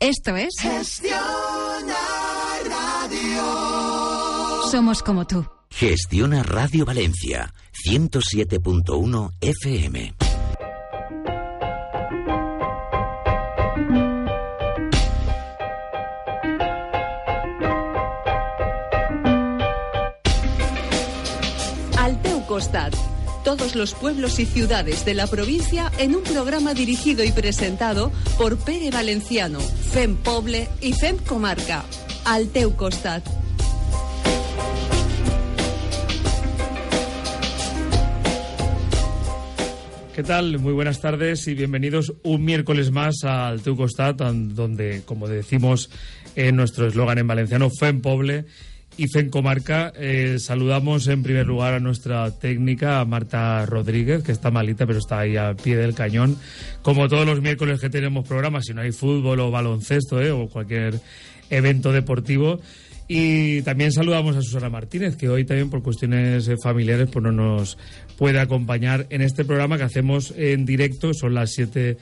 Esto 0.00 0.34
es 0.34 0.54
Gestiona 0.58 1.94
Radio. 2.64 3.42
Somos 4.70 5.02
como 5.02 5.26
tú. 5.26 5.44
Gestiona 5.68 6.42
Radio 6.42 6.86
Valencia, 6.86 7.52
107.1 7.84 9.30
FM. 9.42 10.14
Al 21.98 22.22
teu 22.22 22.40
costat. 22.46 23.09
Todos 23.44 23.74
los 23.74 23.94
pueblos 23.94 24.38
y 24.38 24.46
ciudades 24.46 25.04
de 25.04 25.14
la 25.14 25.26
provincia 25.26 25.90
en 25.98 26.14
un 26.14 26.22
programa 26.22 26.74
dirigido 26.74 27.24
y 27.24 27.32
presentado 27.32 28.12
por 28.36 28.58
Pere 28.58 28.90
Valenciano, 28.90 29.60
FEM 29.60 30.16
Poble 30.16 30.68
y 30.80 30.92
FEM 30.92 31.16
Comarca. 31.18 31.84
Al 32.24 32.48
teu 32.48 32.76
costat. 32.76 33.24
¿Qué 40.20 40.24
tal? 40.24 40.58
Muy 40.58 40.74
buenas 40.74 41.00
tardes 41.00 41.48
y 41.48 41.54
bienvenidos 41.54 42.12
un 42.24 42.44
miércoles 42.44 42.90
más 42.90 43.24
al 43.24 43.62
Teu 43.62 43.74
Costat, 43.74 44.18
donde, 44.18 45.00
como 45.06 45.28
decimos 45.28 45.88
en 46.36 46.56
nuestro 46.56 46.86
eslogan 46.86 47.16
en 47.16 47.26
valenciano, 47.26 47.70
FEM 47.70 48.02
Poble 48.02 48.44
y 49.00 49.08
FEM 49.08 49.30
Comarca. 49.30 49.94
Eh, 49.96 50.36
saludamos 50.38 51.08
en 51.08 51.22
primer 51.22 51.46
lugar 51.46 51.72
a 51.72 51.80
nuestra 51.80 52.30
técnica, 52.32 53.00
a 53.00 53.06
Marta 53.06 53.64
Rodríguez, 53.64 54.22
que 54.22 54.30
está 54.30 54.50
malita, 54.50 54.86
pero 54.86 54.98
está 54.98 55.20
ahí 55.20 55.38
al 55.38 55.56
pie 55.56 55.78
del 55.78 55.94
cañón. 55.94 56.36
Como 56.82 57.08
todos 57.08 57.24
los 57.24 57.40
miércoles 57.40 57.80
que 57.80 57.88
tenemos 57.88 58.28
programas, 58.28 58.66
si 58.66 58.74
no 58.74 58.82
hay 58.82 58.92
fútbol 58.92 59.40
o 59.40 59.50
baloncesto 59.50 60.20
eh, 60.20 60.30
o 60.30 60.48
cualquier 60.48 61.00
evento 61.48 61.92
deportivo. 61.92 62.60
Y 63.08 63.62
también 63.62 63.90
saludamos 63.90 64.36
a 64.36 64.42
Susana 64.42 64.68
Martínez, 64.68 65.16
que 65.16 65.30
hoy 65.30 65.46
también 65.46 65.70
por 65.70 65.82
cuestiones 65.82 66.46
eh, 66.48 66.56
familiares 66.62 67.08
pues 67.10 67.22
no 67.24 67.32
nos 67.32 67.78
puede 68.18 68.38
acompañar 68.38 69.06
en 69.08 69.22
este 69.22 69.46
programa 69.46 69.78
que 69.78 69.84
hacemos 69.84 70.34
en 70.36 70.66
directo. 70.66 71.14
Son 71.14 71.32
las 71.32 71.52
7 71.52 71.96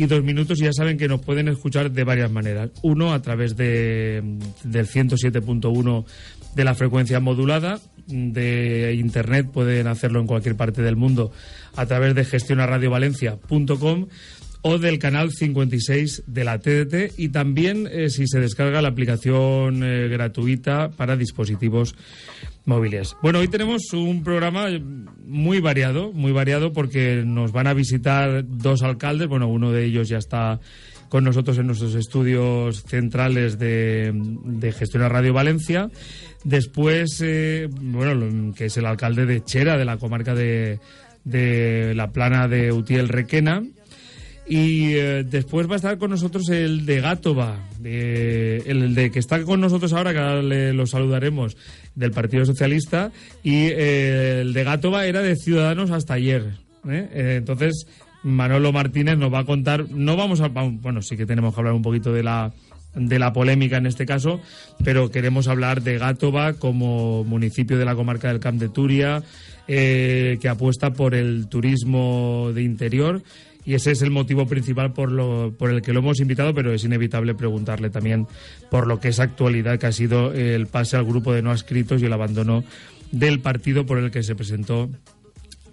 y 0.00 0.06
dos 0.06 0.24
minutos 0.24 0.58
y 0.58 0.64
ya 0.64 0.72
saben 0.72 0.96
que 0.96 1.08
nos 1.08 1.20
pueden 1.20 1.48
escuchar 1.48 1.90
de 1.90 2.04
varias 2.04 2.30
maneras. 2.30 2.70
Uno, 2.80 3.12
a 3.12 3.20
través 3.20 3.54
de, 3.54 4.22
del 4.64 4.86
107.1 4.86 6.04
de 6.54 6.64
la 6.64 6.74
frecuencia 6.74 7.20
modulada. 7.20 7.78
De 8.06 8.94
internet 8.98 9.50
pueden 9.52 9.86
hacerlo 9.86 10.20
en 10.20 10.26
cualquier 10.26 10.56
parte 10.56 10.80
del 10.80 10.96
mundo 10.96 11.32
a 11.76 11.84
través 11.84 12.14
de 12.14 12.24
gestionaradiovalencia.com 12.24 14.06
o 14.62 14.78
del 14.78 14.98
canal 14.98 15.30
56 15.30 16.24
de 16.26 16.44
la 16.44 16.58
TDT 16.58 17.18
y 17.18 17.30
también 17.30 17.88
eh, 17.90 18.10
si 18.10 18.26
se 18.26 18.40
descarga 18.40 18.82
la 18.82 18.88
aplicación 18.88 19.82
eh, 19.82 20.08
gratuita 20.08 20.90
para 20.90 21.16
dispositivos 21.16 21.94
móviles. 22.64 23.16
Bueno, 23.22 23.38
hoy 23.38 23.48
tenemos 23.48 23.92
un 23.92 24.22
programa 24.22 24.66
muy 25.24 25.60
variado, 25.60 26.12
muy 26.12 26.32
variado 26.32 26.72
porque 26.72 27.22
nos 27.24 27.52
van 27.52 27.66
a 27.66 27.74
visitar 27.74 28.44
dos 28.46 28.82
alcaldes, 28.82 29.28
bueno, 29.28 29.48
uno 29.48 29.72
de 29.72 29.84
ellos 29.84 30.08
ya 30.08 30.18
está 30.18 30.60
con 31.08 31.24
nosotros 31.24 31.58
en 31.58 31.66
nuestros 31.66 31.94
estudios 31.96 32.84
centrales 32.84 33.58
de, 33.58 34.12
de 34.14 34.72
Gestión 34.72 35.02
a 35.02 35.08
Radio 35.08 35.32
Valencia. 35.32 35.90
Después, 36.44 37.20
eh, 37.22 37.68
bueno, 37.80 38.54
que 38.54 38.66
es 38.66 38.76
el 38.76 38.86
alcalde 38.86 39.26
de 39.26 39.42
Chera, 39.42 39.76
de 39.76 39.84
la 39.84 39.96
comarca 39.96 40.34
de, 40.34 40.78
de 41.24 41.94
la 41.94 42.12
plana 42.12 42.46
de 42.46 42.72
Utiel 42.72 43.08
Requena. 43.08 43.62
Y 44.50 44.94
eh, 44.96 45.22
después 45.22 45.68
va 45.68 45.74
a 45.74 45.76
estar 45.76 45.96
con 45.96 46.10
nosotros 46.10 46.48
el 46.48 46.84
de 46.84 47.00
Gátova, 47.00 47.68
el 47.84 48.96
de 48.96 49.12
que 49.12 49.20
está 49.20 49.40
con 49.44 49.60
nosotros 49.60 49.92
ahora, 49.92 50.12
que 50.12 50.18
ahora 50.18 50.42
le, 50.42 50.72
lo 50.72 50.88
saludaremos, 50.88 51.56
del 51.94 52.10
Partido 52.10 52.44
Socialista. 52.44 53.12
Y 53.44 53.66
eh, 53.66 54.40
el 54.40 54.52
de 54.52 54.64
Gátova 54.64 55.06
era 55.06 55.22
de 55.22 55.36
Ciudadanos 55.36 55.92
hasta 55.92 56.14
ayer. 56.14 56.54
¿eh? 56.88 57.36
Entonces, 57.38 57.86
Manolo 58.24 58.72
Martínez 58.72 59.16
nos 59.18 59.32
va 59.32 59.38
a 59.38 59.44
contar. 59.44 59.88
No 59.88 60.16
vamos 60.16 60.40
a. 60.40 60.48
Bueno, 60.48 61.00
sí 61.00 61.16
que 61.16 61.26
tenemos 61.26 61.54
que 61.54 61.60
hablar 61.60 61.74
un 61.74 61.82
poquito 61.82 62.12
de 62.12 62.24
la 62.24 62.52
de 62.96 63.20
la 63.20 63.32
polémica 63.32 63.76
en 63.76 63.86
este 63.86 64.04
caso, 64.04 64.40
pero 64.82 65.12
queremos 65.12 65.46
hablar 65.46 65.80
de 65.82 65.96
Gátova 65.96 66.54
como 66.54 67.22
municipio 67.22 67.78
de 67.78 67.84
la 67.84 67.94
comarca 67.94 68.26
del 68.26 68.40
Camp 68.40 68.58
de 68.58 68.68
Turia, 68.68 69.22
que 69.68 70.48
apuesta 70.50 70.92
por 70.92 71.14
el 71.14 71.46
turismo 71.46 72.50
de 72.52 72.64
interior 72.64 73.22
y 73.64 73.74
ese 73.74 73.92
es 73.92 74.02
el 74.02 74.10
motivo 74.10 74.46
principal 74.46 74.92
por, 74.92 75.12
lo, 75.12 75.52
por 75.56 75.70
el 75.70 75.82
que 75.82 75.92
lo 75.92 76.00
hemos 76.00 76.20
invitado, 76.20 76.54
pero 76.54 76.72
es 76.72 76.84
inevitable 76.84 77.34
preguntarle 77.34 77.90
también 77.90 78.26
por 78.70 78.86
lo 78.86 79.00
que 79.00 79.08
es 79.08 79.20
actualidad, 79.20 79.78
que 79.78 79.86
ha 79.86 79.92
sido 79.92 80.32
el 80.32 80.66
pase 80.66 80.96
al 80.96 81.04
grupo 81.04 81.32
de 81.32 81.42
no 81.42 81.50
adscritos 81.50 82.00
y 82.00 82.06
el 82.06 82.12
abandono 82.12 82.64
del 83.12 83.40
partido 83.40 83.86
por 83.86 83.98
el 83.98 84.10
que 84.10 84.22
se 84.22 84.34
presentó 84.34 84.88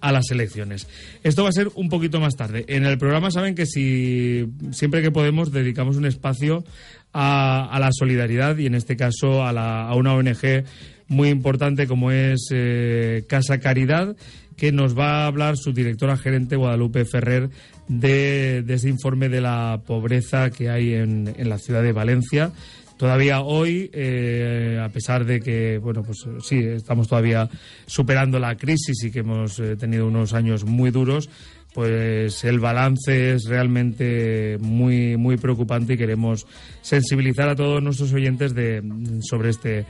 a 0.00 0.12
las 0.12 0.30
elecciones. 0.30 0.86
Esto 1.22 1.42
va 1.42 1.48
a 1.48 1.52
ser 1.52 1.70
un 1.74 1.88
poquito 1.88 2.20
más 2.20 2.36
tarde. 2.36 2.64
En 2.68 2.84
el 2.84 2.98
programa 2.98 3.30
saben 3.30 3.54
que 3.54 3.66
si 3.66 4.46
siempre 4.70 5.02
que 5.02 5.10
podemos 5.10 5.50
dedicamos 5.50 5.96
un 5.96 6.06
espacio 6.06 6.64
a, 7.12 7.68
a 7.70 7.80
la 7.80 7.90
solidaridad 7.92 8.58
y 8.58 8.66
en 8.66 8.74
este 8.74 8.96
caso 8.96 9.44
a, 9.44 9.52
la, 9.52 9.88
a 9.88 9.94
una 9.94 10.14
ONG 10.14 10.64
muy 11.08 11.30
importante 11.30 11.86
como 11.86 12.10
es 12.10 12.48
eh, 12.52 13.24
Casa 13.28 13.58
Caridad 13.58 14.14
que 14.58 14.72
nos 14.72 14.98
va 14.98 15.22
a 15.22 15.26
hablar 15.26 15.56
su 15.56 15.72
directora 15.72 16.16
gerente 16.16 16.56
Guadalupe 16.56 17.04
Ferrer 17.04 17.48
de, 17.86 18.62
de 18.66 18.74
ese 18.74 18.88
informe 18.88 19.28
de 19.28 19.40
la 19.40 19.80
pobreza 19.86 20.50
que 20.50 20.68
hay 20.68 20.94
en, 20.94 21.32
en 21.38 21.48
la 21.48 21.58
ciudad 21.58 21.82
de 21.82 21.92
Valencia. 21.92 22.50
Todavía 22.96 23.42
hoy, 23.42 23.88
eh, 23.94 24.80
a 24.82 24.88
pesar 24.88 25.24
de 25.24 25.38
que, 25.38 25.78
bueno, 25.78 26.02
pues 26.02 26.26
sí, 26.42 26.58
estamos 26.58 27.06
todavía 27.06 27.48
superando 27.86 28.40
la 28.40 28.56
crisis 28.56 29.04
y 29.04 29.12
que 29.12 29.20
hemos 29.20 29.60
eh, 29.60 29.76
tenido 29.76 30.08
unos 30.08 30.34
años 30.34 30.64
muy 30.64 30.90
duros, 30.90 31.30
pues 31.78 32.42
el 32.42 32.58
balance 32.58 33.34
es 33.34 33.44
realmente 33.44 34.58
muy 34.58 35.16
muy 35.16 35.36
preocupante 35.36 35.92
y 35.92 35.96
queremos 35.96 36.44
sensibilizar 36.80 37.48
a 37.48 37.54
todos 37.54 37.80
nuestros 37.80 38.12
oyentes 38.12 38.52
de, 38.52 38.82
sobre 39.20 39.50
este 39.50 39.86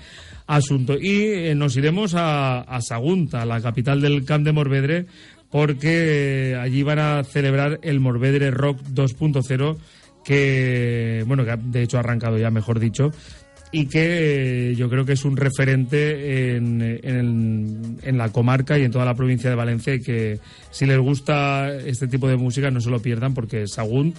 asunto. 0.47 0.99
Y 1.01 1.23
eh, 1.23 1.55
nos 1.55 1.79
iremos 1.79 2.13
a, 2.15 2.61
a 2.61 2.83
Sagunta, 2.83 3.47
la 3.47 3.63
capital 3.63 4.03
del 4.03 4.27
Camp 4.27 4.45
de 4.45 4.53
Morvedre, 4.53 5.07
porque 5.49 6.51
eh, 6.51 6.57
allí 6.57 6.83
van 6.83 6.99
a 6.99 7.25
celebrar 7.25 7.81
el 7.81 8.01
Morvedre 8.01 8.51
Rock 8.51 8.83
2.0 8.93 9.79
que, 10.23 11.25
bueno, 11.27 11.47
que 11.47 11.57
de 11.57 11.85
hecho 11.85 11.97
ha 11.97 12.01
arrancado 12.01 12.37
ya, 12.37 12.51
mejor 12.51 12.81
dicho, 12.81 13.13
y 13.71 13.87
que 13.87 14.71
eh, 14.71 14.75
yo 14.75 14.89
creo 14.89 15.05
que 15.05 15.13
es 15.13 15.25
un 15.25 15.37
referente 15.37 16.57
en, 16.57 16.81
en, 16.83 17.99
en 18.03 18.19
la 18.19 18.31
comarca 18.31 18.79
y 18.79 18.85
en 18.85 18.91
toda 18.91 19.05
la 19.05 19.15
provincia 19.15 19.51
de 19.51 19.57
Valencia 19.57 19.95
y 19.95 20.01
que 20.01 20.39
si 20.71 20.87
les 20.87 20.99
gusta 20.99 21.75
este 21.75 22.09
tipo 22.09 22.29
de 22.29 22.37
música 22.37 22.71
no 22.71 22.81
se 22.81 22.91
lo 22.91 23.01
pierdan 23.01 23.35
porque 23.35 23.67
Sagunt 23.67 24.17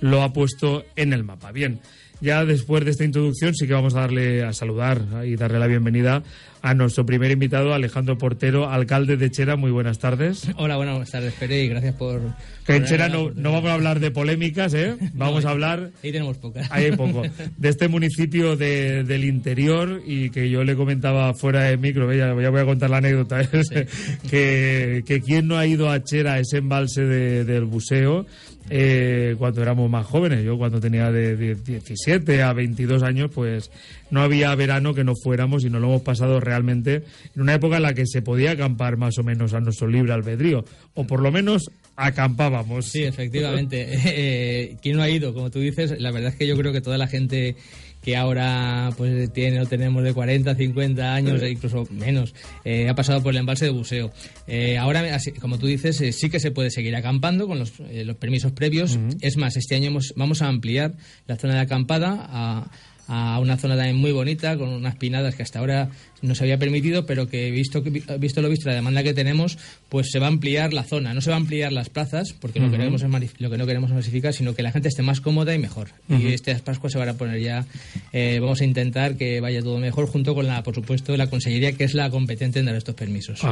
lo 0.00 0.22
ha 0.22 0.32
puesto 0.32 0.84
en 0.96 1.12
el 1.12 1.24
mapa. 1.24 1.52
Bien, 1.52 1.80
ya 2.22 2.44
después 2.46 2.84
de 2.84 2.92
esta 2.92 3.04
introducción 3.04 3.54
sí 3.54 3.66
que 3.66 3.74
vamos 3.74 3.94
a 3.94 4.00
darle 4.00 4.42
a 4.44 4.52
saludar 4.54 5.02
y 5.26 5.36
darle 5.36 5.58
la 5.58 5.66
bienvenida 5.66 6.22
a 6.64 6.74
nuestro 6.74 7.04
primer 7.04 7.32
invitado, 7.32 7.74
Alejandro 7.74 8.16
Portero, 8.16 8.70
alcalde 8.70 9.16
de 9.16 9.32
Chera. 9.32 9.56
Muy 9.56 9.72
buenas 9.72 9.98
tardes. 9.98 10.48
Hola, 10.56 10.76
buenas 10.76 11.10
tardes, 11.10 11.34
Pere, 11.34 11.64
y 11.64 11.68
gracias 11.68 11.96
por... 11.96 12.20
Que 12.64 12.76
en 12.76 12.84
Chera 12.84 13.08
no, 13.08 13.32
no 13.34 13.50
vamos 13.50 13.68
a 13.68 13.74
hablar 13.74 13.98
de 13.98 14.12
polémicas, 14.12 14.72
¿eh? 14.74 14.94
Vamos 15.14 15.44
a 15.44 15.50
hablar 15.50 15.90
Ahí 16.04 16.12
tenemos 16.12 16.38
pocas. 16.38 16.70
Ahí 16.70 16.84
hay 16.84 16.92
poco. 16.92 17.22
De 17.56 17.68
este 17.68 17.88
municipio 17.88 18.54
de- 18.54 19.02
del 19.02 19.24
interior 19.24 20.00
y 20.06 20.30
que 20.30 20.48
yo 20.48 20.62
le 20.62 20.76
comentaba 20.76 21.34
fuera 21.34 21.64
de 21.64 21.76
micro, 21.76 22.12
ya, 22.14 22.28
ya 22.40 22.50
voy 22.50 22.60
a 22.60 22.64
contar 22.64 22.90
la 22.90 22.98
anécdota, 22.98 23.40
¿eh? 23.42 23.48
que, 24.30 25.02
que 25.04 25.20
quien 25.20 25.48
no 25.48 25.58
ha 25.58 25.66
ido 25.66 25.90
a 25.90 26.04
Chera, 26.04 26.38
ese 26.38 26.58
embalse 26.58 27.02
de- 27.04 27.44
del 27.44 27.64
buceo, 27.64 28.24
eh, 28.70 29.34
cuando 29.38 29.62
éramos 29.62 29.90
más 29.90 30.06
jóvenes, 30.06 30.44
yo 30.44 30.56
cuando 30.56 30.80
tenía 30.80 31.10
de, 31.10 31.36
de 31.36 31.54
17 31.54 32.42
a 32.42 32.52
22 32.52 33.02
años, 33.02 33.30
pues 33.34 33.70
no 34.10 34.22
había 34.22 34.54
verano 34.54 34.94
que 34.94 35.04
no 35.04 35.14
fuéramos 35.14 35.64
y 35.64 35.70
nos 35.70 35.80
lo 35.80 35.88
hemos 35.88 36.02
pasado 36.02 36.40
realmente 36.40 37.04
en 37.34 37.42
una 37.42 37.54
época 37.54 37.76
en 37.76 37.82
la 37.82 37.94
que 37.94 38.06
se 38.06 38.22
podía 38.22 38.52
acampar 38.52 38.96
más 38.96 39.18
o 39.18 39.24
menos 39.24 39.54
a 39.54 39.60
nuestro 39.60 39.88
libre 39.88 40.12
albedrío, 40.12 40.64
o 40.94 41.06
por 41.06 41.20
lo 41.20 41.32
menos 41.32 41.70
acampábamos. 41.96 42.86
Sí, 42.86 43.04
efectivamente. 43.04 43.88
Eh, 44.14 44.76
¿Quién 44.82 44.96
no 44.96 45.02
ha 45.02 45.08
ido? 45.08 45.32
Como 45.32 45.50
tú 45.50 45.58
dices, 45.58 45.94
la 45.98 46.10
verdad 46.10 46.30
es 46.30 46.36
que 46.36 46.46
yo 46.46 46.56
creo 46.56 46.72
que 46.72 46.80
toda 46.80 46.98
la 46.98 47.06
gente 47.06 47.56
que 48.02 48.16
ahora 48.16 48.90
pues 48.96 49.32
tiene 49.32 49.60
o 49.60 49.66
tenemos 49.66 50.02
de 50.02 50.12
40, 50.12 50.54
50 50.54 51.14
años 51.14 51.40
e 51.42 51.50
incluso 51.50 51.86
menos, 51.90 52.34
eh, 52.64 52.88
ha 52.88 52.94
pasado 52.94 53.22
por 53.22 53.32
el 53.32 53.38
embalse 53.38 53.66
de 53.66 53.70
buceo. 53.70 54.10
Eh, 54.46 54.76
ahora, 54.78 55.18
como 55.40 55.58
tú 55.58 55.66
dices, 55.66 56.00
eh, 56.00 56.12
sí 56.12 56.28
que 56.28 56.40
se 56.40 56.50
puede 56.50 56.70
seguir 56.70 56.94
acampando 56.96 57.46
con 57.46 57.58
los, 57.58 57.72
eh, 57.90 58.04
los 58.04 58.16
permisos 58.16 58.52
previos. 58.52 58.98
Es 59.20 59.36
más, 59.36 59.56
este 59.56 59.76
año 59.76 59.86
hemos- 59.88 60.12
vamos 60.16 60.42
a 60.42 60.48
ampliar 60.48 60.94
la 61.26 61.36
zona 61.36 61.54
de 61.54 61.60
acampada 61.60 62.26
a, 62.28 62.70
a 63.14 63.38
una 63.40 63.58
zona 63.58 63.76
también 63.76 63.96
muy 63.96 64.10
bonita, 64.10 64.56
con 64.56 64.70
unas 64.70 64.96
pinadas 64.96 65.34
que 65.34 65.42
hasta 65.42 65.58
ahora 65.58 65.90
no 66.22 66.34
se 66.34 66.44
había 66.44 66.56
permitido, 66.56 67.04
pero 67.04 67.28
que 67.28 67.50
visto, 67.50 67.82
visto 67.82 68.40
lo 68.40 68.48
visto, 68.48 68.70
la 68.70 68.74
demanda 68.74 69.02
que 69.02 69.12
tenemos, 69.12 69.58
pues 69.90 70.08
se 70.10 70.18
va 70.18 70.26
a 70.26 70.28
ampliar 70.28 70.72
la 70.72 70.82
zona. 70.82 71.12
No 71.12 71.20
se 71.20 71.28
va 71.28 71.36
a 71.36 71.40
ampliar 71.40 71.72
las 71.72 71.90
plazas, 71.90 72.32
porque 72.32 72.58
lo, 72.58 72.70
que 72.70 72.78
queremos 72.78 73.02
es 73.02 73.10
lo 73.38 73.50
que 73.50 73.58
no 73.58 73.66
queremos 73.66 73.90
es 73.90 73.96
masificar, 73.96 74.32
sino 74.32 74.54
que 74.54 74.62
la 74.62 74.72
gente 74.72 74.88
esté 74.88 75.02
más 75.02 75.20
cómoda 75.20 75.54
y 75.54 75.58
mejor. 75.58 75.88
Y 76.08 76.28
estas 76.28 76.62
Pascuas 76.62 76.94
se 76.94 76.98
van 76.98 77.10
a 77.10 77.14
poner 77.14 77.38
ya, 77.40 77.66
eh, 78.14 78.38
vamos 78.40 78.62
a 78.62 78.64
intentar 78.64 79.16
que 79.18 79.42
vaya 79.42 79.60
todo 79.60 79.78
mejor, 79.78 80.06
junto 80.06 80.34
con 80.34 80.46
la, 80.46 80.62
por 80.62 80.74
supuesto, 80.74 81.14
la 81.14 81.28
Consellería, 81.28 81.72
que 81.72 81.84
es 81.84 81.92
la 81.92 82.08
competente 82.08 82.60
en 82.60 82.64
dar 82.64 82.76
estos 82.76 82.94
permisos. 82.94 83.42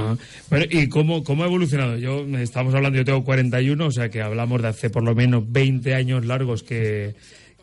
Bueno, 0.49 0.65
¿y 0.71 0.89
cómo, 0.89 1.23
cómo 1.23 1.43
ha 1.43 1.47
evolucionado? 1.47 1.99
Yo, 1.99 2.25
estamos 2.39 2.75
hablando, 2.75 2.97
yo 2.97 3.05
tengo 3.05 3.25
41, 3.25 3.85
o 3.85 3.91
sea 3.91 4.09
que 4.09 4.23
hablamos 4.23 4.63
de 4.63 4.69
hace 4.69 4.89
por 4.89 5.03
lo 5.03 5.15
menos 5.15 5.45
20 5.53 5.95
años 5.95 6.25
largos 6.25 6.63
que, 6.63 7.15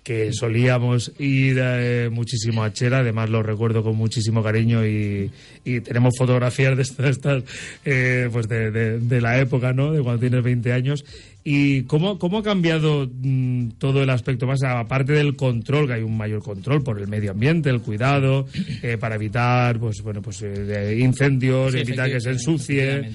que 0.08 0.32
solíamos 0.32 1.12
ir 1.20 1.58
eh, 1.60 2.10
muchísimo 2.10 2.64
a 2.64 2.72
Chera, 2.72 3.00
además 3.00 3.30
lo 3.30 3.44
recuerdo 3.44 3.84
con 3.84 3.98
muchísimo 3.98 4.42
cariño 4.42 4.88
y, 4.88 5.30
y 5.66 5.82
tenemos 5.82 6.14
fotografías 6.18 6.78
de 6.78 6.84
estas, 6.84 7.06
estas, 7.08 7.44
eh, 7.84 8.30
pues 8.32 8.48
de, 8.48 9.20
la 9.20 9.38
época, 9.38 9.74
¿no? 9.74 9.92
De 9.92 10.02
cuando 10.02 10.22
tienes 10.22 10.42
20 10.42 10.72
años. 10.72 11.04
¿Y 11.50 11.84
cómo, 11.84 12.20
cómo 12.20 12.40
ha 12.40 12.44
cambiado 12.44 13.10
mm, 13.10 13.70
todo 13.78 14.04
el 14.04 14.10
aspecto 14.10 14.46
más, 14.48 14.62
aparte 14.64 15.14
del 15.14 15.38
control, 15.38 15.88
que 15.88 15.94
hay 15.94 16.02
un 16.04 16.18
mayor 16.18 16.44
control 16.44 16.84
por 16.84 17.00
el 17.00 17.08
medio 17.08 17.32
ambiente, 17.32 17.70
el 17.70 17.80
cuidado, 17.80 18.48
eh, 18.84 18.98
para 19.00 19.16
evitar 19.16 19.80
pues 19.80 20.02
bueno 20.04 20.22
pues 20.22 20.42
eh, 20.42 20.98
incendios, 21.00 21.72
Sí, 21.72 21.80
evitar 21.80 22.12
que 22.12 22.20
se 22.20 22.32
ensucie 22.32 23.12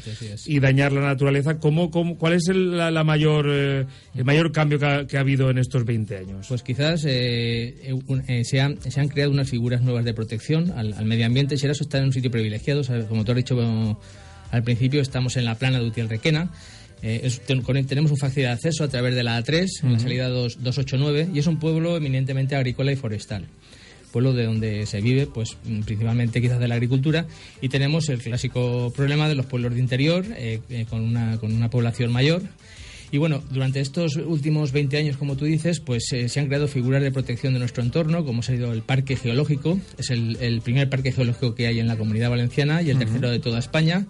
y 0.46 0.60
dañar 0.60 0.92
la 0.92 1.02
naturaleza? 1.02 1.58
¿Cómo, 1.58 1.90
cómo, 1.90 2.16
cuál 2.16 2.32
es 2.32 2.48
el, 2.48 2.74
la, 2.78 2.90
la 2.90 3.04
mayor, 3.04 3.48
eh, 3.50 3.84
el 4.14 4.24
mayor 4.24 4.50
cambio 4.50 4.78
que 4.78 4.86
ha, 4.86 5.06
que 5.06 5.18
ha 5.18 5.20
habido 5.20 5.50
en 5.50 5.58
estos 5.58 5.84
20 5.84 6.16
años? 6.16 6.46
Pues 6.48 6.62
quizás 6.62 7.04
eh, 7.06 7.92
un- 8.06 8.24
eh, 8.28 8.44
se, 8.44 8.62
han, 8.62 8.80
se 8.80 8.98
han 8.98 9.08
creado 9.08 9.30
unas 9.30 9.50
figuras 9.50 9.82
nuevas 9.82 10.06
de 10.06 10.14
protección 10.14 10.72
al, 10.74 10.94
al 10.94 11.04
medio 11.04 11.26
ambiente. 11.26 11.58
Xeraso 11.58 11.84
está 11.84 11.98
en 11.98 12.04
un 12.04 12.12
sitio 12.14 12.30
privilegiado, 12.30 12.82
¿sabes? 12.82 13.04
como 13.04 13.26
tú 13.26 13.32
has 13.32 13.36
dicho 13.36 13.56
bueno, 13.56 14.00
al 14.50 14.62
principio, 14.62 15.02
estamos 15.02 15.36
en 15.36 15.44
la 15.44 15.54
plana 15.56 15.80
de 15.80 15.86
Utiel 15.86 16.08
Requena. 16.08 16.50
Eh, 17.02 17.20
es- 17.24 17.40
ten- 17.40 17.62
tenemos 17.86 18.10
un 18.12 18.16
fácil 18.16 18.44
de 18.44 18.48
acceso 18.50 18.84
a 18.84 18.88
través 18.88 19.14
de 19.14 19.22
la 19.24 19.36
A3, 19.42 19.82
en 19.82 19.92
la 19.92 19.98
salida 19.98 20.28
2, 20.28 20.62
289, 20.62 21.28
y 21.34 21.38
es 21.40 21.46
un 21.46 21.58
pueblo 21.58 21.96
eminentemente 21.96 22.54
agrícola 22.54 22.92
y 22.92 22.96
forestal. 22.96 23.46
Pueblo 24.12 24.34
de 24.34 24.44
donde 24.44 24.86
se 24.86 25.00
vive, 25.00 25.26
pues 25.26 25.56
mm, 25.64 25.80
principalmente 25.80 26.40
quizás 26.40 26.60
de 26.60 26.68
la 26.68 26.74
agricultura, 26.74 27.26
y 27.60 27.68
tenemos 27.70 28.08
el 28.10 28.20
clásico 28.20 28.92
problema 28.94 29.28
de 29.28 29.34
los 29.34 29.46
pueblos 29.46 29.74
de 29.74 29.80
interior, 29.80 30.24
eh, 30.36 30.60
eh, 30.70 30.84
con, 30.88 31.00
una, 31.00 31.38
con 31.38 31.52
una 31.52 31.70
población 31.70 32.12
mayor, 32.12 32.42
y 33.10 33.18
bueno, 33.18 33.42
durante 33.50 33.80
estos 33.80 34.16
últimos 34.16 34.72
20 34.72 34.96
años, 34.96 35.16
como 35.18 35.36
tú 35.36 35.44
dices, 35.44 35.80
pues 35.80 36.10
eh, 36.12 36.28
se 36.30 36.40
han 36.40 36.46
creado 36.46 36.66
figuras 36.68 37.02
de 37.02 37.10
protección 37.10 37.52
de 37.52 37.58
nuestro 37.58 37.82
entorno, 37.82 38.24
como 38.24 38.40
ha 38.40 38.42
sido 38.42 38.72
el 38.72 38.82
Parque 38.82 39.16
Geológico, 39.16 39.78
es 39.98 40.10
el, 40.10 40.36
el 40.40 40.60
primer 40.62 40.88
parque 40.88 41.12
geológico 41.12 41.54
que 41.54 41.66
hay 41.66 41.78
en 41.80 41.88
la 41.88 41.96
Comunidad 41.96 42.30
Valenciana 42.30 42.80
y 42.80 42.88
el 42.90 42.98
tercero 42.98 43.30
de 43.30 43.38
toda 43.38 43.58
España, 43.58 44.06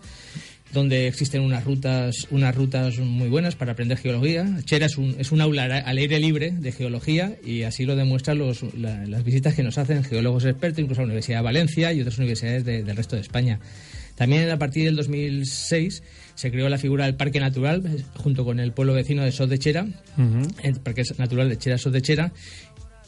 donde 0.72 1.06
existen 1.06 1.42
unas 1.42 1.64
rutas, 1.64 2.26
unas 2.30 2.54
rutas 2.54 2.98
muy 2.98 3.28
buenas 3.28 3.56
para 3.56 3.72
aprender 3.72 3.98
geología. 3.98 4.46
Chera 4.64 4.86
es 4.86 4.96
un, 4.96 5.14
es 5.19 5.30
un 5.32 5.40
aula 5.40 5.64
al 5.64 5.98
aire 5.98 6.19
libre 6.19 6.50
de 6.50 6.72
geología 6.72 7.36
y 7.44 7.62
así 7.64 7.84
lo 7.84 7.94
demuestran 7.96 8.38
los, 8.38 8.62
la- 8.74 9.04
las 9.06 9.22
visitas 9.24 9.54
que 9.54 9.62
nos 9.62 9.76
hacen 9.78 10.02
geólogos 10.04 10.44
expertos, 10.46 10.78
incluso 10.80 11.00
a 11.00 11.04
la 11.04 11.08
Universidad 11.08 11.38
de 11.38 11.44
Valencia 11.44 11.92
y 11.92 12.00
otras 12.00 12.16
universidades 12.19 12.64
de- 12.64 12.82
del 12.82 12.96
resto 12.96 13.16
de 13.16 13.22
España. 13.22 13.60
También 14.16 14.48
a 14.50 14.58
partir 14.58 14.84
del 14.84 14.96
2006 14.96 16.02
se 16.34 16.50
creó 16.50 16.69
la 16.69 16.78
figura 16.78 17.06
del 17.06 17.16
Parque 17.16 17.40
Natural 17.40 17.82
junto 18.14 18.44
con 18.44 18.60
el 18.60 18.72
pueblo 18.72 18.94
vecino 18.94 19.25
de 19.25 19.32
Sot 19.32 19.48
de 19.50 19.58
Chera, 19.58 19.86
el 20.62 20.80
Parque 20.80 21.02
Natural 21.18 21.48
de 21.48 21.58
Chera 21.58 21.78
Sot 21.78 21.92
de 21.92 22.02
Chera. 22.02 22.32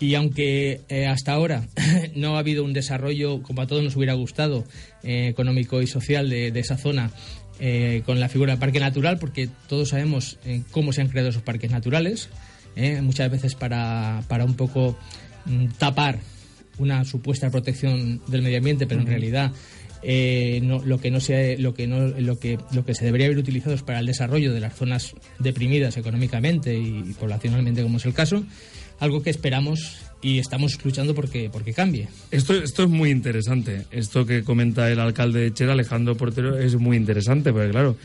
Y 0.01 0.17
aunque 0.17 0.81
eh, 0.89 1.07
hasta 1.07 1.33
ahora 1.33 1.67
no 2.17 2.37
ha 2.37 2.41
habido 2.41 2.65
un 2.65 2.73
desarrollo 2.73 3.43
como 3.43 3.63
a 3.63 3.67
todos 3.67 3.83
nos 3.85 3.95
hubiera 3.97 4.15
gustado 4.15 4.65
eh, 5.05 5.29
económico 5.29 5.81
y 5.83 5.87
social 5.87 6.29
de, 6.29 6.51
de 6.51 6.61
esa 6.61 6.77
zona 6.77 7.11
eh, 7.61 8.03
con 8.05 8.21
la 8.21 8.29
figura 8.29 8.53
del 8.53 8.61
parque 8.61 8.81
natural, 8.81 9.19
porque 9.19 9.49
todos 9.69 9.91
sabemos 9.91 10.39
eh, 10.45 10.63
cómo 10.71 10.93
se 10.93 11.01
han 11.03 11.09
creado 11.09 11.29
esos 11.31 11.43
parques 11.43 11.71
naturales, 11.71 12.29
eh, 12.77 13.01
muchas 13.03 13.31
veces 13.31 13.55
para, 13.55 14.23
para 14.29 14.45
un 14.45 14.55
poco 14.55 14.99
mm, 15.47 15.67
tapar 15.79 16.19
una 16.79 17.05
supuesta 17.05 17.51
protección 17.51 18.21
del 18.27 18.43
medio 18.43 18.59
ambiente, 18.59 18.87
pero 18.87 19.01
en 19.01 19.07
realidad 19.07 19.53
eh, 20.03 20.61
no- 20.63 20.83
lo 20.85 20.99
que 20.99 21.11
no 21.11 21.21
se 21.21 21.57
lo 21.59 21.73
que 21.73 21.87
no 21.87 22.09
lo 22.09 22.39
que 22.39 22.59
lo 22.73 22.85
que 22.85 22.95
se 22.95 23.05
debería 23.05 23.27
haber 23.27 23.39
utilizado 23.39 23.75
es 23.75 23.83
para 23.83 24.01
el 24.01 24.07
desarrollo 24.07 24.53
de 24.53 24.61
las 24.61 24.75
zonas 24.75 25.15
deprimidas 25.39 25.97
económicamente 25.97 26.75
y, 26.77 26.99
y 26.99 27.15
poblacionalmente 27.19 27.83
como 27.83 27.97
es 27.99 28.05
el 28.05 28.13
caso 28.13 28.45
algo 29.01 29.23
que 29.23 29.31
esperamos 29.31 29.97
y 30.25 30.39
estamos 30.39 30.83
luchando 30.83 31.15
porque 31.15 31.51
porque 31.53 31.75
cambie 31.75 32.09
Esto, 32.31 32.55
esto 32.55 32.85
es 32.85 32.89
muy 32.89 33.11
interesante. 33.11 33.85
Esto 33.91 34.25
que 34.25 34.43
comenta 34.43 34.91
el 34.91 34.99
alcalde 34.99 35.41
de 35.41 35.53
Chera, 35.53 35.75
Alejandro 35.75 36.17
Portero, 36.17 36.59
es 36.59 36.77
muy 36.77 36.97
interesante, 36.97 37.53
porque 37.53 37.71
claro, 37.71 37.97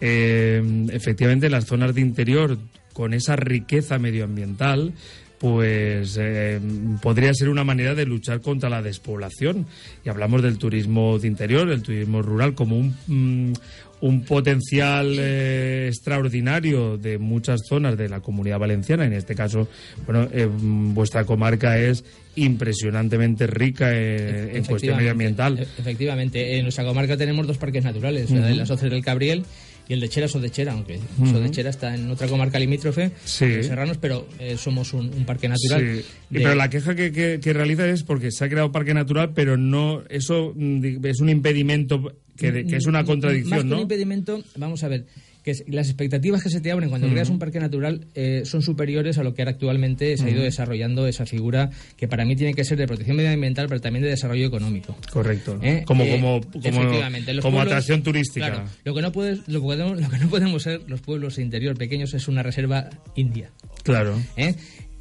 eh, 0.00 0.60
efectivamente 0.90 1.48
las 1.48 1.66
zonas 1.66 1.94
de 1.94 2.00
interior 2.00 2.58
con 2.92 3.14
esa 3.14 3.36
riqueza 3.36 3.96
medioambiental, 4.00 4.92
pues 5.38 6.18
eh, 6.20 6.60
podría 7.00 7.32
ser 7.32 7.48
una 7.48 7.62
manera 7.62 7.94
de 7.94 8.06
luchar 8.06 8.40
contra 8.40 8.68
la 8.68 8.82
despoblación. 8.82 9.66
Y 10.04 10.08
hablamos 10.08 10.42
del 10.42 10.58
turismo 10.58 11.16
de 11.20 11.28
interior, 11.28 11.70
el 11.70 11.84
turismo 11.84 12.22
rural, 12.22 12.56
como 12.56 12.76
un, 12.76 12.96
mm, 13.06 13.52
un 14.00 14.24
potencial 14.24 15.16
eh, 15.18 15.86
extraordinario 15.88 16.96
de 16.98 17.18
muchas 17.18 17.60
zonas 17.68 17.96
de 17.98 18.08
la 18.08 18.20
comunidad 18.20 18.58
valenciana. 18.58 19.04
En 19.06 19.12
este 19.12 19.34
caso, 19.34 19.68
bueno, 20.06 20.28
eh, 20.32 20.48
vuestra 20.50 21.24
comarca 21.24 21.78
es 21.78 22.04
impresionantemente 22.36 23.46
rica 23.46 23.90
en, 23.96 24.56
en 24.56 24.64
cuestión 24.64 24.96
medioambiental. 24.96 25.58
e- 25.58 25.62
Efectivamente, 25.78 26.56
en 26.56 26.62
nuestra 26.64 26.84
comarca 26.84 27.16
tenemos 27.16 27.46
dos 27.46 27.58
parques 27.58 27.84
naturales, 27.84 28.30
la 28.30 28.46
de 28.46 28.54
las 28.56 28.70
Oces 28.70 28.90
del 28.90 29.02
Cabriel 29.04 29.44
y 29.88 29.94
el 29.94 30.00
de 30.00 30.08
Chera 30.10 30.28
Sodechera, 30.28 30.72
aunque 30.72 30.98
Sodechera 31.18 31.70
está 31.70 31.94
en 31.94 32.10
otra 32.10 32.28
comarca 32.28 32.58
limítrofe, 32.58 33.12
Sí. 33.24 33.62
Serranos, 33.62 33.96
pero 33.98 34.28
eh, 34.38 34.56
somos 34.58 34.92
un, 34.92 35.06
un 35.14 35.24
parque 35.24 35.48
natural. 35.48 35.80
Sí. 35.80 36.04
Y 36.30 36.34
de- 36.34 36.40
Pero 36.40 36.54
la 36.54 36.68
queja 36.68 36.94
que, 36.94 37.10
que, 37.10 37.40
que 37.42 37.52
realiza 37.52 37.88
es 37.88 38.02
porque 38.02 38.30
se 38.30 38.44
ha 38.44 38.48
creado 38.48 38.70
parque 38.70 38.92
natural, 38.92 39.32
pero 39.34 39.56
no 39.56 40.02
eso 40.10 40.52
mm, 40.54 41.04
es 41.06 41.20
un 41.20 41.30
impedimento 41.30 42.12
que, 42.38 42.76
es 42.76 42.86
una 42.86 43.00
Más 43.00 43.06
contradicción, 43.06 43.68
que 43.68 43.74
un 43.74 43.80
impedimento, 43.80 44.42
vamos 44.56 44.82
a 44.84 44.88
ver, 44.88 45.06
que 45.42 45.52
las 45.68 45.88
expectativas 45.88 46.42
que 46.42 46.50
se 46.50 46.60
te 46.60 46.70
abren 46.70 46.88
cuando 46.90 47.08
creas 47.08 47.30
un 47.30 47.38
parque 47.38 47.58
natural 47.58 48.06
eh, 48.14 48.42
son 48.44 48.62
superiores 48.62 49.18
a 49.18 49.22
lo 49.22 49.34
que 49.34 49.42
ahora 49.42 49.52
actualmente 49.52 50.16
se 50.16 50.24
ha 50.26 50.30
ido 50.30 50.42
desarrollando 50.42 51.06
esa 51.06 51.26
figura 51.26 51.70
que 51.96 52.06
para 52.08 52.24
mí 52.24 52.36
tiene 52.36 52.54
que 52.54 52.64
ser 52.64 52.76
de 52.78 52.86
protección 52.86 53.16
medioambiental, 53.16 53.66
pero 53.68 53.80
también 53.80 54.02
de 54.04 54.10
desarrollo 54.10 54.46
económico. 54.46 54.96
Correcto. 55.10 55.58
¿Eh? 55.62 55.82
Como, 55.86 56.04
Eh, 56.04 56.10
como, 56.12 56.40
como, 56.42 56.60
efectivamente, 56.62 57.32
como 57.36 57.42
pueblos- 57.42 57.62
atracción 57.66 58.02
turística. 58.02 58.46
Claro, 58.50 58.64
lo 58.84 58.94
que 58.94 59.02
no 59.02 59.12
puedes, 59.12 59.48
lo, 59.48 59.60
que 59.60 59.66
podemos, 59.66 60.00
lo 60.00 60.08
que 60.08 60.18
no 60.18 60.28
podemos 60.28 60.62
ser 60.62 60.82
los 60.86 61.00
pueblos 61.00 61.36
de 61.36 61.42
interior 61.42 61.76
pequeños 61.76 62.12
es 62.14 62.28
una 62.28 62.42
reserva 62.42 62.90
india. 63.14 63.50
Claro. 63.84 64.20
¿eh? 64.36 64.54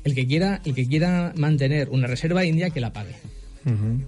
El 0.03 0.15
que 0.15 0.25
quiera, 0.27 0.61
el 0.63 0.73
que 0.73 0.87
quiera 0.87 1.33
mantener 1.35 1.89
una 1.89 2.07
reserva 2.07 2.45
india 2.45 2.69
que 2.69 2.79
la 2.79 2.93
pague. 2.93 3.15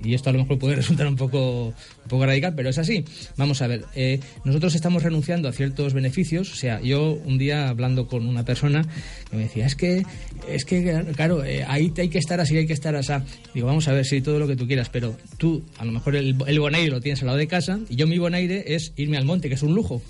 Y 0.04 0.13
esto 0.13 0.30
a 0.30 0.34
lo 0.34 0.39
mejor 0.39 0.58
puede 0.60 0.75
resultar 0.78 1.08
un 1.08 1.16
poco, 1.16 1.68
un 1.68 2.10
poco 2.10 2.25
radical, 2.25 2.54
pero 2.56 2.70
es 2.70 2.78
así. 2.78 3.04
Vamos 3.38 3.62
a 3.62 3.68
ver, 3.68 3.86
eh, 3.96 4.20
nosotros 4.46 4.75
estamos 4.75 5.04
renunciando 5.04 5.50
a 5.50 5.51
ciertos 5.51 5.94
beneficios. 5.94 6.51
O 6.51 6.56
sea, 6.56 6.82
yo 6.82 7.13
un 7.25 7.38
día 7.38 7.70
hablando 7.70 8.08
con 8.08 8.28
una 8.28 8.46
persona 8.46 8.86
que 9.30 9.38
me 9.38 9.44
decía, 9.44 9.66
es 9.66 9.75
que, 9.75 10.04
es 10.48 10.66
que 10.66 11.06
claro, 11.16 11.44
eh, 11.44 11.63
ahí 11.68 11.92
hay 11.98 12.10
que 12.10 12.20
estar 12.20 12.39
así, 12.39 12.58
hay 12.58 12.68
que 12.68 12.74
estar 12.74 12.96
así. 12.96 13.13
Digo, 13.54 13.68
vamos 13.68 13.88
a 13.88 13.94
ver, 13.94 14.06
sí, 14.06 14.22
todo 14.22 14.39
lo 14.39 14.48
que 14.48 14.56
tú 14.56 14.68
quieras, 14.68 14.89
pero 14.89 15.16
tú, 15.38 15.63
a 15.78 15.86
lo 15.86 15.92
mejor 15.92 16.16
el, 16.16 16.36
el 16.48 16.60
bonaire 16.60 16.89
lo 16.89 17.01
tienes 17.01 17.22
al 17.22 17.28
lado 17.28 17.38
de 17.38 17.48
casa 17.48 17.80
y 17.89 17.96
yo 17.96 18.08
mi 18.08 18.18
bonaire 18.18 18.75
es 18.75 18.94
irme 18.96 19.18
al 19.18 19.25
monte, 19.25 19.50
que 19.50 19.56
es 19.56 19.63
un 19.63 19.74
lujo. 19.74 20.01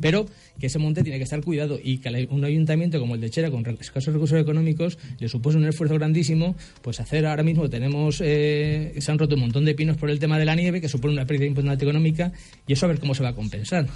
Pero 0.00 0.26
que 0.58 0.66
ese 0.66 0.78
monte 0.78 1.02
tiene 1.02 1.18
que 1.18 1.24
estar 1.24 1.42
cuidado 1.42 1.78
y 1.82 1.98
que 1.98 2.28
un 2.30 2.44
ayuntamiento 2.44 2.98
como 2.98 3.14
el 3.14 3.20
de 3.20 3.30
Chera, 3.30 3.50
con 3.50 3.66
escasos 3.66 4.14
recursos 4.14 4.40
económicos, 4.40 4.98
le 5.18 5.28
supone 5.28 5.58
un 5.58 5.66
esfuerzo 5.66 5.94
grandísimo, 5.94 6.56
pues 6.82 7.00
hacer 7.00 7.26
ahora 7.26 7.42
mismo 7.42 7.68
tenemos, 7.68 8.20
eh, 8.24 8.92
se 9.00 9.10
han 9.10 9.18
roto 9.18 9.34
un 9.34 9.42
montón 9.42 9.64
de 9.64 9.74
pinos 9.74 9.96
por 9.96 10.10
el 10.10 10.18
tema 10.18 10.38
de 10.38 10.44
la 10.44 10.54
nieve, 10.54 10.80
que 10.80 10.88
supone 10.88 11.14
una 11.14 11.26
pérdida 11.26 11.46
importante 11.46 11.84
económica, 11.84 12.32
y 12.66 12.72
eso 12.72 12.86
a 12.86 12.88
ver 12.88 12.98
cómo 12.98 13.14
se 13.14 13.22
va 13.22 13.30
a 13.30 13.34
compensar. 13.34 13.86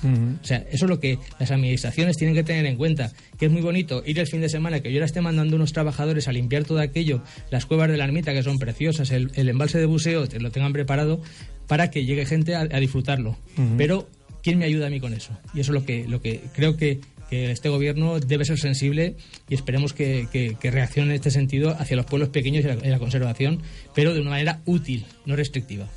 O 0.43 0.45
sea, 0.45 0.59
eso 0.71 0.85
es 0.85 0.89
lo 0.89 1.01
que 1.01 1.19
las 1.39 1.51
administraciones 1.51 2.17
tienen 2.17 2.35
que 2.35 2.43
tener 2.43 2.67
en 2.67 2.77
cuenta, 2.77 3.13
que 3.39 3.47
es 3.47 3.53
muy 3.53 3.61
bonito 3.61 4.03
ir 4.07 4.19
el 4.19 4.27
fin 4.27 4.41
de 4.41 4.49
semana, 4.49 4.81
que 4.81 4.91
yo 4.91 4.97
ahora 4.97 5.07
esté 5.07 5.21
mandando 5.21 5.57
unos 5.57 5.73
trabajadores 5.73 6.29
a 6.29 6.33
limpiar 6.33 6.65
todo 6.65 6.81
aquello, 6.81 7.23
las 7.51 7.67
cuevas 7.67 7.91
de 7.91 7.97
la 7.97 8.05
ermita, 8.05 8.33
que 8.33 8.43
son 8.43 8.59
preciosas, 8.59 9.11
el, 9.11 9.31
el 9.35 9.49
embalse 9.49 9.79
de 9.79 9.87
buceo, 9.87 10.29
te 10.29 10.41
lo 10.41 10.51
tengan 10.51 10.73
preparado, 10.73 11.21
para 11.67 11.91
que 11.91 12.05
llegue 12.05 12.27
gente 12.27 12.55
a, 12.55 12.61
a 12.63 12.81
disfrutarlo. 12.81 13.37
Pero 13.77 14.09
¿quién 14.43 14.59
me 14.59 14.65
ayuda 14.65 14.89
a 14.89 14.91
mí 14.91 15.01
con 15.01 15.13
eso? 15.15 15.39
Y 15.55 15.61
eso 15.61 15.73
es 15.73 15.81
lo 15.81 15.87
que, 15.87 16.07
lo 16.09 16.21
que 16.21 16.41
creo 16.55 16.77
que, 16.77 17.01
que 17.31 17.53
este 17.53 17.69
gobierno 17.69 18.19
debe 18.19 18.45
ser 18.45 18.59
sensible 18.59 19.15
y 19.49 19.55
esperemos 19.55 19.93
que, 19.93 20.27
que- 20.33 20.71
reaccione 20.71 21.11
en 21.11 21.15
este 21.15 21.31
sentido 21.31 21.77
hacia 21.79 21.97
los 21.97 22.07
pueblos 22.07 22.29
pequeños 22.29 22.65
y 22.65 22.89
la, 22.89 22.99
conservación, 22.99 23.63
pero 23.95 24.13
de 24.13 24.21
una 24.21 24.31
manera 24.31 24.61
útil, 24.67 25.07
no 25.25 25.37
restrictiva. 25.37 25.89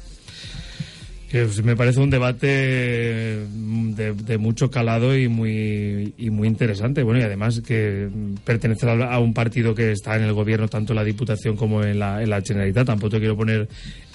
Me 1.63 1.75
parece 1.75 1.99
un 1.99 2.11
debate 2.11 3.39
mm, 3.51 3.93
de, 3.93 4.37
mucho 4.37 4.69
calado 4.69 5.17
y 5.17 5.27
muy 5.27 6.13
interesante. 6.47 7.01
Bueno, 7.01 7.21
y 7.21 7.23
además 7.23 7.61
que 7.61 8.07
pertenecer 8.43 8.89
a 8.89 9.17
un 9.17 9.33
partido 9.33 9.73
que 9.73 9.91
está 9.91 10.15
en 10.15 10.21
el 10.21 10.33
gobierno, 10.33 10.67
tanto 10.67 10.93
en 10.93 10.97
la 10.97 11.03
Diputación 11.03 11.55
como 11.55 11.83
en 11.83 11.97
la, 11.97 12.21
en 12.21 12.29
la 12.29 12.41
Generalitat. 12.41 12.85
Tampoco 12.85 13.17
quiero 13.17 13.35
poner 13.35 13.67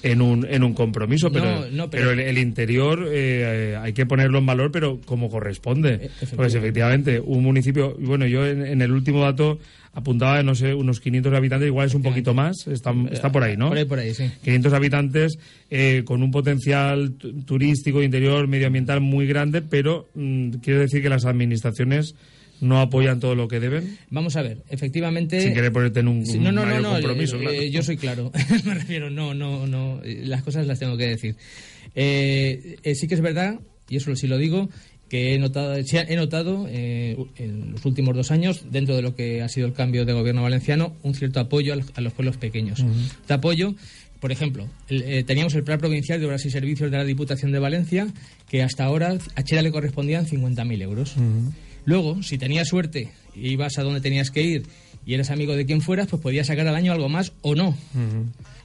en 0.02 0.22
un, 0.22 0.46
en 0.48 0.62
un 0.62 0.74
compromiso, 0.74 1.30
pero, 1.32 1.44
No, 1.44 1.66
no, 1.70 1.90
pero- 1.90 2.04
pero 2.08 2.10
el, 2.12 2.20
el 2.20 2.38
interior 2.38 3.08
eh, 3.10 3.76
hay 3.80 3.92
que 3.92 4.06
ponerlo 4.06 4.38
en 4.38 4.46
valor, 4.46 4.70
pero 4.70 5.00
como 5.04 5.28
corresponde. 5.28 6.10
Pues 6.36 6.54
efectivamente, 6.54 7.20
un 7.20 7.42
municipio, 7.42 7.96
bueno, 7.98 8.26
yo 8.26 8.46
en, 8.46 8.64
en 8.64 8.80
el 8.82 8.92
último 8.92 9.22
dato 9.22 9.58
apuntaba, 9.92 10.40
no 10.44 10.54
sé, 10.54 10.74
unos 10.74 11.00
500 11.00 11.32
habitantes, 11.34 11.66
igual 11.66 11.88
es 11.88 11.94
un 11.94 12.02
poquito 12.02 12.32
más, 12.32 12.68
está, 12.68 12.94
está 13.10 13.32
por 13.32 13.42
ahí, 13.42 13.56
¿no? 13.56 13.68
Por 13.70 13.78
ahí, 13.78 13.84
por 13.84 13.98
ahí, 13.98 14.14
sí. 14.14 14.30
500 14.44 14.72
habitantes 14.72 15.38
eh, 15.70 16.02
con 16.04 16.22
un 16.22 16.30
potencial 16.30 17.14
tu- 17.14 17.32
turístico, 17.42 18.00
interior, 18.00 18.46
medioambiental 18.46 19.00
muy 19.00 19.26
grande, 19.26 19.62
pero 19.62 20.08
mm, 20.14 20.50
quiero 20.62 20.78
decir 20.80 21.02
que 21.02 21.08
las 21.08 21.24
administraciones 21.24 22.14
no 22.60 22.80
apoyan 22.80 23.20
todo 23.20 23.34
lo 23.34 23.48
que 23.48 23.60
deben. 23.60 23.98
Vamos 24.10 24.36
a 24.36 24.42
ver, 24.42 24.62
efectivamente. 24.68 25.40
Sin 25.40 25.54
querer 25.54 25.72
ponerte 25.72 26.00
en 26.00 26.08
un, 26.08 26.26
Sí, 26.26 26.38
un 26.38 26.44
no, 26.44 26.52
no, 26.52 26.60
no, 26.62 26.66
mayor 26.66 26.82
no, 26.82 26.90
compromiso, 26.92 27.36
eh, 27.36 27.40
claro. 27.40 27.56
eh, 27.60 27.70
yo 27.70 27.82
soy 27.82 27.96
claro. 27.96 28.32
Me 28.64 28.74
refiero, 28.74 29.10
no, 29.10 29.34
no, 29.34 29.66
no. 29.66 30.00
Las 30.04 30.42
cosas 30.42 30.66
las 30.66 30.78
tengo 30.78 30.96
que 30.96 31.06
decir. 31.06 31.36
Eh, 31.94 32.76
eh, 32.82 32.94
sí 32.94 33.08
que 33.08 33.14
es 33.14 33.20
verdad, 33.20 33.58
y 33.88 33.96
eso 33.96 34.14
sí 34.16 34.26
lo 34.26 34.38
digo, 34.38 34.68
que 35.08 35.34
he 35.34 35.38
notado, 35.38 35.74
he 35.76 36.16
notado 36.16 36.66
eh, 36.68 37.16
en 37.36 37.72
los 37.72 37.84
últimos 37.86 38.14
dos 38.14 38.30
años, 38.30 38.66
dentro 38.70 38.94
de 38.94 39.02
lo 39.02 39.14
que 39.14 39.40
ha 39.42 39.48
sido 39.48 39.66
el 39.66 39.72
cambio 39.72 40.04
de 40.04 40.12
gobierno 40.12 40.42
valenciano, 40.42 40.94
un 41.02 41.14
cierto 41.14 41.40
apoyo 41.40 41.74
a 41.94 42.00
los 42.00 42.12
pueblos 42.12 42.36
pequeños. 42.36 42.84
Este 43.20 43.32
apoyo, 43.32 43.74
por 44.20 44.32
ejemplo, 44.32 44.68
eh, 44.90 45.24
teníamos 45.26 45.54
el 45.54 45.64
Plan 45.64 45.78
Provincial 45.78 46.20
de 46.20 46.26
Obras 46.26 46.44
y 46.44 46.50
Servicios 46.50 46.90
de 46.90 46.98
la 46.98 47.04
Diputación 47.04 47.52
de 47.52 47.58
Valencia, 47.58 48.06
que 48.50 48.62
hasta 48.62 48.84
ahora 48.84 49.16
a 49.34 49.42
Chera 49.44 49.62
le 49.62 49.70
correspondían 49.72 50.26
50.000 50.26 50.82
euros. 50.82 51.14
Luego, 51.88 52.22
si 52.22 52.36
tenías 52.36 52.68
suerte 52.68 53.08
ibas 53.34 53.78
a 53.78 53.82
donde 53.82 54.02
tenías 54.02 54.30
que 54.30 54.42
ir 54.42 54.64
y 55.08 55.14
eres 55.14 55.30
amigo 55.30 55.56
de 55.56 55.64
quien 55.64 55.80
fueras, 55.80 56.06
pues 56.08 56.20
podías 56.20 56.46
sacar 56.48 56.68
al 56.68 56.74
año 56.76 56.92
algo 56.92 57.08
más 57.08 57.32
o 57.40 57.54
no. 57.54 57.74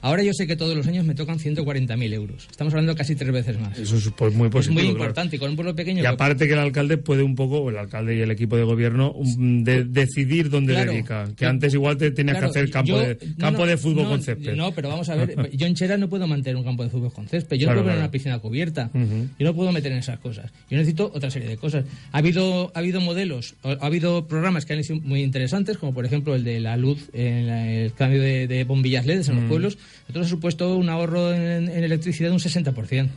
Ahora 0.02 0.22
yo 0.22 0.34
sé 0.34 0.46
que 0.46 0.54
todos 0.54 0.76
los 0.76 0.86
años 0.86 1.06
me 1.06 1.14
tocan 1.14 1.38
140.000 1.38 2.12
euros. 2.12 2.46
Estamos 2.50 2.74
hablando 2.74 2.94
casi 2.94 3.14
tres 3.16 3.32
veces 3.32 3.58
más. 3.58 3.78
Eso 3.78 3.96
es 3.96 4.10
pues, 4.14 4.34
muy 4.34 4.48
es 4.48 4.52
positivo. 4.52 4.74
muy 4.74 4.82
claro. 4.82 4.98
importante. 4.98 5.36
Y 5.36 5.38
con 5.38 5.48
un 5.48 5.56
pueblo 5.56 5.74
pequeño... 5.74 6.02
Y 6.02 6.06
aparte 6.06 6.46
que 6.46 6.52
el 6.52 6.58
alcalde 6.58 6.98
puede 6.98 7.22
un 7.22 7.34
poco, 7.34 7.60
o 7.60 7.70
el 7.70 7.78
alcalde 7.78 8.14
y 8.14 8.20
el 8.20 8.30
equipo 8.30 8.58
de 8.58 8.64
gobierno, 8.64 9.14
de- 9.38 9.84
decidir 9.84 10.50
dónde 10.50 10.74
Claro. 10.74 10.92
dedica. 10.92 11.24
Que 11.34 11.46
antes 11.46 11.72
igual 11.72 11.96
te 11.96 12.10
tenías 12.10 12.36
Claro, 12.36 12.52
que 12.52 12.58
hacer 12.58 12.70
campo, 12.70 12.88
yo- 12.92 12.98
de, 12.98 13.16
campo 13.38 13.60
no, 13.60 13.66
de 13.66 13.76
fútbol 13.78 14.02
no, 14.02 14.10
con 14.10 14.22
césped. 14.22 14.54
No, 14.54 14.72
pero 14.72 14.90
vamos 14.90 15.08
a 15.08 15.14
ver, 15.14 15.50
yo 15.56 15.66
en 15.66 15.74
Chera 15.74 15.96
no 15.96 16.10
puedo 16.10 16.26
mantener 16.26 16.56
un 16.56 16.64
campo 16.64 16.82
de 16.84 16.90
fútbol 16.90 17.10
con 17.10 17.26
césped, 17.26 17.56
yo 17.56 17.66
no 17.68 17.72
puedo 17.72 17.84
poner 17.84 17.98
una 17.98 18.10
piscina 18.10 18.38
cubierta, 18.40 18.90
yo 18.92 19.46
no 19.46 19.54
puedo 19.54 19.72
meter 19.72 19.90
en 19.92 19.98
esas 19.98 20.18
cosas. 20.18 20.52
Yo 20.68 20.76
necesito 20.76 21.10
otra 21.14 21.30
serie 21.30 21.48
de 21.48 21.56
cosas. 21.56 21.86
Ha 22.12 22.18
habido, 22.18 22.70
ha 22.74 22.80
habido 22.80 23.00
modelos, 23.00 23.54
ha 23.62 23.70
habido 23.86 24.26
programas 24.28 24.66
que 24.66 24.74
han 24.74 24.84
sido 24.84 25.00
muy 25.00 25.22
interesantes, 25.22 25.78
como 25.78 25.94
por 25.94 26.04
ejemplo 26.04 26.33
el 26.34 26.44
de 26.44 26.60
la 26.60 26.76
luz, 26.76 27.08
en 27.12 27.46
la- 27.46 27.70
el 27.70 27.92
cambio 27.92 28.20
de, 28.22 28.46
de 28.46 28.64
bombillas 28.64 29.06
LEDs 29.06 29.28
en 29.28 29.36
los 29.36 29.44
Mm. 29.44 29.48
pueblos. 29.48 29.78
Nosotros 30.02 30.26
ha 30.26 30.28
supuesto 30.30 30.76
un 30.76 30.88
ahorro 30.88 31.32
en, 31.32 31.68
en 31.68 31.84
electricidad 31.84 32.28
de 32.28 32.34
un 32.34 32.40
60%. 32.40 33.08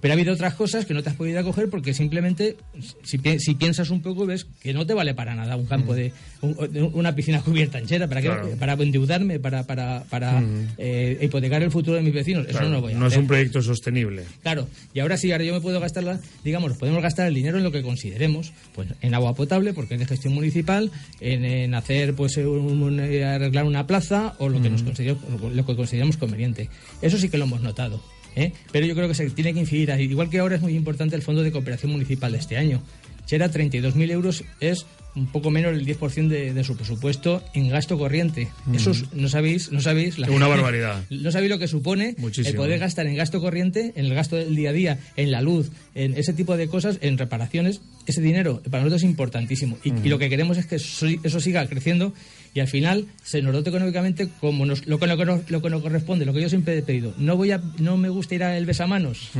Pero 0.00 0.12
ha 0.12 0.14
habido 0.14 0.32
otras 0.34 0.54
cosas 0.54 0.84
que 0.86 0.94
no 0.94 1.02
te 1.02 1.10
has 1.10 1.16
podido 1.16 1.40
acoger 1.40 1.68
porque 1.70 1.94
simplemente, 1.94 2.56
si, 3.02 3.18
si 3.38 3.54
piensas 3.54 3.90
un 3.90 4.02
poco, 4.02 4.26
ves 4.26 4.46
que 4.60 4.72
no 4.74 4.86
te 4.86 4.94
vale 4.94 5.14
para 5.14 5.34
nada 5.34 5.56
un 5.56 5.66
campo 5.66 5.94
de 5.94 6.12
un- 6.42 6.72
de 6.72 6.82
una 6.82 7.14
piscina 7.14 7.40
cubierta 7.44 7.78
entera. 7.78 8.06
¿Para, 8.08 8.20
qué? 8.20 8.28
Claro. 8.28 8.48
para 8.58 8.72
endeudarme, 8.74 9.40
para, 9.40 9.64
para, 9.66 10.04
para 10.10 10.42
eh, 10.78 11.18
hipotecar 11.22 11.62
el 11.62 11.70
futuro 11.70 11.96
de 11.96 12.02
mis 12.02 12.12
vecinos. 12.14 12.44
Eso 12.44 12.52
Claro, 12.52 12.68
no 12.68 12.74
lo 12.76 12.80
voy 12.82 12.92
a 12.92 12.96
no 12.98 13.06
es 13.06 13.12
hacer. 13.12 13.20
un 13.22 13.26
proyecto 13.28 13.62
sostenible. 13.62 14.22
Claro, 14.42 14.68
y 14.94 15.00
ahora 15.00 15.16
sí, 15.16 15.32
ahora 15.32 15.44
yo 15.44 15.54
me 15.54 15.60
puedo 15.60 15.80
gastarla, 15.80 16.20
digamos, 16.44 16.76
podemos 16.76 17.02
gastar 17.02 17.26
el 17.28 17.34
dinero 17.34 17.56
en 17.58 17.64
lo 17.64 17.72
que 17.72 17.82
consideremos, 17.82 18.52
pues 18.74 18.88
en 19.00 19.14
agua 19.14 19.34
potable, 19.34 19.72
porque 19.72 19.94
es 19.94 20.00
de 20.00 20.06
gestión 20.06 20.34
municipal, 20.34 20.90
en, 21.20 21.44
en 21.44 21.74
hacer, 21.74 22.14
pues, 22.14 22.36
un- 22.56 23.00
arreglar 23.00 23.64
una 23.64 23.86
plaza 23.86 24.34
o 24.38 24.48
lo 24.48 24.60
que 24.62 24.70
nos 24.70 24.82
consideramos, 24.82 25.54
lo 25.54 25.66
que 25.66 25.76
consideramos 25.76 26.16
conveniente. 26.16 26.68
Eso 27.02 27.18
sí 27.18 27.28
que 27.28 27.38
lo 27.38 27.44
hemos 27.44 27.60
notado. 27.62 28.02
¿eh? 28.34 28.52
Pero 28.72 28.86
yo 28.86 28.94
creo 28.94 29.08
que 29.08 29.14
se 29.14 29.30
tiene 29.30 29.54
que 29.54 29.60
incidir, 29.60 29.90
ahí. 29.92 30.04
igual 30.04 30.28
que 30.28 30.38
ahora 30.40 30.56
es 30.56 30.62
muy 30.62 30.74
importante 30.74 31.16
el 31.16 31.22
Fondo 31.22 31.42
de 31.42 31.52
Cooperación 31.52 31.92
Municipal 31.92 32.32
de 32.32 32.38
este 32.38 32.56
año. 32.58 32.82
Chera, 33.24 33.50
32.000 33.50 34.10
euros 34.10 34.44
es 34.60 34.86
un 35.16 35.26
poco 35.32 35.50
menos 35.50 35.72
del 35.74 35.86
10% 35.86 36.28
de, 36.28 36.52
de 36.52 36.62
su 36.62 36.76
presupuesto 36.76 37.42
en 37.54 37.70
gasto 37.70 37.96
corriente. 37.96 38.48
Eso 38.74 38.90
es- 38.90 39.10
no 39.14 39.28
sabéis, 39.30 39.72
no 39.72 39.80
sabéis 39.80 40.18
la- 40.18 40.30
Una 40.30 40.46
barbaridad. 40.54 41.02
no 41.08 41.32
sabéis 41.32 41.50
lo 41.50 41.58
que 41.58 41.66
supone 41.66 42.14
Muchísimo. 42.18 42.50
el 42.50 42.56
poder 42.56 42.78
gastar 42.78 43.06
en 43.06 43.16
gasto 43.16 43.40
corriente, 43.40 43.94
en 43.96 44.04
el 44.04 44.14
gasto 44.14 44.36
del 44.36 44.54
día 44.54 44.70
a 44.70 44.72
día, 44.74 44.98
en 45.16 45.30
la 45.30 45.40
luz, 45.40 45.70
en 45.94 46.12
ese 46.18 46.34
tipo 46.34 46.56
de 46.58 46.68
cosas, 46.68 46.98
en 47.00 47.16
reparaciones. 47.16 47.80
Ese 48.04 48.20
dinero 48.20 48.62
para 48.70 48.82
nosotros 48.84 49.02
es 49.02 49.08
importantísimo. 49.08 49.78
Y, 49.82 49.88
y 50.04 50.08
lo 50.10 50.18
que 50.18 50.28
queremos 50.28 50.58
es 50.58 50.66
que 50.66 50.76
eso, 50.76 51.06
eso 51.24 51.40
siga 51.40 51.66
creciendo 51.66 52.12
y 52.56 52.60
al 52.60 52.68
final 52.68 53.04
se 53.22 53.42
nos 53.42 53.52
dote 53.52 53.68
económicamente 53.68 54.28
como 54.40 54.64
nos, 54.64 54.86
lo, 54.86 54.98
que, 54.98 55.06
lo, 55.06 55.18
que 55.18 55.26
nos, 55.26 55.50
lo 55.50 55.60
que 55.60 55.68
nos 55.68 55.82
corresponde, 55.82 56.24
lo 56.24 56.32
que 56.32 56.40
yo 56.40 56.48
siempre 56.48 56.78
he 56.78 56.80
pedido. 56.80 57.12
No 57.18 57.36
voy 57.36 57.50
a, 57.50 57.60
no 57.78 57.98
me 57.98 58.08
gusta 58.08 58.34
ir 58.34 58.44
a 58.44 58.56
el 58.56 58.64
besamanos. 58.64 59.30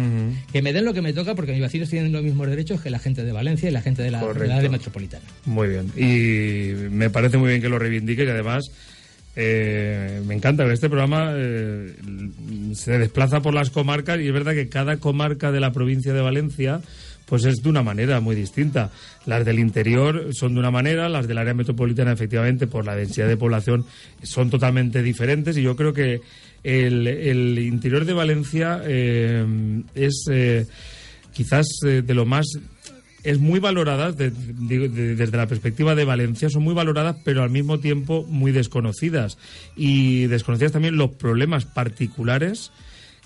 Que 0.53 0.61
me 0.61 0.75
den 0.75 0.85
lo 0.85 0.93
que 0.93 1.01
me 1.01 1.15
toca 1.15 1.35
porque 1.35 1.53
mis 1.53 1.63
vecinos 1.63 1.89
tienen 1.89 2.13
los 2.13 2.23
mismos 2.23 2.47
derechos 2.47 2.83
que 2.83 2.91
la 2.91 2.99
gente 2.99 3.25
de 3.25 3.33
Valencia 3.33 3.71
y 3.71 3.73
la 3.73 3.81
gente 3.81 4.03
de 4.03 4.11
la, 4.11 4.19
de 4.19 4.27
la 4.27 4.33
Correcto. 4.33 4.55
área 4.55 4.71
metropolitana. 4.71 5.25
Muy 5.47 5.69
bien. 5.69 5.91
Y 5.97 6.75
me 6.91 7.09
parece 7.09 7.39
muy 7.39 7.49
bien 7.49 7.63
que 7.63 7.71
lo 7.71 7.79
reivindiques 7.79 8.27
y 8.27 8.31
además 8.31 8.71
eh, 9.39 10.23
me 10.27 10.35
encanta 10.35 10.65
que 10.65 10.73
este 10.73 10.89
programa 10.89 11.33
eh, 11.35 11.95
se 12.73 12.99
desplaza 12.99 13.43
por 13.43 13.53
las 13.53 13.69
comarcas 13.69 14.19
y 14.19 14.27
es 14.27 14.33
verdad 14.33 14.55
que 14.55 14.71
cada 14.71 14.97
comarca 14.97 15.53
de 15.53 15.61
la 15.61 15.73
provincia 15.73 16.15
de 16.15 16.23
Valencia 16.23 16.81
pues 17.27 17.45
es 17.45 17.57
de 17.57 17.69
una 17.69 17.83
manera 17.83 18.21
muy 18.21 18.35
distinta. 18.35 18.91
Las 19.27 19.45
del 19.45 19.59
interior 19.59 20.29
son 20.33 20.55
de 20.55 20.61
una 20.61 20.71
manera, 20.71 21.09
las 21.11 21.29
del 21.29 21.37
área 21.37 21.53
metropolitana 21.53 22.13
efectivamente 22.13 22.67
por 22.67 22.87
la 22.87 22.97
densidad 22.97 23.29
de 23.29 23.37
población 23.37 23.85
son 24.23 24.49
totalmente 24.49 25.03
diferentes 25.03 25.57
y 25.59 25.63
yo 25.63 25.77
creo 25.77 25.93
que 25.93 26.23
el, 26.63 27.59
interior 27.59 28.07
de 28.07 28.13
Valencia 28.15 28.81
eh, 28.85 29.45
es 29.95 30.25
eh, 30.31 30.67
quizás 31.33 31.67
de 31.83 32.15
lo 32.15 32.25
más 32.25 32.47
es 33.27 33.39
muy 33.39 33.61
valorada 33.61 34.13
de- 34.13 34.31
digo, 34.31 34.89
de- 34.89 35.15
desde 35.17 35.37
la 35.37 35.47
perspectiva 35.47 35.95
de 35.95 36.05
Valencia, 36.05 36.49
son 36.49 36.63
muy 36.63 36.75
valoradas, 36.75 37.17
pero 37.25 37.43
al 37.43 37.51
mismo 37.51 37.79
tiempo 37.81 38.25
muy 38.29 38.53
desconocidas. 38.53 39.37
Y 39.77 40.27
desconocidas 40.27 40.73
también 40.73 40.97
los 40.97 41.11
problemas 41.13 41.65
particulares 41.65 42.71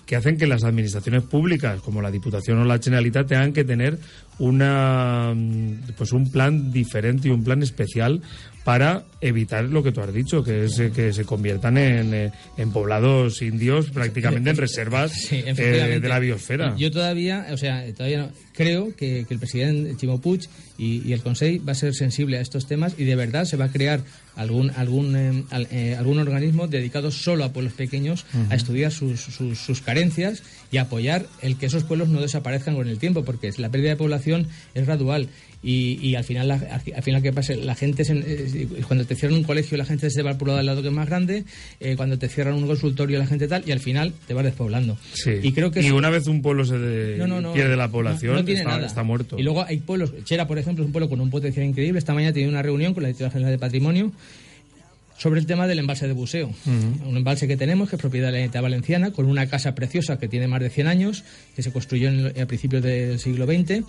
que 0.05 0.15
hacen 0.15 0.37
que 0.37 0.47
las 0.47 0.63
administraciones 0.65 1.23
públicas, 1.23 1.79
como 1.81 2.01
la 2.01 2.11
Diputación 2.11 2.57
o 2.59 2.65
la 2.65 2.79
Generalitat, 2.79 3.27
tengan 3.27 3.53
que 3.53 3.63
tener 3.63 3.97
una 4.39 5.33
mm, 5.35 5.91
pues 5.97 6.11
un 6.11 6.31
plan 6.31 6.71
diferente 6.71 7.27
y 7.27 7.31
un 7.31 7.43
plan 7.43 7.61
especial 7.63 8.21
para 8.63 9.05
evitar 9.21 9.63
lo 9.65 9.81
que 9.81 9.91
tú 9.91 10.01
has 10.01 10.13
dicho, 10.13 10.43
que 10.43 10.65
es 10.65 10.79
que 10.93 11.13
se 11.13 11.23
conviertan 11.25 11.77
en, 11.77 12.31
en 12.57 12.71
poblados 12.71 13.41
indios 13.41 13.89
prácticamente 13.89 14.51
en 14.51 14.57
reservas 14.57 15.11
Sí, 15.13 15.41
eh, 15.45 15.99
de 16.01 16.07
la 16.09 16.19
biosfera. 16.19 16.75
Yo 16.77 16.91
todavía, 16.91 17.47
o 17.51 17.57
sea, 17.57 17.83
todavía 17.93 18.19
no- 18.19 18.31
creo 18.55 18.95
que, 18.95 19.25
que 19.27 19.33
el 19.33 19.39
presidente 19.39 19.95
Chimo 19.97 20.19
Puig 20.21 20.41
y, 20.77 21.01
y 21.07 21.13
el 21.13 21.21
Consejo 21.21 21.63
va 21.65 21.71
a 21.73 21.75
ser 21.75 21.93
sensible 21.93 22.37
a 22.37 22.41
estos 22.41 22.67
temas 22.67 22.95
y 22.97 23.03
de 23.05 23.15
verdad 23.15 23.45
se 23.45 23.57
va 23.57 23.65
a 23.65 23.71
crear 23.71 24.01
algún 24.35 24.71
algún 24.71 25.15
eh, 25.15 25.43
al- 25.51 25.67
eh, 25.71 25.95
algún 25.97 26.17
organismo 26.19 26.67
dedicado 26.67 27.11
solo 27.11 27.43
a 27.43 27.51
pueblos 27.53 27.73
pequeños 27.73 28.25
a 28.49 28.55
estudiar 28.55 28.91
sus, 28.91 29.19
sus, 29.19 29.59
sus 29.59 29.81
carencias 29.81 30.41
y 30.71 30.77
apoyar 30.77 31.25
el 31.41 31.57
que 31.57 31.65
esos 31.65 31.83
pueblos 31.83 32.07
no 32.09 32.21
desaparezcan 32.21 32.75
con 32.75 32.87
el 32.87 32.97
tiempo, 32.97 33.23
porque 33.25 33.51
la 33.57 33.69
pérdida 33.69 33.89
de 33.91 33.95
población 33.97 34.47
es 34.73 34.85
gradual. 34.85 35.27
Y, 35.63 35.99
y 36.01 36.15
al 36.15 36.23
final, 36.23 36.47
la- 36.47 36.81
al 36.95 37.03
final 37.03 37.21
que 37.21 37.31
pasa, 37.33 37.53
la 37.55 37.75
gente, 37.75 38.03
se- 38.03 38.13
eh, 38.17 38.67
cuando 38.87 39.05
te 39.05 39.13
cierran 39.15 39.37
un 39.37 39.43
colegio, 39.43 39.77
la 39.77 39.85
gente 39.85 40.09
se 40.09 40.23
va 40.23 40.31
al 40.31 40.37
pueblo 40.37 40.53
de 40.53 40.61
al 40.61 40.65
lado 40.65 40.81
que 40.81 40.87
es 40.87 40.93
más 40.93 41.07
grande, 41.07 41.43
cuando 41.97 42.17
te 42.17 42.29
cierran 42.29 42.55
un 42.55 42.65
consultorio, 42.65 43.19
la 43.19 43.27
gente 43.27 43.47
tal, 43.47 43.63
y 43.67 43.71
al 43.71 43.79
final 43.79 44.11
te 44.27 44.33
vas 44.33 44.43
despoblando. 44.43 44.97
Sí. 45.13 45.33
Y 45.43 45.51
creo 45.51 45.69
que 45.69 45.81
y 45.81 45.91
una 45.91 46.09
vez 46.09 46.25
un 46.27 46.41
pueblo 46.41 46.65
se 46.65 46.79
de- 46.79 47.17
no, 47.17 47.27
no, 47.27 47.41
no, 47.41 47.53
pierde 47.53 47.75
la 47.75 47.89
población, 47.89 48.40
no 48.41 48.45
tiene 48.45 48.61
está, 48.61 48.71
nada. 48.71 48.87
está 48.87 49.03
muerto. 49.03 49.37
Y 49.39 49.43
luego 49.43 49.63
hay 49.63 49.77
pueblos, 49.77 50.11
Chera, 50.23 50.47
por 50.47 50.57
ejemplo, 50.59 50.83
es 50.83 50.87
un 50.87 50.91
pueblo 50.91 51.09
con 51.09 51.19
un 51.21 51.29
potencial 51.29 51.65
increíble. 51.65 51.99
Esta 51.99 52.13
mañana 52.13 52.29
he 52.31 52.33
tenido 52.33 52.51
una 52.51 52.61
reunión 52.61 52.93
con 52.93 53.03
la 53.03 53.07
Directora 53.07 53.31
General 53.31 53.51
de 53.51 53.59
Patrimonio 53.59 54.11
sobre 55.17 55.39
el 55.39 55.45
tema 55.45 55.67
del 55.67 55.77
embalse 55.79 56.07
de 56.07 56.13
buceo. 56.13 56.51
Un 57.05 57.15
embalse 57.17 57.47
que 57.47 57.55
tenemos, 57.55 57.89
que 57.89 57.95
es 57.95 58.01
propiedad 58.01 58.31
de 58.31 58.39
la 58.39 58.43
Unidad 58.45 58.61
Valenciana, 58.63 59.11
con 59.11 59.25
una 59.27 59.45
casa 59.47 59.75
preciosa 59.75 60.17
que 60.17 60.27
tiene 60.27 60.47
más 60.47 60.61
de 60.61 60.69
100 60.71 60.87
años, 60.87 61.23
que 61.55 61.61
se 61.61 61.71
construyó 61.71 62.09
en- 62.09 62.41
a 62.41 62.45
principios 62.47 62.81
del 62.81 63.19
siglo 63.19 63.45
XX 63.45 63.83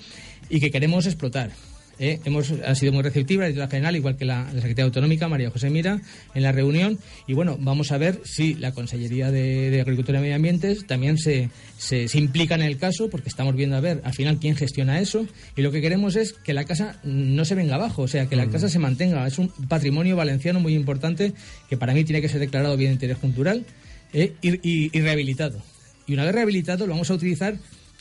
y 0.50 0.60
que 0.60 0.70
queremos 0.70 1.06
explotar. 1.06 1.50
Eh, 1.98 2.18
hemos 2.24 2.50
ha 2.50 2.74
sido 2.74 2.92
muy 2.92 3.02
receptiva 3.02 3.42
la 3.42 3.48
directora 3.48 3.70
general, 3.70 3.94
igual 3.96 4.16
que 4.16 4.24
la, 4.24 4.44
la 4.44 4.60
secretaria 4.60 4.84
autonómica, 4.84 5.28
María 5.28 5.50
José 5.50 5.70
Mira, 5.70 6.00
en 6.34 6.42
la 6.42 6.50
reunión. 6.50 6.98
Y 7.28 7.34
bueno, 7.34 7.56
vamos 7.60 7.92
a 7.92 7.98
ver 7.98 8.20
si 8.24 8.54
la 8.54 8.72
Consellería 8.72 9.30
de, 9.30 9.70
de 9.70 9.80
Agricultura 9.80 10.18
y 10.18 10.22
Medio 10.22 10.34
Ambiente 10.34 10.74
también 10.86 11.18
se, 11.18 11.50
se, 11.78 12.08
se 12.08 12.18
implica 12.18 12.54
en 12.56 12.62
el 12.62 12.78
caso, 12.78 13.08
porque 13.08 13.28
estamos 13.28 13.54
viendo 13.54 13.76
a 13.76 13.80
ver 13.80 14.00
al 14.04 14.14
final 14.14 14.38
quién 14.40 14.56
gestiona 14.56 15.00
eso. 15.00 15.26
Y 15.56 15.62
lo 15.62 15.70
que 15.70 15.80
queremos 15.80 16.16
es 16.16 16.32
que 16.32 16.54
la 16.54 16.64
casa 16.64 16.98
no 17.04 17.44
se 17.44 17.54
venga 17.54 17.76
abajo, 17.76 18.02
o 18.02 18.08
sea, 18.08 18.26
que 18.26 18.36
la 18.36 18.48
casa 18.48 18.68
se 18.68 18.78
mantenga. 18.78 19.26
Es 19.26 19.38
un 19.38 19.48
patrimonio 19.68 20.16
valenciano 20.16 20.58
muy 20.60 20.74
importante 20.74 21.34
que 21.68 21.76
para 21.76 21.94
mí 21.94 22.02
tiene 22.04 22.20
que 22.20 22.28
ser 22.28 22.40
declarado 22.40 22.76
bien 22.76 22.90
de 22.90 22.94
interés 22.94 23.18
cultural 23.18 23.64
eh, 24.12 24.32
y, 24.42 24.54
y- 24.68 24.90
y 24.92 25.00
rehabilitado. 25.00 25.62
Y 26.06 26.14
una 26.14 26.24
vez 26.24 26.34
rehabilitado, 26.34 26.86
lo 26.86 26.94
vamos 26.94 27.10
a 27.10 27.14
utilizar 27.14 27.54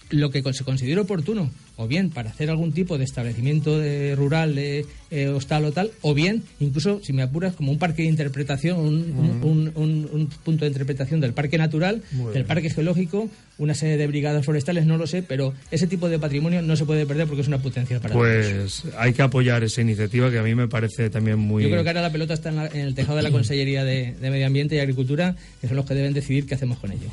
lo 0.09 0.29
que 0.31 0.41
se 0.53 0.63
considere 0.65 0.99
oportuno, 0.99 1.49
o 1.77 1.87
bien 1.87 2.09
para 2.09 2.29
hacer 2.29 2.49
algún 2.49 2.71
tipo 2.73 2.97
de 2.97 3.03
establecimiento 3.05 3.79
de- 3.79 4.15
rural, 4.15 4.55
de 4.55 4.85
eh, 5.09 5.27
hostal 5.27 5.65
o 5.65 5.71
tal, 5.71 5.91
o 6.01 6.13
bien, 6.13 6.43
incluso, 6.59 7.01
si 7.03 7.11
me 7.11 7.21
apuras, 7.21 7.53
como 7.55 7.71
un 7.71 7.77
parque 7.79 8.03
de 8.03 8.07
interpretación, 8.07 8.79
un, 8.79 8.95
un- 9.17 9.41
un- 9.43 9.71
un- 9.75 10.09
un 10.11 10.27
punto 10.43 10.63
de 10.65 10.69
interpretación 10.69 11.19
del 11.19 11.33
parque 11.33 11.57
natural, 11.57 12.01
Muy 12.13 12.25
del 12.27 12.33
bien. 12.43 12.45
parque 12.47 12.69
geológico, 12.69 13.29
una 13.57 13.73
serie 13.73 13.97
de 13.97 14.07
brigadas 14.07 14.45
forestales, 14.45 14.85
no 14.85 14.97
lo 14.97 15.07
sé, 15.07 15.21
pero 15.21 15.53
ese 15.69 15.85
tipo 15.87 16.07
de 16.07 16.17
patrimonio 16.17 16.61
no 16.61 16.75
se 16.75 16.85
puede 16.85 17.05
perder 17.05 17.27
porque 17.27 17.41
es 17.41 17.47
una 17.47 17.57
potencia 17.61 17.99
para 17.99 18.13
todos. 18.13 18.25
Pues 18.25 18.83
hay 18.97 19.13
que 19.13 19.21
apoyar 19.21 19.63
esa 19.63 19.81
iniciativa 19.81 20.31
que 20.31 20.39
a 20.39 20.43
mí 20.43 20.55
me 20.55 20.67
parece 20.67 21.09
también 21.09 21.37
muy... 21.39 21.63
Yo 21.63 21.69
creo 21.69 21.83
que 21.83 21.89
ahora 21.89 22.01
la 22.01 22.11
pelota 22.11 22.33
está 22.33 22.49
en, 22.49 22.55
la- 22.55 22.67
en 22.67 22.79
el 22.81 22.95
tejado 22.95 23.17
de 23.17 23.23
la 23.23 23.31
Consellería 23.41 23.83
de, 23.83 24.13
de 24.19 24.29
Medio 24.29 24.47
Ambiente 24.47 24.75
y 24.75 24.79
Agricultura, 24.79 25.35
que 25.59 25.67
son 25.67 25.75
los 25.77 25.85
que 25.85 25.93
deben 25.93 26.13
decidir 26.13 26.45
qué 26.45 26.55
hacemos 26.55 26.77
con 26.79 26.91
ello. 26.91 27.09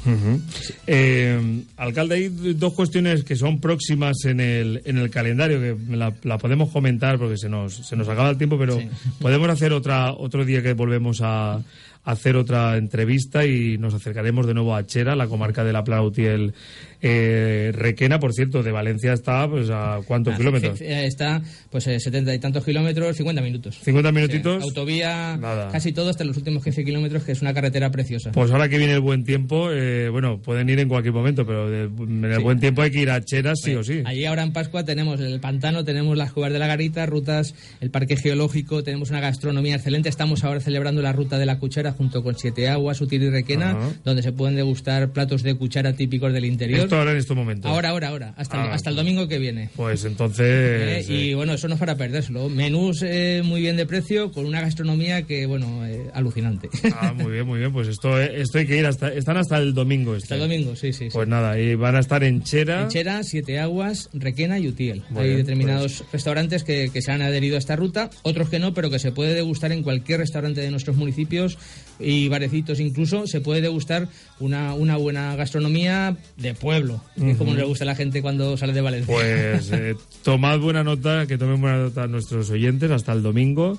Eh, 0.86 1.62
alcalde, 1.76 2.14
hay 2.14 2.28
dos 2.54 2.74
cuestiones 2.74 3.24
que 3.24 3.36
son 3.36 3.60
próximas 3.60 4.24
en 4.24 4.40
el, 4.40 4.48
en 4.85 4.99
el 4.99 5.11
calendario, 5.11 5.61
que 5.61 5.76
la, 5.97 6.12
la 6.23 6.38
podemos 6.38 6.71
comentar 6.71 7.19
porque 7.19 7.37
se 7.37 7.49
nos, 7.49 7.75
se 7.75 7.97
nos 7.97 8.09
acaba 8.09 8.31
el 8.31 8.38
tiempo, 8.38 8.59
pero 8.59 8.78
Sí. 8.78 8.88
podemos 9.21 9.49
hacer 9.49 9.73
otra 9.73 10.12
otro 10.12 10.45
día 10.45 10.62
que 10.62 10.73
volvemos 10.75 11.21
a, 11.23 11.55
a 11.55 11.62
hacer 12.05 12.37
otra 12.37 12.76
entrevista 12.76 13.45
y 13.45 13.76
nos 13.78 13.95
acercaremos 13.95 14.47
de 14.47 14.55
nuevo 14.55 14.75
a 14.75 14.87
Chera, 14.87 15.14
la 15.17 15.26
comarca 15.26 15.64
de 15.64 15.73
la 15.73 15.85
Plautiel 15.85 16.55
eh, 17.00 17.73
Requena. 17.75 18.19
Por 18.21 18.33
cierto, 18.33 18.62
de 18.62 18.73
Valencia 18.73 19.12
está 19.12 19.49
pues 19.49 19.71
a 19.71 20.00
cuántos 20.07 20.35
Ah, 20.35 20.37
kilómetros. 20.37 20.78
c- 20.78 21.07
Está 21.07 21.43
pues 21.71 21.87
eh, 21.87 22.00
setenta 22.00 22.35
y 22.35 22.38
tantos 22.38 22.64
kilómetros, 22.64 23.17
50 23.17 23.40
minutos. 23.43 23.78
50 23.83 24.12
minutitos. 24.12 24.62
Sí, 24.62 24.69
autovía, 24.69 25.37
Nada. 25.37 25.69
casi 25.71 25.93
todo 25.93 26.11
hasta 26.11 26.25
los 26.25 26.37
últimos 26.37 26.62
15 26.64 26.85
kilómetros, 26.85 27.25
que 27.25 27.33
es 27.33 27.43
una 27.43 27.55
carretera 27.55 27.90
preciosa. 27.90 28.33
Pues 28.33 28.50
ahora 28.50 28.69
que 28.69 28.78
viene 28.78 28.95
el 28.95 29.00
buen 29.00 29.25
tiempo, 29.25 29.71
eh, 29.73 30.09
bueno, 30.09 30.40
pueden 30.40 30.69
ir 30.71 30.78
en 30.81 30.88
cualquier 30.88 31.14
momento, 31.14 31.47
pero 31.47 31.71
de- 31.71 31.85
en 31.85 32.25
el 32.25 32.37
Sí. 32.37 32.43
buen 32.43 32.61
tiempo 32.61 32.83
hay 32.83 32.90
que 32.90 33.00
ir 33.00 33.11
a 33.11 33.21
Chera 33.25 33.52
sí 33.55 33.75
o 33.75 33.85
sí. 33.85 34.02
Allí 34.05 34.25
ahora 34.25 34.43
en 34.43 34.52
Pascua 34.52 34.85
tenemos 34.85 35.21
el 35.21 35.40
pantano, 35.40 35.85
tenemos 35.85 36.17
las 36.17 36.33
cuevas 36.33 36.52
de 36.52 36.59
la 36.59 36.67
garita, 36.67 37.07
rutas, 37.07 37.55
el 37.81 37.90
parque 37.90 38.17
geológico, 38.17 38.83
tenemos 38.83 39.11
una 39.11 39.21
gastronomía 39.21 39.76
excelente. 39.76 40.09
Estamos 40.09 40.45
ahora 40.45 40.61
celebrando 40.61 41.02
la 41.02 41.12
ruta 41.12 41.38
de 41.38 41.47
la 41.47 41.59
cuchara 41.59 41.93
junto 41.93 42.23
con 42.23 42.37
Siete 42.38 42.69
Aguas, 42.69 43.00
Util 43.00 43.23
y 43.23 43.31
Requena, 43.31 43.76
donde 44.05 44.23
se 44.23 44.33
pueden 44.33 44.57
degustar 44.57 45.12
platos 45.12 45.43
de 45.43 45.55
cuchara 45.55 45.93
típicos 45.95 46.33
del 46.33 46.45
interior. 46.45 46.88
Ahora 46.97 47.12
en 47.12 47.18
estos 47.18 47.37
momentos. 47.37 47.71
Ahora, 47.71 47.90
ahora, 47.90 48.09
ahora, 48.09 48.35
hasta, 48.37 48.62
el, 48.64 48.71
Ah, 48.71 48.75
hasta 48.75 48.90
el 48.90 48.97
domingo 48.97 49.28
que 49.28 49.38
viene. 49.38 49.71
Pues 49.76 50.04
Eh, 50.04 50.09
entonces. 50.09 51.09
y 51.11 51.35
bueno, 51.35 51.54
eso 51.54 51.68
no 51.68 51.75
es 51.75 51.80
para 51.80 51.97
perdérselo. 51.97 52.49
Menús 52.49 53.02
eh, 53.02 53.42
muy 53.45 53.61
bien 53.61 53.76
de 53.76 53.87
precio, 53.87 54.33
con 54.33 54.47
una 54.47 54.61
gastronomía 54.61 55.23
que, 55.23 55.47
bueno, 55.47 55.87
eh, 55.87 56.11
alucinante. 56.14 56.68
Ah, 57.00 57.12
muy 57.12 57.33
bien, 57.33 57.47
muy 57.47 57.59
bien. 57.59 57.73
Pues 57.73 57.88
esto, 57.88 58.21
esto 58.21 58.59
hay 58.59 58.66
que 58.66 58.76
ir 58.78 58.87
hasta. 58.87 59.12
Están 59.12 59.37
hasta 59.37 59.59
el 59.59 59.75
domingo. 59.75 60.14
Este. 60.14 60.35
Hasta 60.35 60.35
el 60.37 60.40
domingo, 60.50 60.76
sí, 60.76 60.92
sí. 60.92 61.04
sí. 61.04 61.11
Pues 61.12 61.28
nada, 61.28 61.59
y 61.59 61.75
van 61.75 61.97
a 61.97 62.00
estar 62.00 62.23
en 62.25 62.42
Chera. 62.42 62.88
Chera, 62.88 63.23
Siete 63.23 63.59
Aguas, 63.59 64.09
Requena 64.12 64.59
y 64.59 64.68
Utiel. 64.68 65.02
Hay 65.16 65.35
determinados 65.35 66.04
restaurantes 66.12 66.64
que, 66.64 66.90
que 66.92 67.02
se 67.02 67.12
han 67.12 67.23
adherido 67.23 67.57
a 67.57 67.59
esta 67.59 67.76
ruta, 67.76 68.11
otros 68.23 68.49
que 68.49 68.59
no, 68.59 68.75
pero 68.75 68.90
que 68.90 68.99
se 68.99 69.12
puede 69.12 69.35
degustar 69.35 69.73
en 69.73 69.83
cualquier 69.83 70.21
restaurante 70.21 70.61
de 70.61 70.71
nuestros 70.71 70.97
municipios 70.97 71.59
y 71.99 72.28
barecitos 72.28 72.81
incluso. 72.81 73.26
Se 73.26 73.40
puede 73.40 73.61
degustar 73.61 74.09
una, 74.40 74.75
una 74.75 74.97
buena 74.97 75.37
gastronomía 75.37 76.17
de 76.37 76.55
pueblo, 76.55 77.00
que 77.19 77.33
es 77.33 77.37
como 77.37 77.55
le 77.55 77.64
gusta 77.64 77.85
a 77.85 77.87
la 77.87 77.95
gente 77.95 78.23
cuando 78.23 78.57
sale 78.57 78.73
de 78.73 78.81
Valencia. 78.81 79.14
Pues 79.14 79.71
eh, 79.73 79.95
tomad 80.23 80.59
buena 80.59 80.85
nota, 80.85 81.26
que 81.26 81.38
tomen 81.38 81.61
buena 81.61 81.78
nota 81.78 82.07
nuestros 82.07 82.50
oyentes 82.50 82.90
hasta 82.90 83.12
el 83.12 83.23
domingo. 83.23 83.78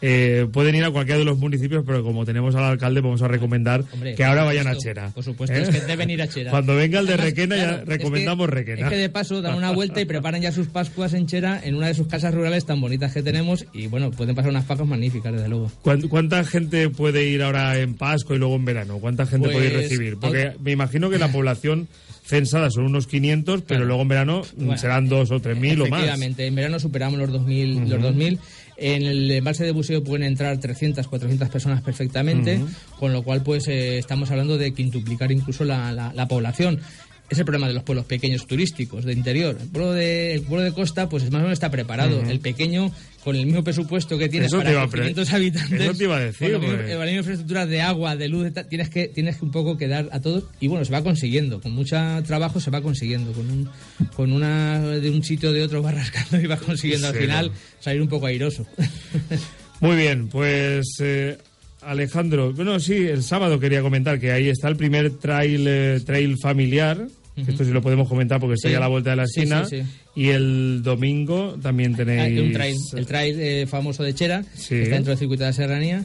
Eh, 0.00 0.46
pueden 0.52 0.76
ir 0.76 0.84
a 0.84 0.90
cualquiera 0.92 1.18
de 1.18 1.24
los 1.24 1.38
municipios, 1.38 1.82
pero 1.84 2.04
como 2.04 2.24
tenemos 2.24 2.54
al 2.54 2.62
alcalde, 2.64 3.00
vamos 3.00 3.20
a 3.22 3.26
recomendar 3.26 3.82
Hombre, 3.92 4.14
que 4.14 4.24
ahora 4.24 4.44
vayan 4.44 4.68
a 4.68 4.74
supuesto, 4.74 4.88
Chera. 4.88 5.10
Por 5.10 5.24
supuesto, 5.24 5.56
¿Eh? 5.56 5.62
es 5.62 5.68
que 5.70 5.80
deben 5.80 6.08
ir 6.10 6.22
a 6.22 6.28
Chera. 6.28 6.50
Cuando 6.52 6.76
venga 6.76 7.00
el 7.00 7.06
de 7.06 7.14
Además, 7.14 7.30
Requena, 7.30 7.54
claro, 7.56 7.70
ya 7.72 7.78
es 7.78 7.84
que- 7.84 7.90
recomendamos 7.96 8.48
Requena. 8.48 8.82
Es 8.86 8.88
que 8.92 8.96
de 8.96 9.08
paso 9.08 9.42
dan 9.42 9.56
una 9.56 9.72
vuelta 9.72 10.00
y 10.00 10.04
preparan 10.04 10.40
ya 10.40 10.52
sus 10.52 10.68
Pascuas 10.68 11.14
en 11.14 11.26
Chera, 11.26 11.60
en 11.64 11.74
una 11.74 11.88
de 11.88 11.94
sus 11.94 12.06
casas 12.06 12.32
rurales 12.32 12.64
tan 12.64 12.80
bonitas 12.80 13.12
que 13.12 13.22
tenemos. 13.24 13.66
Y 13.72 13.88
bueno, 13.88 14.12
pueden 14.12 14.36
pasar 14.36 14.50
unas 14.52 14.64
Pascuas 14.66 14.88
magníficas, 14.88 15.32
desde 15.32 15.48
luego. 15.48 15.72
¿Cuán- 15.82 16.02
¿Cuánta 16.08 16.44
gente 16.44 16.88
puede 16.90 17.24
ir 17.28 17.42
ahora 17.42 17.76
en 17.78 17.94
Pascua 17.94 18.36
y 18.36 18.38
luego 18.38 18.54
en 18.54 18.64
verano? 18.64 18.98
¿Cuánta 18.98 19.26
gente 19.26 19.48
Pues, 19.48 19.56
puede 19.56 19.70
recibir? 19.70 20.16
Porque 20.20 20.52
me 20.62 20.70
imagino 20.70 21.10
que 21.10 21.18
la 21.18 21.28
población 21.32 21.88
censada 22.24 22.70
son 22.70 22.84
unos 22.84 23.06
500, 23.06 23.62
pero 23.62 23.66
Claro. 23.78 23.84
luego 23.86 24.02
en 24.02 24.08
verano 24.08 24.42
Bueno, 24.56 24.76
serán 24.76 25.08
2 25.08 25.30
o 25.30 25.40
3 25.40 25.58
mil 25.58 25.80
o 25.80 25.86
más. 25.86 26.00
Efectivamente, 26.00 26.46
en 26.46 26.54
verano 26.54 26.78
superamos 26.78 27.18
los 27.18 27.30
2.000. 27.30 27.88
los 27.88 28.02
2000. 28.02 28.38
En 28.80 29.02
el 29.02 29.28
embalse 29.30 29.64
de 29.64 29.72
buceo 29.72 30.04
pueden 30.04 30.24
entrar 30.26 30.58
300, 30.58 31.08
400 31.08 31.48
personas 31.48 31.82
perfectamente, 31.82 32.60
con 32.98 33.12
lo 33.12 33.22
cual 33.24 33.42
pues 33.42 33.66
eh, 33.66 33.98
estamos 33.98 34.30
hablando 34.30 34.56
de 34.56 34.72
quintuplicar 34.72 35.32
incluso 35.32 35.64
la, 35.64 35.90
la- 35.92 36.12
la 36.14 36.28
población. 36.28 36.80
Es 37.28 37.38
el 37.38 37.44
problema 37.44 37.66
de 37.68 37.74
los 37.74 37.82
pueblos 37.82 38.06
pequeños 38.06 38.46
turísticos 38.46 39.04
de 39.04 39.12
interior. 39.12 39.58
El 39.60 39.68
pueblo 39.68 39.92
de, 39.92 40.34
el 40.34 40.42
pueblo 40.42 40.64
de 40.64 40.72
costa 40.72 41.08
pues 41.08 41.24
más 41.24 41.34
o 41.40 41.42
menos 41.42 41.52
está 41.52 41.70
preparado. 41.70 42.22
El 42.30 42.40
pequeño, 42.40 42.90
con 43.24 43.34
el 43.36 43.44
mismo 43.46 43.62
presupuesto 43.64 44.16
que 44.16 44.28
tiene 44.28 44.46
Eso 44.46 44.58
para 44.58 44.70
iba 44.70 44.82
a 44.82 44.88
pre- 44.88 45.00
500 45.00 45.32
habitantes, 45.32 45.80
eso 45.80 45.94
te 45.94 46.04
iba 46.04 46.16
a 46.16 46.20
decir, 46.20 46.52
con 46.52 46.60
porque- 46.62 46.94
la 46.94 47.04
misma 47.04 47.18
infraestructura 47.18 47.66
de 47.66 47.80
agua, 47.82 48.16
de 48.16 48.28
luz, 48.28 48.44
de 48.52 48.64
tienes 48.64 48.88
que 48.90 49.08
tienes 49.08 49.36
que 49.36 49.44
un 49.44 49.50
poco 49.50 49.76
quedar 49.76 50.08
a 50.12 50.20
todos 50.20 50.44
y 50.60 50.68
bueno, 50.68 50.84
se 50.84 50.92
va 50.92 51.02
consiguiendo, 51.02 51.60
con 51.60 51.72
mucho 51.72 51.96
trabajo 52.26 52.60
se 52.60 52.70
va 52.70 52.80
consiguiendo, 52.80 53.32
con 53.32 53.50
un 53.50 53.68
con 54.14 54.32
una 54.32 54.80
de 54.80 55.10
un 55.10 55.22
sitio 55.24 55.52
de 55.52 55.62
otro 55.62 55.82
va 55.82 55.92
rascando 55.92 56.40
y 56.40 56.46
va 56.46 56.56
consiguiendo 56.56 57.08
al 57.08 57.14
Sí, 57.14 57.20
final 57.20 57.46
no. 57.48 57.54
salir 57.80 58.00
un 58.02 58.08
poco 58.08 58.26
airoso. 58.26 58.66
Muy 59.80 59.96
bien, 59.96 60.28
pues 60.28 60.86
eh, 61.00 61.38
Alejandro, 61.82 62.52
bueno, 62.52 62.80
sí, 62.80 62.94
el 62.94 63.22
sábado 63.22 63.60
quería 63.60 63.80
comentar 63.82 64.18
que 64.18 64.32
ahí 64.32 64.48
está 64.48 64.68
el 64.68 64.76
primer 64.76 65.10
trail, 65.18 65.64
eh, 65.68 66.00
trail 66.04 66.36
familiar. 66.42 67.06
Esto 67.46 67.64
sí 67.64 67.70
lo 67.70 67.80
podemos 67.82 68.08
comentar 68.08 68.40
porque 68.40 68.54
está 68.54 68.68
Sí. 68.68 68.74
a 68.74 68.80
la 68.80 68.88
vuelta 68.88 69.10
de 69.10 69.16
la 69.16 69.24
esquina. 69.24 69.64
sí, 69.64 69.80
sí. 69.80 69.86
Y 70.16 70.28
el 70.30 70.80
domingo 70.82 71.56
también 71.62 71.94
tenéis. 71.94 72.20
Hay 72.22 72.38
un 72.40 72.52
trail, 72.52 72.76
el 72.96 73.06
trail 73.06 73.36
eh, 73.38 73.66
famoso 73.68 74.02
de 74.02 74.14
Chera, 74.14 74.42
Sí. 74.56 74.70
que 74.70 74.82
está 74.82 74.94
dentro 74.96 75.10
del 75.12 75.18
circuito 75.18 75.44
de 75.44 75.50
la 75.50 75.52
Serranía, 75.52 76.04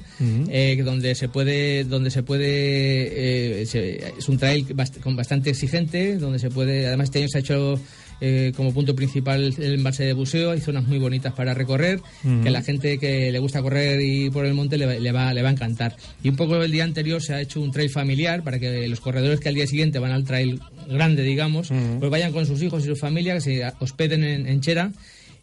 eh, 0.49 0.81
donde 0.85 1.15
se 1.15 1.29
puede, 1.29 1.83
donde 1.85 2.11
se 2.11 2.21
puede, 2.21 3.61
eh, 3.61 3.65
se- 3.65 4.09
es 4.19 4.29
un 4.29 4.37
trail 4.37 4.67
bast- 4.67 4.99
con 4.99 5.15
bastante 5.15 5.49
exigente, 5.49 6.17
donde 6.17 6.37
se 6.39 6.49
puede, 6.49 6.85
además 6.87 7.05
este 7.05 7.19
año 7.19 7.27
se 7.29 7.37
ha 7.39 7.41
hecho 7.41 7.79
eh, 8.25 8.53
como 8.55 8.73
punto 8.73 8.95
principal 8.95 9.53
el 9.57 9.73
embalse 9.73 10.05
de 10.05 10.13
buceo, 10.13 10.51
hay 10.51 10.61
zonas 10.61 10.87
muy 10.87 10.97
bonitas 10.97 11.33
para 11.33 11.53
recorrer, 11.53 11.99
que 12.41 12.47
a 12.47 12.51
la 12.51 12.61
gente 12.61 12.97
que 12.97 13.31
le 13.33 13.39
gusta 13.39 13.61
correr 13.61 13.99
y 14.01 14.29
por 14.29 14.45
el 14.45 14.53
monte 14.53 14.77
le, 14.77 14.85
va- 14.85 14.93
le 14.95 15.11
va, 15.11 15.33
le 15.33 15.41
va 15.41 15.49
a 15.49 15.51
encantar. 15.51 15.97
Y 16.23 16.29
un 16.29 16.37
poco 16.37 16.55
el 16.63 16.71
día 16.71 16.85
anterior 16.85 17.21
se 17.21 17.33
ha 17.33 17.41
hecho 17.41 17.59
un 17.59 17.71
trail 17.71 17.89
familiar 17.89 18.41
para 18.43 18.59
que 18.59 18.87
los 18.87 19.01
corredores 19.01 19.41
que 19.41 19.49
al 19.49 19.55
día 19.55 19.67
siguiente 19.67 19.99
van 19.99 20.11
al 20.13 20.23
trail 20.23 20.61
grande, 20.89 21.23
digamos, 21.23 21.67
pues 21.99 22.09
vayan 22.09 22.31
con 22.31 22.45
sus 22.45 22.61
hijos 22.63 22.83
y 22.83 22.87
su 22.87 22.95
familia, 22.95 23.33
que 23.33 23.41
se 23.41 23.61
hospeden 23.79 24.23
en, 24.23 24.47
en 24.47 24.61
Chera 24.61 24.91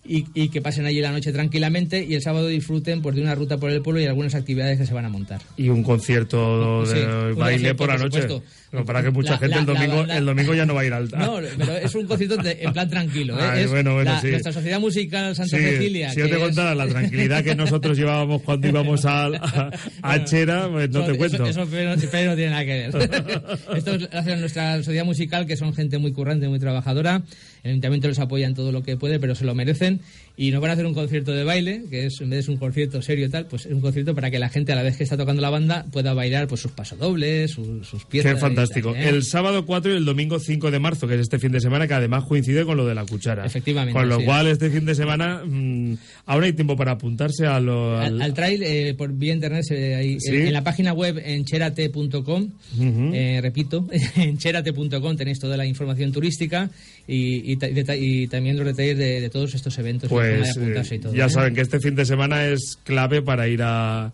y, 0.02 0.24
y 0.34 0.48
que 0.48 0.62
pasen 0.62 0.86
allí 0.86 1.00
la 1.00 1.12
noche 1.12 1.30
tranquilamente 1.32 2.04
y 2.04 2.14
el 2.14 2.22
sábado 2.22 2.46
disfruten 2.48 3.02
pues, 3.02 3.14
de 3.16 3.22
una 3.22 3.34
ruta 3.34 3.58
por 3.58 3.70
el 3.70 3.82
pueblo 3.82 4.00
y 4.00 4.06
algunas 4.06 4.34
actividades 4.34 4.78
que 4.78 4.86
se 4.86 4.94
van 4.94 5.04
a 5.04 5.08
montar. 5.10 5.40
Y 5.56 5.68
un 5.68 5.82
concierto 5.82 6.82
de 6.82 6.86
Sí, 6.86 7.02
baile 7.38 7.74
concierto, 7.74 7.76
por 7.76 7.88
la 7.88 7.98
noche. 7.98 8.26
No, 8.72 8.84
para 8.84 9.02
que 9.02 9.10
mucha 9.10 9.32
La- 9.32 9.38
gente 9.38 9.54
la- 9.56 9.60
el, 9.60 9.66
domingo, 9.66 10.06
la 10.06 10.16
el 10.18 10.24
domingo 10.24 10.54
ya 10.54 10.64
no 10.64 10.74
va 10.74 10.82
a 10.82 10.84
ir 10.86 10.92
al. 10.92 11.08
No, 11.10 11.38
pero 11.58 11.76
es 11.76 11.92
un 11.94 12.06
concierto 12.06 12.36
de- 12.36 12.58
en 12.62 12.72
plan 12.72 12.88
tranquilo. 12.88 13.36
¿eh? 13.36 13.42
Ay, 13.42 13.62
Es 13.64 13.70
bueno, 13.70 13.94
bueno, 13.94 14.12
la- 14.12 14.20
sí. 14.20 14.28
Nuestra 14.30 14.52
sociedad 14.52 14.78
musical 14.80 15.34
Santa 15.34 15.56
Sí, 15.58 15.62
Cecilia. 15.64 16.10
si 16.12 16.20
yo 16.20 16.28
te 16.28 16.36
es- 16.36 16.38
contara 16.40 16.74
la 16.76 16.86
tranquilidad 16.86 17.42
que 17.42 17.54
nosotros 17.56 17.98
llevábamos 17.98 18.42
cuando 18.42 18.68
íbamos 18.68 19.04
a, 19.04 19.26
a, 19.26 19.70
a 20.02 20.24
Chera, 20.24 20.68
pues 20.70 20.88
no 20.90 21.00
Eso- 21.02 21.12
te 21.12 21.18
cuento. 21.18 21.36
Eso, 21.36 21.46
eso 21.46 21.68
pero, 21.70 21.94
pero 22.10 22.30
no 22.30 22.36
tiene 22.36 22.50
nada 22.50 22.64
que 22.64 22.88
ver. 22.88 22.90
Esto 23.76 23.94
es 23.96 24.08
hacia 24.12 24.36
nuestra 24.36 24.76
sociedad 24.82 25.04
musical, 25.04 25.46
que 25.46 25.56
son 25.56 25.74
gente 25.74 25.98
muy 25.98 26.12
currante, 26.12 26.48
muy 26.48 26.60
trabajadora. 26.60 27.22
El 27.64 27.70
ayuntamiento 27.72 28.06
les 28.08 28.18
apoya 28.20 28.46
en 28.46 28.54
todo 28.54 28.70
lo 28.70 28.82
que 28.84 28.96
puede, 28.96 29.18
pero 29.18 29.34
se 29.34 29.44
lo 29.44 29.54
merecen. 29.54 29.89
Houston. 29.90 30.04
Y 30.36 30.50
nos 30.52 30.62
van 30.62 30.70
a 30.70 30.72
hacer 30.72 30.86
un 30.86 30.94
concierto 30.94 31.32
de 31.32 31.44
baile, 31.44 31.82
que 31.90 32.06
es 32.06 32.18
en 32.20 32.30
vez 32.30 32.46
de 32.46 32.52
un 32.52 32.58
concierto 32.58 33.02
serio 33.02 33.26
y 33.26 33.28
tal, 33.28 33.46
pues 33.46 33.66
es 33.66 33.72
un 33.72 33.80
concierto 33.82 34.14
para 34.14 34.30
que 34.30 34.38
la 34.38 34.48
gente 34.48 34.72
a 34.72 34.74
la 34.76 34.82
vez 34.82 34.96
que 34.96 35.04
está 35.04 35.16
tocando 35.18 35.42
la 35.42 35.50
banda 35.50 35.84
pueda 35.92 36.14
bailar 36.14 36.48
pues 36.48 36.62
sus 36.62 36.70
pasodobles, 36.72 37.50
sus, 37.50 37.86
sus 37.86 38.04
piezas. 38.06 38.34
Qué 38.34 38.40
fantástico. 38.40 38.92
tal, 38.94 39.02
¿eh? 39.02 39.08
El 39.10 39.22
sábado 39.24 39.66
4 39.66 39.92
y 39.92 39.96
el 39.96 40.04
domingo 40.06 40.38
5 40.38 40.70
de 40.70 40.78
marzo, 40.78 41.06
que 41.06 41.14
es 41.16 41.20
este 41.20 41.38
fin 41.38 41.52
de 41.52 41.60
semana, 41.60 41.86
que 41.86 41.94
además 41.94 42.24
coincide 42.26 42.64
con 42.64 42.76
lo 42.78 42.86
de 42.86 42.94
la 42.94 43.04
cuchara. 43.04 43.44
Efectivamente, 43.44 43.98
Con 43.98 44.08
lo 44.08 44.18
sí. 44.20 44.24
cual, 44.24 44.46
este 44.46 44.70
fin 44.70 44.86
de 44.86 44.94
semana, 44.94 45.42
mm, 45.44 45.94
ahora 46.26 46.46
hay 46.46 46.52
tiempo 46.54 46.74
para 46.76 46.92
apuntarse 46.92 47.46
a 47.46 47.60
lo. 47.60 47.98
Al, 47.98 48.14
al- 48.14 48.22
al 48.22 48.34
trail 48.34 48.62
eh, 48.62 48.94
por 48.96 49.12
vía 49.12 49.34
internet 49.34 49.62
se- 49.64 49.94
ahí, 49.94 50.16
Sí. 50.20 50.34
en, 50.36 50.46
en 50.46 50.52
la 50.54 50.64
página 50.64 50.92
web 50.94 51.20
en 51.22 51.44
cherate.com 51.44 52.50
Ujú. 52.78 53.10
eh, 53.14 53.40
repito 53.42 53.86
en 54.16 54.38
cherate.com 54.38 55.16
tenéis 55.16 55.38
toda 55.38 55.56
la 55.56 55.66
información 55.66 56.12
turística 56.12 56.70
y, 57.06 57.52
y 57.52 57.58
y 57.60 58.22
y 58.22 58.26
también 58.28 58.56
los 58.56 58.66
detalles 58.66 58.96
de, 58.98 59.20
de 59.20 59.28
todos 59.30 59.54
estos 59.54 59.76
eventos 59.78 60.08
Pues 60.08 60.29
Pues 60.38 60.56
eh, 60.56 61.00
ya 61.12 61.26
¿eh? 61.26 61.30
saben 61.30 61.54
que 61.54 61.60
este 61.60 61.80
fin 61.80 61.94
de 61.94 62.04
semana 62.04 62.46
es 62.46 62.78
clave 62.84 63.22
para 63.22 63.48
ir 63.48 63.62
a, 63.62 64.12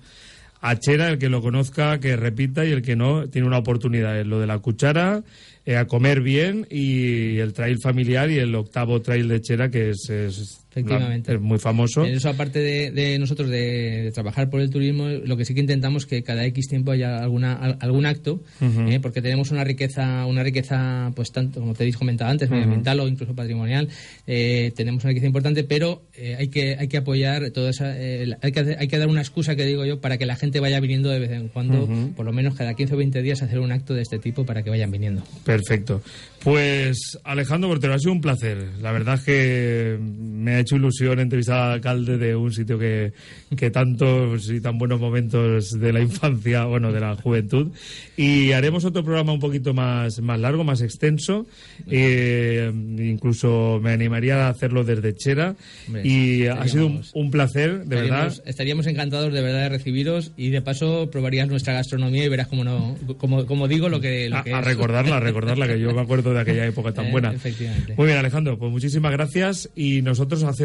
a 0.61 0.77
Chera, 0.79 1.09
el 1.09 1.19
que 1.19 1.29
lo 1.29 1.43
conozca, 1.43 2.01
que 2.01 2.17
repita 2.17 2.65
y 2.65 2.73
el 2.73 2.83
que 2.83 2.97
no, 2.97 3.29
tiene 3.29 3.47
una 3.47 3.59
oportunidad. 3.59 4.19
Es 4.19 4.27
lo 4.27 4.41
de 4.41 4.47
la 4.47 4.59
cuchara, 4.59 5.23
eh, 5.65 5.77
a 5.77 5.87
comer 5.87 6.21
bien 6.21 6.67
y 6.71 7.39
el 7.39 7.53
trail 7.53 7.79
familiar 7.79 8.31
y 8.31 8.39
el 8.39 8.55
octavo 8.55 9.01
trail 9.03 9.29
de 9.29 9.41
Chera, 9.41 9.71
que 9.71 9.91
es, 9.91 10.11
es 10.11 10.66
Efectivamente. 10.77 11.33
Es 11.33 11.41
muy 11.41 11.59
famoso. 11.59 12.05
En 12.05 12.15
eso, 12.15 12.29
aparte 12.29 12.59
de, 12.59 12.91
de 12.91 13.19
nosotros 13.19 13.49
de, 13.49 14.03
de, 14.03 14.13
trabajar 14.13 14.51
por 14.51 14.61
el 14.61 14.69
turismo, 14.69 15.09
lo 15.09 15.37
que 15.37 15.47
sí 15.47 15.55
que 15.55 15.61
intentamos 15.61 16.05
que 16.05 16.23
cada 16.23 16.45
X 16.45 16.69
tiempo 16.69 16.91
haya 16.91 17.19
alguna, 17.19 17.55
algún 17.55 18.05
acto, 18.05 18.43
uh 18.61 18.65
-huh. 18.65 18.93
eh, 18.93 19.01
porque 19.01 19.23
tenemos 19.23 19.51
una 19.51 19.65
riqueza, 19.65 20.27
una 20.27 20.43
riqueza, 20.43 21.13
pues 21.17 21.33
tanto 21.33 21.61
como 21.61 21.73
te 21.75 21.89
he 21.89 21.93
comentado 21.95 22.31
antes, 22.31 22.49
uh 22.49 22.53
-huh. 22.53 22.57
medioambiental 22.57 23.01
o 23.01 23.09
incluso 23.09 23.35
patrimonial, 23.35 23.89
eh, 24.27 24.73
tenemos 24.77 25.03
una 25.03 25.11
riqueza 25.11 25.27
importante, 25.27 25.65
pero 25.65 26.03
eh, 26.15 26.37
hay 26.39 26.49
que 26.49 26.77
hay 26.79 26.89
que 26.89 26.99
apoyar 26.99 27.51
toda 27.53 27.71
esa, 27.71 27.93
hay 27.93 28.53
que 28.53 28.77
hay 28.79 28.89
que 28.89 28.99
dar 28.99 29.09
una 29.09 29.23
excusa 29.23 29.57
que 29.57 29.65
digo 29.65 29.87
yo 29.87 30.01
para 30.01 30.19
que 30.19 30.27
la 30.27 30.37
gente 30.37 30.61
vaya 30.61 30.79
viniendo 30.81 31.09
de 31.09 31.21
vez 31.21 31.31
en 31.31 31.49
cuando, 31.49 31.85
uh 31.85 31.89
-huh. 31.89 32.15
por 32.15 32.27
lo 32.27 32.33
menos 32.35 32.55
cada 32.55 32.75
15 32.75 32.95
o 32.95 32.97
20 32.99 33.23
días 33.23 33.41
hacer 33.41 33.61
un 33.61 33.73
acto 33.73 33.95
de 33.95 34.03
este 34.03 34.19
tipo 34.19 34.45
para 34.45 34.63
que 34.63 34.69
vayan 34.69 34.91
viniendo. 34.91 35.23
Perfecto. 35.45 36.03
Pues 36.43 37.19
Alejandro 37.25 37.69
Portero, 37.71 37.95
ha 37.95 37.99
sido 37.99 38.13
un 38.13 38.21
placer. 38.21 38.59
La 38.81 38.93
verdad 38.93 39.15
es 39.17 39.23
que 39.23 39.99
me 40.01 40.55
ha 40.55 40.61
hecho 40.67 40.77
ilusión 40.77 41.19
entrevistar 41.21 41.59
al 41.59 41.73
alcalde 41.73 42.19
de 42.19 42.37
un 42.37 42.53
sitio 42.53 42.79
que, 42.79 43.13
que 43.57 43.71
tantos 43.71 44.51
y 44.51 44.61
tan 44.61 44.79
buenos 44.79 45.01
momentos 45.01 45.79
de 45.79 45.93
la 45.93 46.01
infancia, 46.01 46.65
bueno, 46.65 46.93
de 46.93 47.01
la 47.01 47.17
juventud. 47.17 47.69
Y 48.17 48.53
haremos 48.53 48.85
otro 48.85 49.03
programa 49.05 49.33
un 49.33 49.41
poquito 49.41 49.73
más, 49.75 50.21
más 50.21 50.39
largo, 50.41 50.65
más 50.65 50.81
extenso. 50.83 51.47
Eh, 51.91 52.71
incluso 52.99 53.81
me 53.83 53.93
animaría 53.93 54.47
a 54.47 54.49
hacerlo 54.51 54.85
desde 54.85 55.15
Chera. 55.15 55.55
Hombre, 55.87 56.03
y 56.07 56.47
ha 56.47 56.67
sido 56.69 56.87
un, 56.87 57.03
un 57.15 57.31
placer, 57.31 57.85
de 57.85 57.97
verdad. 58.03 58.33
Estaríamos 58.45 58.87
encantados 58.87 59.33
de 59.33 59.41
verdad 59.41 59.61
de 59.63 59.69
recibiros 59.71 60.33
y 60.37 60.51
de 60.51 60.63
paso 60.63 61.09
probarías 61.11 61.49
nuestra 61.49 61.73
gastronomía 61.75 62.25
y 62.25 62.29
verás 62.29 62.49
como 62.49 62.65
no, 62.65 62.97
como, 63.19 63.47
como 63.47 63.69
digo 63.69 63.89
lo 63.89 64.01
que, 64.01 64.29
lo 64.29 64.37
a, 64.39 64.45
que 64.45 64.53
a 64.53 64.61
es. 64.61 64.65
recordarla, 64.65 65.17
a 65.19 65.21
recordarla, 65.21 65.67
que 65.69 65.79
yo 65.81 65.93
me 65.95 66.01
acuerdo 66.01 66.33
de 66.35 66.41
aquella 66.41 66.67
época 66.67 66.93
tan 66.93 67.07
Eh, 67.07 67.11
buena. 67.13 67.33
efectivamente. 67.33 67.95
Muy 67.97 68.07
bien, 68.07 68.19
Alejandro, 68.19 68.59
pues 68.59 68.71
muchísimas 68.73 69.13
gracias 69.13 69.71
y 69.77 70.03
nosotros 70.03 70.43
hacemos 70.43 70.56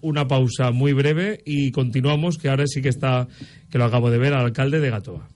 una 0.00 0.28
pausa 0.28 0.70
muy 0.70 0.92
breve 0.92 1.40
y 1.44 1.70
continuamos, 1.70 2.38
que 2.38 2.48
ahora 2.48 2.66
sí 2.66 2.82
que 2.82 2.88
está, 2.88 3.28
que 3.70 3.78
lo 3.78 3.84
acabo 3.84 4.10
de 4.10 4.18
ver, 4.18 4.34
al 4.34 4.46
alcalde 4.46 4.80
de 4.80 4.90
Gatoa. 4.90 5.28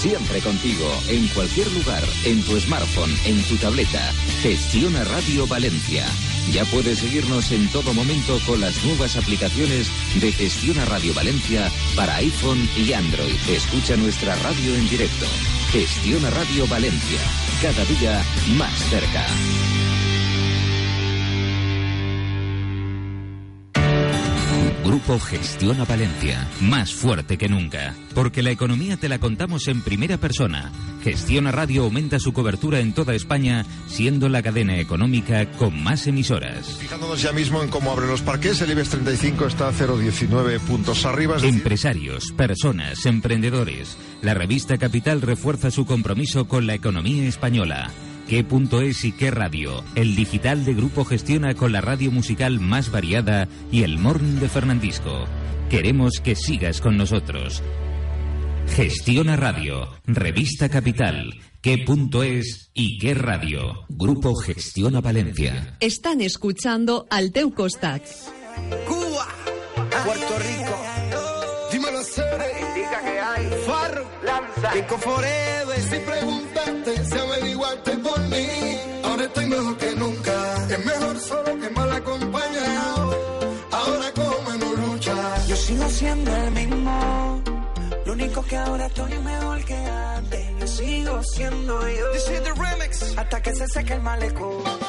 Siempre 0.00 0.40
contigo, 0.40 0.90
en 1.10 1.26
cualquier 1.28 1.70
lugar, 1.72 2.02
en 2.24 2.42
tu 2.44 2.58
smartphone, 2.58 3.10
en 3.26 3.42
tu 3.42 3.56
tableta. 3.56 4.00
Gestiona 4.40 5.04
Radio 5.04 5.46
Valencia. 5.46 6.06
Ya 6.54 6.64
puedes 6.64 7.00
seguirnos 7.00 7.52
en 7.52 7.68
todo 7.68 7.92
momento 7.92 8.38
con 8.46 8.60
las 8.60 8.82
nuevas 8.84 9.16
aplicaciones 9.16 9.90
de 10.18 10.32
Gestiona 10.32 10.86
Radio 10.86 11.12
Valencia 11.12 11.70
para 11.94 12.16
iPhone 12.16 12.66
y 12.78 12.94
Android. 12.94 13.36
Escucha 13.50 13.94
nuestra 13.96 14.34
radio 14.36 14.74
en 14.74 14.88
directo. 14.88 15.26
Gestiona 15.70 16.30
Radio 16.30 16.66
Valencia. 16.66 17.20
Cada 17.60 17.84
día 17.84 18.22
más 18.56 18.72
cerca. 18.88 19.89
Grupo 24.84 25.18
Gestiona 25.20 25.84
Valencia, 25.84 26.48
más 26.62 26.92
fuerte 26.92 27.36
que 27.36 27.48
nunca, 27.48 27.94
porque 28.14 28.42
la 28.42 28.50
economía 28.50 28.96
te 28.96 29.08
la 29.08 29.18
contamos 29.18 29.68
en 29.68 29.82
primera 29.82 30.16
persona. 30.16 30.72
Gestiona 31.04 31.52
Radio 31.52 31.84
aumenta 31.84 32.18
su 32.18 32.32
cobertura 32.32 32.80
en 32.80 32.94
toda 32.94 33.14
España, 33.14 33.66
siendo 33.88 34.28
la 34.28 34.42
cadena 34.42 34.78
económica 34.78 35.50
con 35.52 35.82
más 35.82 36.06
emisoras. 36.06 36.78
Fijándonos 36.78 37.20
ya 37.20 37.32
mismo 37.32 37.62
en 37.62 37.68
cómo 37.68 37.92
abren 37.92 38.08
los 38.08 38.22
parques, 38.22 38.60
el 38.62 38.70
IBEX 38.70 38.88
35 38.90 39.46
está 39.46 39.68
a 39.68 39.72
0,19 39.72 40.58
puntos 40.60 41.04
arriba. 41.04 41.36
es 41.36 41.44
Empresarios, 41.44 42.32
personas, 42.32 43.04
emprendedores. 43.04 43.96
La 44.22 44.34
revista 44.34 44.78
Capital 44.78 45.20
refuerza 45.20 45.70
su 45.70 45.84
compromiso 45.84 46.48
con 46.48 46.66
la 46.66 46.74
economía 46.74 47.28
española. 47.28 47.90
¿Qué 48.30 48.44
punto 48.44 48.80
es 48.80 49.04
y 49.04 49.10
qué 49.10 49.32
radio? 49.32 49.82
El 49.96 50.14
digital 50.14 50.64
de 50.64 50.72
Grupo 50.72 51.04
gestiona 51.04 51.54
con 51.54 51.72
la 51.72 51.80
radio 51.80 52.12
musical 52.12 52.60
más 52.60 52.92
variada 52.92 53.48
y 53.72 53.82
el 53.82 53.98
morning 53.98 54.38
de 54.38 54.48
Fernandisco. 54.48 55.24
Queremos 55.68 56.20
que 56.20 56.36
sigas 56.36 56.80
con 56.80 56.96
nosotros. 56.96 57.60
Gestiona 58.68 59.34
Radio, 59.34 59.88
Revista 60.06 60.68
Capital. 60.68 61.40
¿Qué 61.60 61.78
punto 61.78 62.22
es 62.22 62.70
y 62.72 62.98
qué 62.98 63.14
radio? 63.14 63.84
Grupo 63.88 64.36
Gestiona 64.36 65.00
Valencia. 65.00 65.76
Están 65.80 66.20
escuchando 66.20 67.08
al 67.10 67.32
teu 67.32 67.52
costat. 67.52 68.04
Cuba, 68.86 69.26
Puerto 70.04 70.38
Rico. 70.38 70.80
Dímelo, 71.72 72.04
Cere. 72.04 72.46
Indica 72.60 73.00
que 73.02 73.20
hay. 73.20 73.50
Farro, 73.66 74.08
lanza. 74.22 74.70
Rico 74.70 74.98
Forever. 74.98 75.80
Si 75.80 75.98
preguntaste, 75.98 77.04
si 77.06 77.18
averiguaste 77.18 77.99
mí. 78.40 78.80
Ahora 79.04 79.24
estoy 79.24 79.46
mejor 79.46 79.76
que 79.76 79.94
nunca. 79.96 80.66
Es 80.68 80.84
mejor 80.84 81.18
solo 81.18 81.60
que 81.60 81.70
mal 81.70 81.92
acompañado. 81.92 83.16
Ahora 83.70 84.12
como 84.14 84.50
no 84.58 84.74
lucha. 84.82 85.46
Yo 85.46 85.56
sigo 85.56 85.88
siendo 85.88 86.34
el 86.36 86.50
mismo. 86.52 87.42
Lo 88.06 88.12
único 88.12 88.42
que 88.42 88.56
ahora 88.56 88.86
estoy 88.86 89.18
mejor 89.18 89.64
que 89.64 89.74
antes. 89.76 90.44
Yo 90.60 90.66
sigo 90.66 91.22
siendo 91.22 91.88
yo. 91.88 92.10
This 92.12 92.28
is 92.30 92.42
the 92.42 92.52
remix. 92.54 93.18
Hasta 93.18 93.42
que 93.42 93.54
se 93.54 93.66
seque 93.68 93.94
el 93.94 94.02
malecón. 94.02 94.79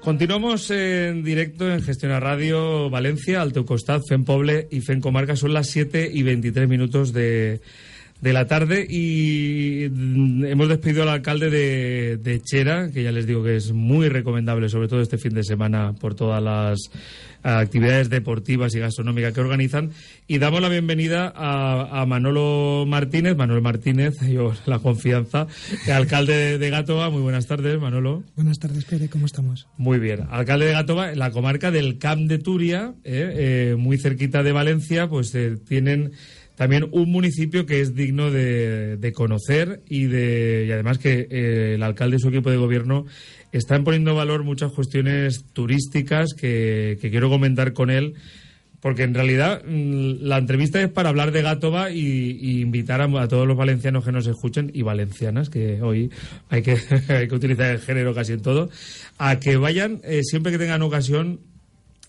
Continuamos 0.00 0.70
en 0.70 1.22
directo 1.22 1.70
en 1.70 1.82
Gestiona 1.82 2.20
Radio 2.20 2.88
Valencia, 2.88 3.42
Alto 3.42 3.66
Costat, 3.66 4.02
Fenpoble 4.08 4.66
y 4.70 4.80
Fencomarca. 4.80 5.36
Son 5.36 5.52
las 5.52 5.68
7 5.68 6.10
y 6.12 6.22
23 6.22 6.66
minutos 6.66 7.12
de, 7.12 7.60
de 8.22 8.32
la 8.32 8.46
tarde 8.46 8.86
y 8.88 9.84
hemos 9.84 10.68
despedido 10.70 11.02
al 11.02 11.10
alcalde 11.10 11.50
de, 11.50 12.16
de 12.16 12.40
Chera, 12.40 12.90
que 12.90 13.02
ya 13.02 13.12
les 13.12 13.26
digo 13.26 13.44
que 13.44 13.56
es 13.56 13.72
muy 13.72 14.08
recomendable, 14.08 14.70
sobre 14.70 14.88
todo 14.88 15.02
este 15.02 15.18
fin 15.18 15.34
de 15.34 15.44
semana, 15.44 15.92
por 15.92 16.14
todas 16.14 16.42
las 16.42 16.90
actividades 17.42 18.10
deportivas 18.10 18.74
y 18.74 18.78
gastronómicas 18.78 19.32
que 19.32 19.40
organizan. 19.40 19.90
Y 20.26 20.38
damos 20.38 20.60
la 20.60 20.68
bienvenida 20.68 21.32
a, 21.34 22.00
a 22.00 22.06
Manolo 22.06 22.84
Martínez, 22.86 23.36
Manuel 23.36 23.62
Martínez, 23.62 24.20
yo 24.28 24.52
la 24.66 24.78
confianza, 24.78 25.46
alcalde 25.92 26.34
de, 26.34 26.58
de 26.58 26.70
Gatoa. 26.70 27.10
Muy 27.10 27.22
buenas 27.22 27.46
tardes, 27.46 27.80
Manolo. 27.80 28.22
Buenas 28.36 28.58
tardes, 28.58 28.84
Pere, 28.84 29.08
¿cómo 29.08 29.26
estamos? 29.26 29.68
Muy 29.76 29.98
bien. 29.98 30.26
Alcalde 30.30 30.66
de 30.66 30.72
Gatoa, 30.72 31.12
en 31.12 31.18
la 31.18 31.30
comarca 31.30 31.70
del 31.70 31.98
Camp 31.98 32.28
de 32.28 32.38
Turia, 32.38 32.94
eh, 33.04 33.72
eh, 33.72 33.76
muy 33.78 33.98
cerquita 33.98 34.42
de 34.42 34.52
Valencia, 34.52 35.08
pues 35.08 35.34
eh, 35.34 35.56
tienen 35.68 36.12
también 36.60 36.88
un 36.92 37.10
municipio 37.10 37.64
que 37.64 37.80
es 37.80 37.94
digno 37.94 38.30
de, 38.30 38.98
de 38.98 39.12
conocer 39.14 39.82
y, 39.88 40.04
de, 40.04 40.66
y 40.68 40.72
además 40.72 40.98
que 40.98 41.26
eh, 41.30 41.72
el 41.76 41.82
alcalde 41.82 42.16
y 42.16 42.20
su 42.20 42.28
equipo 42.28 42.50
de 42.50 42.58
gobierno 42.58 43.06
están 43.52 43.84
poniendo 43.84 44.12
en 44.12 44.16
valor 44.16 44.44
muchas 44.44 44.72
cuestiones 44.72 45.44
turísticas 45.52 46.34
que, 46.34 46.98
que 47.00 47.10
quiero 47.10 47.28
comentar 47.28 47.72
con 47.72 47.90
él. 47.90 48.14
Porque 48.80 49.02
en 49.02 49.12
realidad 49.12 49.62
mm, 49.64 50.22
la 50.22 50.38
entrevista 50.38 50.80
es 50.80 50.88
para 50.88 51.10
hablar 51.10 51.32
de 51.32 51.42
Gátova 51.42 51.90
y, 51.90 52.60
invitar 52.62 53.02
a, 53.02 53.28
todos 53.28 53.46
los 53.46 53.56
valencianos 53.56 54.04
que 54.04 54.12
nos 54.12 54.26
escuchen 54.26 54.70
y 54.72 54.82
valencianas, 54.82 55.50
que 55.50 55.82
hoy 55.82 56.10
hay 56.48 56.62
que, 56.62 56.78
hay 57.08 57.28
que 57.28 57.34
utilizar 57.34 57.70
el 57.70 57.80
género 57.80 58.14
casi 58.14 58.32
en 58.32 58.40
todo, 58.40 58.70
a 59.18 59.38
que 59.38 59.56
vayan 59.56 60.00
eh, 60.04 60.22
siempre 60.22 60.50
que 60.50 60.58
tengan 60.58 60.80
ocasión, 60.82 61.40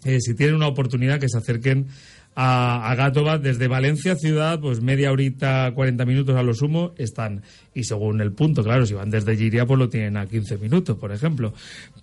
eh, 0.06 0.19
si 0.21 0.34
tienen 0.34 0.56
una 0.56 0.67
oportunidad, 0.67 1.19
que 1.19 1.27
se 1.27 1.38
acerquen 1.38 1.88
a, 2.36 2.89
a 2.89 2.96
Gátova 2.96 3.38
desde 3.38 3.67
Valencia 3.67 4.15
ciudad, 4.15 4.60
pues 4.60 4.82
media 4.82 5.12
horita, 5.12 5.72
40 5.74 6.06
minutos 6.06 6.36
a 6.36 6.44
lo 6.44 6.54
sumo 6.54 6.94
están. 6.98 7.44
Y 7.74 7.84
según 7.84 8.22
el 8.22 8.32
punto, 8.32 8.63
claro, 8.63 8.86
si 8.86 8.94
van 8.94 9.10
desde 9.10 9.36
Giria, 9.36 9.65
pues 9.65 9.80
lo 9.80 9.89
tienen 9.89 10.17
a 10.17 10.26
15 10.26 10.58
minutos, 10.58 10.98
por 10.98 11.12
ejemplo. 11.12 11.54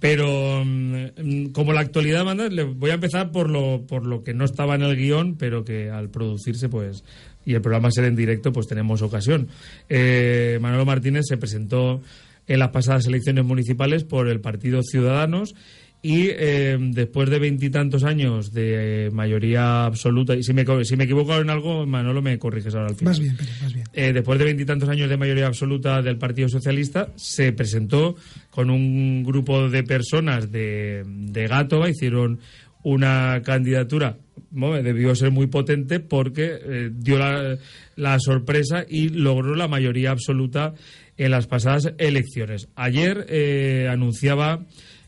Pero 0.01 0.63
mm, 0.65 1.47
como 1.53 1.73
la 1.73 1.81
actualidad 1.81 2.25
manda, 2.25 2.49
le 2.49 2.65
voy 2.65 2.91
a 2.91 2.95
empezar 2.95 3.31
por 3.31 3.49
lo, 3.51 3.87
por 3.87 4.07
lo 4.07 4.23
que 4.23 4.35
no 4.35 4.45
estaba 4.45 4.75
en 4.75 4.83
el 4.83 4.97
guion, 4.97 5.37
pero 5.37 5.65
que 5.65 5.91
al 5.91 6.09
producirse, 6.11 6.69
pues, 6.69 7.05
y 7.45 7.55
el 7.55 7.63
programa 7.63 7.91
ser 7.91 8.05
en 8.05 8.17
directo, 8.17 8.53
pues 8.53 8.67
tenemos 8.67 9.01
ocasión. 9.03 9.49
Eh, 9.89 10.59
Manolo 10.61 10.85
Martínez 10.85 11.25
se 11.27 11.39
presentó 11.39 12.03
en 12.47 12.59
las 12.59 12.71
pasadas 12.71 13.07
elecciones 13.07 13.45
municipales 13.45 14.05
por 14.05 14.29
el 14.29 14.41
Partido 14.41 14.83
Ciudadanos 14.83 15.55
y 16.01 16.29
eh, 16.31 16.79
después 16.79 17.29
de 17.29 17.39
veintitantos 17.39 18.05
años 18.05 18.53
de 18.53 19.11
mayoría 19.13 19.85
absoluta, 19.85 20.37
y 20.37 20.43
si 20.43 20.53
me, 20.53 20.65
si 20.85 20.97
me 20.97 21.05
equivoco 21.05 21.37
en 21.37 21.51
algo, 21.51 21.87
Manolo, 21.87 22.23
me 22.23 22.39
corriges 22.39 22.75
ahora 22.75 22.89
al 22.89 22.95
final. 22.95 23.11
Más 23.13 23.21
bien, 23.21 23.37
Pérez, 23.37 23.63
más 23.63 23.75
bien. 23.75 23.87
Eh, 23.93 24.13
después 24.13 24.39
de 24.39 24.45
veintitantos 24.45 24.89
años 24.89 25.11
de 25.11 25.17
mayoría 25.17 25.47
absoluta 25.47 26.01
del 26.01 26.17
Partido 26.17 26.49
Socialista, 26.49 27.13
se 27.17 27.53
presentó 27.53 28.15
con 28.51 28.71
un 28.71 29.25
grupo 29.25 29.69
de 29.69 29.83
personas 29.83 30.53
de, 30.53 31.03
de 31.05 31.47
Gátova, 31.49 31.91
hicieron 31.91 32.39
una 32.85 33.43
candidatura, 33.45 34.17
bueno, 34.51 34.81
debió 34.83 35.15
ser 35.17 35.33
muy 35.33 35.49
potente 35.49 35.99
porque 35.99 36.59
eh, 36.63 36.91
dio 36.93 37.19
la, 37.19 37.59
la 37.97 38.21
sorpresa 38.21 38.87
y 38.89 39.09
logró 39.09 39.57
la 39.57 39.67
mayoría 39.67 40.13
absoluta 40.13 40.75
en 41.17 41.33
las 41.33 41.49
pasadas 41.49 41.93
elecciones. 41.99 42.69
Ayer 42.77 43.27
eh, 43.29 43.89
anunciaba 43.91 44.65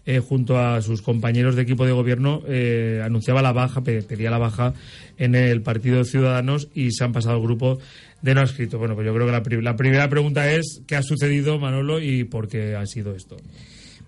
eh, 0.07 0.19
junto 0.19 0.59
a 0.59 0.81
sus 0.83 1.03
compañeros 1.03 1.57
de 1.57 1.63
equipo 1.63 1.85
de 1.85 1.93
gobierno, 1.93 2.43
eh, 2.47 3.03
anunciaba 3.05 3.43
la 3.43 3.53
baja, 3.53 3.83
pedía 3.83 4.31
la 4.31 4.39
baja 4.39 4.75
en 5.19 5.35
el 5.35 5.63
Partido 5.63 5.99
de 5.99 6.05
Ciudadanos 6.05 6.69
y 6.75 6.91
se 6.93 7.05
han 7.05 7.13
pasado 7.13 7.37
al 7.37 7.43
grupo 7.43 7.79
de 8.23 8.35
no 8.35 8.43
escrito. 8.43 8.79
Bueno, 8.79 8.95
pues 8.95 9.07
yo 9.07 9.15
creo 9.15 9.27
que 9.27 9.33
la, 9.33 9.63
la 9.63 9.77
primera 9.77 10.09
pregunta 10.09 10.51
es 10.51 10.83
¿qué 10.87 10.97
ha 10.97 11.03
sucedido, 11.03 11.59
Manolo, 11.59 12.01
y 12.01 12.25
por 12.25 12.49
qué 12.49 12.75
ha 12.75 12.87
sido 12.87 13.15
esto? 13.15 13.37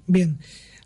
Bien, 0.07 0.39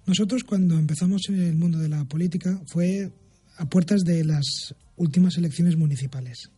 nosotros 0.06 0.44
cuando 0.44 0.78
empezamos 0.78 1.22
en 1.28 1.42
el 1.42 1.56
mundo 1.56 1.78
de 1.78 1.88
la 1.88 2.04
política 2.04 2.60
fue 2.66 3.10
a 3.56 3.66
puertas 3.66 4.02
de 4.04 4.24
las 4.24 4.74
últimas 4.96 5.36
elecciones 5.36 5.76
municipales. 5.76 6.50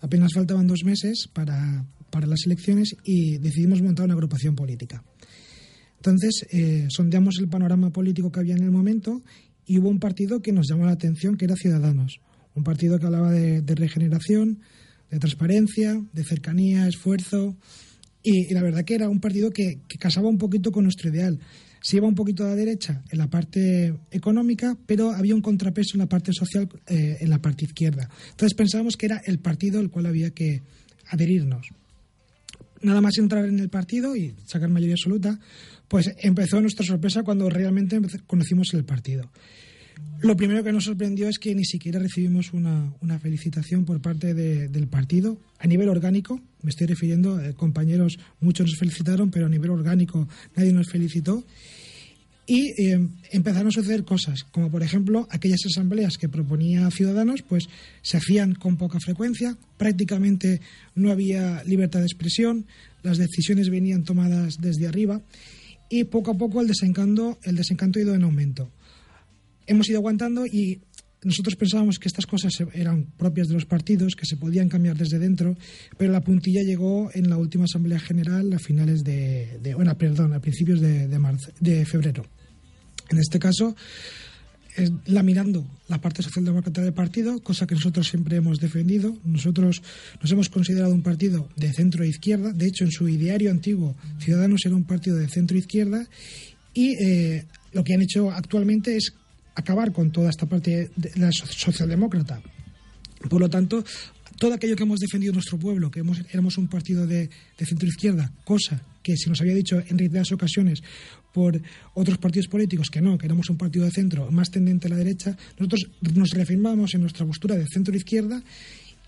Apenas 0.00 0.32
faltaban 0.34 0.66
dos 0.66 0.84
meses 0.84 1.28
para, 1.32 1.84
para 2.10 2.26
las 2.26 2.46
elecciones 2.46 2.96
y 3.04 3.38
decidimos 3.38 3.82
montar 3.82 4.04
una 4.04 4.14
agrupación 4.14 4.54
política. 4.54 5.02
Entonces, 5.96 6.46
eh, 6.50 6.86
sondeamos 6.88 7.38
el 7.38 7.48
panorama 7.48 7.90
político 7.90 8.30
que 8.30 8.40
había 8.40 8.54
en 8.54 8.62
el 8.62 8.70
momento 8.70 9.22
y 9.66 9.78
hubo 9.78 9.88
un 9.88 9.98
partido 9.98 10.40
que 10.40 10.52
nos 10.52 10.68
llamó 10.68 10.86
la 10.86 10.92
atención, 10.92 11.36
que 11.36 11.44
era 11.44 11.56
Ciudadanos. 11.56 12.20
Un 12.54 12.62
partido 12.62 12.98
que 12.98 13.06
hablaba 13.06 13.32
de, 13.32 13.62
regeneración, 13.74 14.60
de 15.10 15.18
transparencia, 15.18 16.00
de 16.12 16.24
cercanía, 16.24 16.86
esfuerzo. 16.86 17.56
Y, 18.22 18.52
la 18.54 18.62
verdad 18.62 18.84
que 18.84 18.94
era 18.94 19.08
un 19.08 19.20
partido 19.20 19.50
que, 19.50 19.80
casaba 19.98 20.28
un 20.28 20.38
poquito 20.38 20.70
con 20.70 20.84
nuestro 20.84 21.10
ideal. 21.10 21.38
Se 21.82 21.96
iba 21.98 22.06
un 22.06 22.14
poquito 22.14 22.44
a 22.44 22.48
la 22.48 22.54
derecha 22.54 23.02
en 23.10 23.18
la 23.18 23.28
parte 23.28 23.94
económica, 24.10 24.76
pero 24.86 25.10
había 25.10 25.34
un 25.34 25.42
contrapeso 25.42 25.90
en 25.94 26.00
la 26.00 26.08
parte 26.08 26.32
social, 26.32 26.68
eh, 26.86 27.18
en 27.20 27.30
la 27.30 27.40
parte 27.40 27.64
izquierda. 27.64 28.08
Entonces 28.30 28.54
pensábamos 28.54 28.96
que 28.96 29.06
era 29.06 29.20
el 29.24 29.38
partido 29.38 29.78
al 29.78 29.90
cual 29.90 30.06
había 30.06 30.30
que 30.30 30.62
adherirnos. 31.08 31.68
Nada 32.82 33.00
más 33.00 33.18
entrar 33.18 33.44
en 33.46 33.58
el 33.58 33.68
partido 33.68 34.16
y 34.16 34.34
sacar 34.44 34.68
mayoría 34.68 34.94
absoluta, 34.94 35.38
pues 35.88 36.12
empezó 36.18 36.60
nuestra 36.60 36.84
sorpresa 36.84 37.22
cuando 37.22 37.48
realmente 37.48 38.00
conocimos 38.26 38.74
el 38.74 38.84
partido. 38.84 39.30
Lo 40.20 40.36
primero 40.36 40.64
que 40.64 40.72
nos 40.72 40.84
sorprendió 40.84 41.28
es 41.28 41.38
que 41.38 41.54
ni 41.54 41.64
siquiera 41.64 41.98
recibimos 41.98 42.52
una, 42.52 43.18
felicitación 43.20 43.84
por 43.84 44.00
parte 44.00 44.34
del 44.34 44.88
partido 44.88 45.38
a 45.58 45.66
nivel 45.66 45.88
orgánico. 45.88 46.40
Me 46.62 46.70
estoy 46.70 46.86
refiriendo, 46.86 47.40
eh, 47.40 47.54
compañeros, 47.54 48.18
muchos 48.40 48.66
nos 48.66 48.78
felicitaron, 48.78 49.30
pero 49.30 49.46
a 49.46 49.48
nivel 49.48 49.70
orgánico 49.70 50.26
nadie 50.56 50.72
nos 50.72 50.88
felicitó. 50.88 51.44
Y 52.46 52.80
eh, 52.80 53.08
empezaron 53.32 53.68
a 53.68 53.72
suceder 53.72 54.04
cosas, 54.04 54.44
como 54.44 54.70
por 54.70 54.82
ejemplo 54.82 55.26
aquellas 55.30 55.66
asambleas 55.66 56.16
que 56.16 56.28
proponía 56.28 56.90
Ciudadanos, 56.90 57.42
pues 57.42 57.68
se 58.02 58.16
hacían 58.16 58.54
con 58.54 58.76
poca 58.76 59.00
frecuencia, 59.00 59.56
prácticamente 59.76 60.60
no 60.94 61.10
había 61.10 61.64
libertad 61.64 62.00
de 62.00 62.06
expresión, 62.06 62.66
las 63.02 63.18
decisiones 63.18 63.68
venían 63.68 64.04
tomadas 64.04 64.58
desde 64.60 64.86
arriba 64.86 65.20
y 65.88 66.04
poco 66.04 66.32
a 66.32 66.34
poco 66.34 66.60
el 66.60 66.68
desencanto, 66.68 67.38
el 67.42 67.56
desencanto 67.56 67.98
ha 67.98 68.02
ido 68.02 68.14
en 68.14 68.24
aumento. 68.24 68.70
Hemos 69.66 69.88
ido 69.88 69.98
aguantando 69.98 70.46
y 70.46 70.80
nosotros 71.22 71.56
pensábamos 71.56 71.98
que 71.98 72.08
estas 72.08 72.26
cosas 72.26 72.52
eran 72.72 73.06
propias 73.16 73.48
de 73.48 73.54
los 73.54 73.64
partidos, 73.64 74.14
que 74.14 74.26
se 74.26 74.36
podían 74.36 74.68
cambiar 74.68 74.96
desde 74.96 75.18
dentro, 75.18 75.56
pero 75.96 76.12
la 76.12 76.20
puntilla 76.20 76.62
llegó 76.62 77.10
en 77.14 77.28
la 77.28 77.36
última 77.36 77.64
Asamblea 77.64 77.98
General 77.98 78.52
a 78.52 78.58
finales 78.58 79.02
de, 79.02 79.58
bueno, 79.74 79.96
perdón, 79.98 80.34
a 80.34 80.40
principios 80.40 80.80
de, 80.80 81.08
de 81.08 81.84
febrero. 81.84 82.24
En 83.10 83.18
este 83.18 83.38
caso, 83.38 83.74
laminando 85.06 85.66
la 85.88 86.00
parte 86.00 86.22
socialdemócrata 86.22 86.82
del 86.82 86.92
partido, 86.92 87.40
cosa 87.42 87.66
que 87.66 87.74
nosotros 87.74 88.08
siempre 88.08 88.36
hemos 88.36 88.60
defendido. 88.60 89.16
Nosotros 89.24 89.82
nos 90.20 90.30
hemos 90.30 90.48
considerado 90.48 90.92
un 90.92 91.02
partido 91.02 91.48
de 91.56 91.72
centro 91.72 92.04
izquierda. 92.04 92.52
De 92.52 92.66
hecho, 92.66 92.84
en 92.84 92.90
su 92.90 93.08
ideario 93.08 93.50
antiguo, 93.50 93.94
Ciudadanos 94.18 94.64
era 94.66 94.74
un 94.74 94.84
partido 94.84 95.16
de 95.16 95.28
centro 95.28 95.56
izquierda. 95.56 96.06
Y 96.74 96.94
eh, 97.02 97.44
lo 97.72 97.84
que 97.84 97.94
han 97.94 98.02
hecho 98.02 98.30
actualmente 98.30 98.96
es 98.96 99.14
acabar 99.54 99.92
con 99.92 100.10
toda 100.10 100.30
esta 100.30 100.46
parte 100.46 100.90
de 100.94 101.12
la 101.16 101.30
socialdemócrata. 101.32 102.42
Por 103.30 103.40
lo 103.40 103.48
tanto, 103.48 103.84
todo 104.38 104.52
aquello 104.54 104.76
que 104.76 104.82
hemos 104.82 105.00
defendido 105.00 105.30
en 105.30 105.36
nuestro 105.36 105.58
pueblo, 105.58 105.90
que 105.90 106.00
hemos, 106.00 106.20
éramos 106.30 106.58
un 106.58 106.68
partido 106.68 107.06
de, 107.06 107.30
de 107.58 107.66
centro 107.66 107.88
izquierda, 107.88 108.30
cosa 108.44 108.82
que 109.06 109.16
se 109.16 109.30
nos 109.30 109.40
había 109.40 109.54
dicho 109.54 109.80
en 109.86 109.98
reiteradas 109.98 110.32
ocasiones 110.32 110.82
por 111.32 111.62
otros 111.94 112.18
partidos 112.18 112.48
políticos 112.48 112.90
que 112.90 113.00
no, 113.00 113.16
que 113.16 113.26
éramos 113.26 113.48
un 113.50 113.56
partido 113.56 113.84
de 113.84 113.92
centro 113.92 114.32
más 114.32 114.50
tendente 114.50 114.88
a 114.88 114.90
la 114.90 114.96
derecha, 114.96 115.36
nosotros 115.60 115.86
nos 116.12 116.30
reafirmamos 116.30 116.92
en 116.94 117.02
nuestra 117.02 117.24
postura 117.24 117.54
de 117.54 117.66
centro-izquierda 117.68 118.42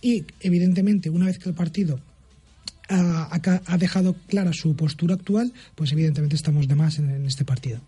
y, 0.01 0.25
evidentemente, 0.39 1.11
una 1.11 1.27
vez 1.27 1.41
que 1.41 1.49
el 1.49 1.57
partido 1.57 1.99
ha, 2.89 3.77
dejado 3.77 4.15
clara 4.29 4.53
su 4.53 4.77
postura 4.77 5.15
actual, 5.15 5.53
pues 5.75 5.91
evidentemente 5.91 6.37
estamos 6.37 6.69
de 6.69 6.77
más 6.77 7.01
en, 7.01 7.27
este 7.27 7.45
partido. 7.45 7.81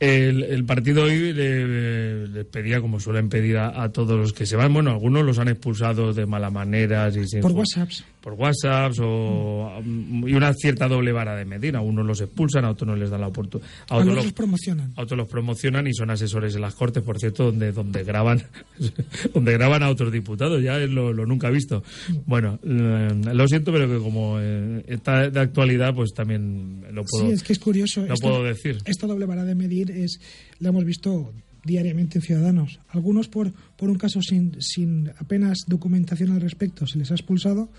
El, 0.00 0.64
partido 0.64 1.02
hoy 1.04 1.34
le, 1.34 2.44
pedía, 2.46 2.80
como 2.80 3.00
suelen 3.00 3.28
pedir 3.28 3.58
a, 3.58 3.86
todos 3.90 4.18
los 4.18 4.32
que 4.32 4.46
se 4.46 4.56
van, 4.56 4.72
bueno, 4.72 4.92
algunos 4.92 5.26
los 5.26 5.38
han 5.38 5.48
expulsado 5.48 6.14
de 6.14 6.24
mala 6.24 6.48
manera. 6.48 7.10
Y 7.10 7.40
por 7.40 7.52
WhatsApps. 7.52 8.02
Por 8.20 8.34
WhatsApps 8.34 8.98
o, 9.02 9.82
y 9.82 10.34
una 10.34 10.52
cierta 10.52 10.88
doble 10.88 11.12
vara 11.12 11.36
de 11.36 11.44
medir. 11.44 11.76
A 11.76 11.80
unos 11.80 12.06
los 12.06 12.20
expulsan, 12.20 12.64
a 12.64 12.70
otros 12.70 12.88
no 12.88 12.96
les 12.96 13.10
dan 13.10 13.20
la 13.20 13.28
oportunidad. 13.28 13.68
A, 13.88 13.96
otros 13.96 14.14
los 14.16 14.32
promocionan. 14.32 14.92
A 14.96 15.02
otros 15.02 15.16
los 15.16 15.28
promocionan 15.28 15.86
y 15.86 15.94
son 15.94 16.10
asesores 16.10 16.54
en 16.54 16.60
las 16.60 16.74
Cortes, 16.74 17.02
por 17.02 17.18
cierto, 17.18 17.44
donde, 17.44 17.72
donde 17.72 18.04
graban 18.04 18.42
donde 19.34 19.52
graban 19.52 19.82
a 19.82 19.90
otros 19.90 20.12
diputados. 20.12 20.62
Ya 20.62 20.78
es 20.78 20.90
lo, 20.90 21.12
nunca 21.26 21.50
visto. 21.50 21.82
Bueno, 22.26 22.58
eh, 22.62 23.08
lo 23.32 23.48
siento, 23.48 23.72
pero 23.72 23.88
que 23.88 24.02
como 24.02 24.38
eh, 24.38 24.84
está 24.86 25.30
de 25.30 25.40
actualidad, 25.40 25.94
pues 25.94 26.12
también 26.12 26.84
lo 26.92 27.04
puedo, 27.04 27.26
sí, 27.26 27.32
es 27.32 27.42
que 27.42 27.52
es 27.52 27.58
curioso. 27.58 28.04
Lo 28.06 28.14
puedo 28.16 28.44
decir. 28.44 28.78
Esta 28.84 29.06
doble 29.06 29.26
vara 29.26 29.44
de 29.44 29.54
medir 29.54 29.90
es, 29.90 30.20
la 30.58 30.68
hemos 30.68 30.84
visto 30.84 31.32
diariamente 31.64 32.18
en 32.18 32.22
Ciudadanos. 32.22 32.80
Algunos 32.88 33.28
por, 33.28 33.52
por 33.76 33.90
un 33.90 33.96
caso 33.96 34.22
sin, 34.22 34.60
sin 34.60 35.10
apenas 35.18 35.64
documentación 35.66 36.32
al 36.32 36.40
respecto 36.40 36.86
se 36.86 36.98
les 36.98 37.10
ha 37.10 37.14
expulsado 37.14 37.70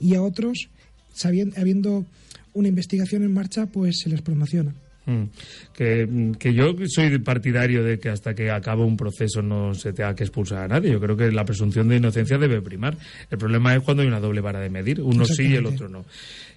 y 0.00 0.14
a 0.14 0.22
otros, 0.22 0.68
sabiendo, 1.12 1.60
habiendo 1.60 2.06
una 2.54 2.68
investigación 2.68 3.22
en 3.22 3.32
marcha, 3.32 3.66
pues 3.66 4.00
se 4.00 4.08
les 4.08 4.22
promociona. 4.22 4.74
Mm. 5.06 5.24
Que, 5.72 6.32
que, 6.38 6.54
yo 6.54 6.74
soy 6.86 7.18
partidario 7.18 7.82
de 7.82 7.98
que 7.98 8.10
hasta 8.10 8.34
que 8.34 8.50
acabe 8.50 8.82
un 8.82 8.96
proceso 8.96 9.40
no 9.42 9.74
se 9.74 9.92
tenga 9.92 10.14
que 10.14 10.24
expulsar 10.24 10.64
a 10.64 10.68
nadie. 10.68 10.92
Yo 10.92 11.00
creo 11.00 11.16
que 11.16 11.32
la 11.32 11.44
presunción 11.44 11.88
de 11.88 11.96
inocencia 11.96 12.38
debe 12.38 12.60
primar. 12.60 12.96
El 13.30 13.38
problema 13.38 13.74
es 13.74 13.82
cuando 13.82 14.02
hay 14.02 14.08
una 14.08 14.20
doble 14.20 14.40
vara 14.40 14.60
de 14.60 14.70
medir. 14.70 15.00
Uno 15.00 15.24
sí 15.24 15.48
y 15.48 15.54
el 15.54 15.66
otro 15.66 15.88
no. 15.88 16.04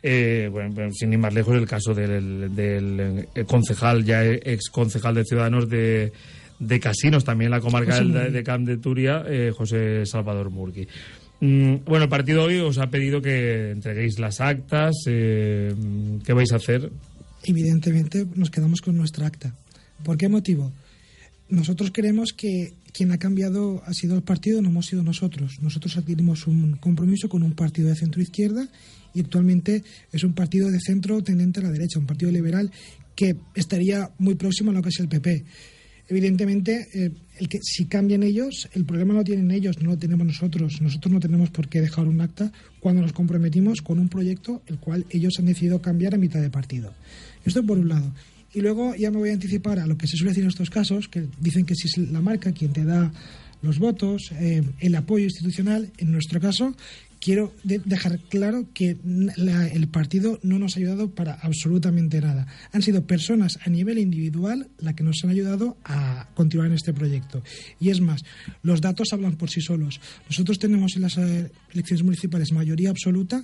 Eh, 0.02 0.50
bueno, 0.52 0.92
sin 0.92 1.14
ir 1.14 1.20
más 1.20 1.34
lejos, 1.34 1.56
el 1.56 1.66
caso 1.66 1.94
del, 1.94 2.54
del 2.54 3.28
eh, 3.34 3.46
concejal, 3.46 4.04
ya 4.04 4.24
ex 4.26 4.70
concejal 4.70 5.16
de 5.16 5.24
Ciudadanos 5.24 5.70
de, 5.70 6.12
de 6.60 6.80
Casinos, 6.80 7.24
también 7.24 7.52
la 7.52 7.62
comarca 7.62 8.02
de, 8.02 8.30
de 8.30 8.44
Camp 8.44 8.68
de 8.68 8.78
Turia, 8.78 9.24
eh, 9.28 9.52
José 9.56 10.06
Salvador 10.06 10.50
Murgui. 10.50 10.88
Mm, 11.44 11.84
bueno, 11.84 12.06
el 12.06 12.10
partido 12.10 12.44
hoy 12.44 12.60
os 12.60 12.78
ha 12.78 12.90
pedido 12.90 13.22
que 13.22 13.72
entreguéis 13.72 14.18
las 14.18 14.40
actas. 14.40 14.94
¿Qué 15.06 16.34
vais 16.34 16.54
a 16.54 16.56
hacer? 16.56 16.90
evidentemente 17.44 18.26
nos 18.36 18.50
quedamos 18.50 18.82
con 18.82 18.96
nuestra 18.96 19.28
acta. 19.28 19.54
¿Por 20.06 20.16
qué 20.16 20.30
motivo? 20.30 20.72
Nosotros 21.50 21.92
creemos 21.94 22.32
que 22.32 22.76
quien 22.94 23.12
ha 23.12 23.18
cambiado 23.18 23.84
ha 23.86 23.94
sido 23.94 24.16
el 24.16 24.22
partido, 24.22 24.62
no 24.62 24.70
hemos 24.70 24.86
sido 24.86 25.04
nosotros. 25.04 25.58
Nosotros 25.62 25.98
adquirimos 25.98 26.48
un 26.48 26.78
compromiso 26.78 27.28
con 27.28 27.44
un 27.44 27.52
partido 27.52 27.90
de 27.90 27.96
centro 27.96 28.22
izquierda 28.22 28.70
y 29.14 29.20
actualmente 29.20 29.84
es 30.14 30.24
un 30.24 30.34
partido 30.34 30.72
de 30.72 30.80
centro 30.80 31.22
tendente 31.22 31.60
a 31.60 31.64
la 31.64 31.72
derecha, 31.72 32.00
un 32.00 32.06
partido 32.06 32.32
liberal 32.32 32.72
que 33.16 33.36
estaría 33.54 34.12
muy 34.18 34.36
próximo 34.36 34.72
a 34.72 34.74
lo 34.74 34.82
que 34.82 34.90
es 34.90 35.00
el 35.02 35.10
PP. 35.10 35.44
Evidentemente, 36.10 36.88
eh, 36.94 37.12
el 37.38 37.48
que 37.48 37.60
si 37.62 37.86
cambian 37.86 38.24
ellos, 38.24 38.70
el 38.74 38.86
problema 38.86 39.14
lo 39.14 39.24
tienen 39.24 39.50
ellos, 39.52 39.82
no 39.82 39.92
lo 39.92 39.98
tenemos 39.98 40.28
nosotros. 40.28 40.82
Nosotros 40.82 41.14
no 41.14 41.20
tenemos 41.20 41.50
por 41.50 41.70
qué 41.70 41.82
dejar 41.82 42.08
un 42.08 42.22
acta 42.22 42.52
cuando 42.80 43.02
nos 43.02 43.14
comprometimos 43.14 43.82
con 43.82 44.00
un 44.00 44.10
proyecto 44.10 44.62
el 44.68 44.78
cual 44.80 45.06
ellos 45.10 45.40
han 45.40 45.46
decidido 45.46 45.82
cambiar 45.82 46.14
a 46.14 46.18
mitad 46.18 46.42
de 46.42 46.50
partido. 46.50 46.94
Esto 47.46 47.66
por 47.66 47.78
un 47.78 47.90
lado. 47.90 48.14
Y 48.54 48.62
luego 48.62 48.96
ya 48.96 49.10
me 49.10 49.18
voy 49.18 49.30
a 49.30 49.34
anticipar 49.34 49.80
a 49.80 49.88
lo 49.88 49.98
que 49.98 50.08
se 50.08 50.16
suele 50.16 50.32
decir 50.32 50.44
en 50.44 50.50
estos 50.50 50.70
casos, 50.70 51.08
que 51.08 51.26
dicen 51.40 51.66
que 51.66 51.74
si 51.74 51.88
es 51.88 51.98
la 52.12 52.22
marca 52.22 52.52
quien 52.52 52.72
te 52.72 52.84
da 52.84 53.12
los 53.64 53.80
votos, 53.80 54.32
eh, 54.34 54.62
el 54.80 54.96
apoyo 54.96 55.24
institucional, 55.24 55.90
en 55.98 56.12
nuestro 56.12 56.40
caso, 56.40 56.76
quiero 57.24 57.54
dejar 57.64 58.20
claro 58.28 58.68
que 58.74 58.98
el 59.38 59.88
partido 59.88 60.40
no 60.44 60.60
nos 60.60 60.76
ha 60.76 60.80
ayudado 60.80 61.16
para 61.16 61.36
absolutamente 61.36 62.20
nada. 62.20 62.48
Han 62.74 62.82
sido 62.82 63.08
personas 63.08 63.60
a 63.66 63.70
nivel 63.70 63.98
individual 63.98 64.68
las 64.78 64.94
que 64.96 65.06
nos 65.06 65.24
han 65.24 65.30
ayudado 65.30 65.78
a 65.86 66.28
continuar 66.36 66.68
en 66.68 66.74
este 66.74 66.92
proyecto. 66.94 67.42
Y 67.80 67.92
es 67.92 68.02
más, 68.02 68.26
los 68.62 68.82
datos 68.82 69.14
hablan 69.14 69.38
por 69.38 69.50
sí 69.50 69.62
solos. 69.62 70.02
Nosotros 70.28 70.60
tenemos 70.60 70.98
en 70.98 71.04
las 71.04 71.18
eh, 71.18 71.50
elecciones 71.72 72.04
municipales 72.04 72.52
mayoría 72.52 72.90
absoluta 72.90 73.42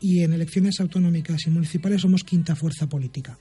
y 0.00 0.24
en 0.24 0.32
elecciones 0.32 0.80
autonómicas 0.80 1.46
y 1.46 1.50
municipales 1.50 2.00
somos 2.00 2.24
quinta 2.24 2.56
fuerza 2.56 2.88
política. 2.88 3.38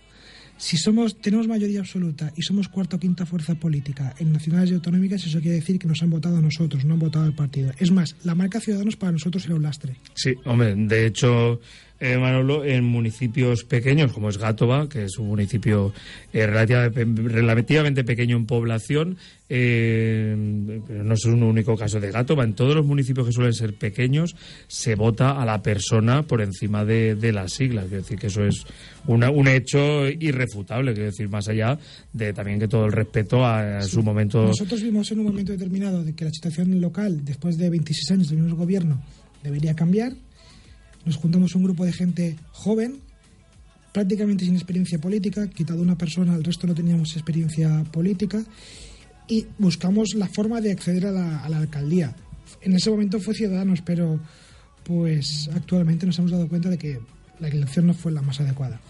Si 0.60 0.76
somos, 0.76 1.16
tenemos 1.22 1.48
mayoría 1.48 1.80
absoluta 1.80 2.34
y 2.36 2.42
somos 2.42 2.68
cuarta 2.68 2.98
o 2.98 3.00
quinta 3.00 3.26
fuerza 3.26 3.56
política 3.56 4.14
en 4.20 4.34
nacionales 4.34 4.70
y 4.72 4.74
autonómicas, 4.74 5.26
eso 5.26 5.40
quiere 5.40 5.56
decir 5.56 5.80
que 5.80 5.88
nos 5.88 6.04
han 6.04 6.10
votado 6.10 6.36
a 6.36 6.42
nosotros, 6.42 6.84
no 6.84 6.96
han 6.96 7.00
votado 7.00 7.24
al 7.24 7.34
partido. 7.34 7.72
Es 7.80 7.92
más, 7.92 8.18
la 8.26 8.36
marca 8.36 8.60
Ciudadanos 8.60 8.98
para 8.98 9.14
nosotros 9.14 9.46
era 9.46 9.56
un 9.56 9.64
lastre. 9.64 9.96
Sí, 10.14 10.36
hombre, 10.44 10.76
de 10.76 11.06
hecho, 11.06 11.62
eh, 12.00 12.18
Manolo, 12.18 12.64
en 12.64 12.84
municipios 12.86 13.64
pequeños, 13.66 14.12
como 14.14 14.30
es 14.30 14.38
Gátova, 14.38 14.88
que 14.88 15.04
es 15.04 15.18
un 15.18 15.28
municipio 15.28 15.94
eh, 16.34 16.46
relativamente, 16.48 17.06
relativamente 17.30 18.04
pequeño 18.04 18.38
en 18.38 18.46
población, 18.46 19.18
eh, 19.50 20.80
pero 20.88 21.04
no 21.04 21.14
es 21.14 21.26
un 21.26 21.44
único 21.44 21.76
caso 21.76 22.00
de 22.00 22.12
Gátova. 22.12 22.44
En 22.44 22.54
todos 22.54 22.76
los 22.76 22.86
municipios 22.86 23.28
que 23.28 23.34
suelen 23.34 23.54
ser 23.54 23.74
pequeños, 23.74 24.36
se 24.68 24.96
vota 24.96 25.42
a 25.42 25.46
la 25.46 25.62
persona 25.62 26.24
por 26.24 26.42
encima 26.42 26.86
de, 26.86 27.16
de 27.16 27.32
las 27.34 27.54
siglas. 27.54 27.86
Quiero 27.88 28.02
decir 28.04 28.18
que 28.20 28.28
eso 28.28 28.46
es 28.46 28.64
una- 29.08 29.30
un 29.30 29.48
hecho 29.48 30.08
irrefutable, 30.08 30.94
quiero 30.94 31.08
decir, 31.10 31.30
más 31.30 31.48
allá 31.50 31.78
de 32.14 32.32
también 32.34 32.60
que 32.60 32.68
todo 32.68 32.86
el 32.86 32.92
respeto 32.92 33.46
a, 33.46 33.80
a 33.80 33.82
su 33.82 34.04
momento. 34.04 34.44
Nosotros 34.44 34.82
vimos 34.82 35.12
en 35.12 35.20
un 35.20 35.26
momento 35.26 35.52
determinado 35.52 36.04
de 36.04 36.14
que 36.14 36.26
la 36.26 36.32
situación 36.32 36.80
local, 36.80 37.26
después 37.26 37.58
de 37.58 37.70
26 37.70 38.12
años 38.12 38.30
del 38.30 38.40
mismo 38.40 38.56
gobierno, 38.58 39.02
debería 39.44 39.76
cambiar. 39.76 40.14
Nos 41.06 41.16
juntamos 41.18 41.56
un 41.56 41.64
grupo 41.64 41.86
de 41.86 41.94
gente 41.94 42.36
joven, 42.52 43.00
prácticamente 43.92 44.46
sin 44.46 44.56
experiencia 44.56 45.00
política, 45.00 45.48
quitado 45.48 45.82
una 45.82 45.98
persona, 45.98 46.36
el 46.36 46.44
resto 46.44 46.68
no 46.68 46.76
teníamos 46.76 47.16
experiencia 47.16 47.84
política, 47.92 48.44
y 49.28 49.46
buscamos 49.58 50.16
la 50.16 50.28
forma 50.28 50.60
de 50.60 50.72
acceder 50.72 51.06
a 51.06 51.12
la, 51.12 51.46
alcaldía. 51.46 52.16
En 52.62 52.76
ese 52.76 52.90
momento 52.90 53.20
fue 53.20 53.34
Ciudadanos, 53.34 53.82
pero 53.82 54.20
pues 54.84 55.50
actualmente 55.54 56.06
nos 56.06 56.18
hemos 56.18 56.32
dado 56.32 56.48
cuenta 56.48 56.70
de 56.70 56.78
que 56.78 57.00
la 57.40 57.48
elección 57.48 57.88
no 57.88 57.94
fue 57.94 58.12
la 58.12 58.22
más 58.22 58.40
adecuada. 58.42 58.82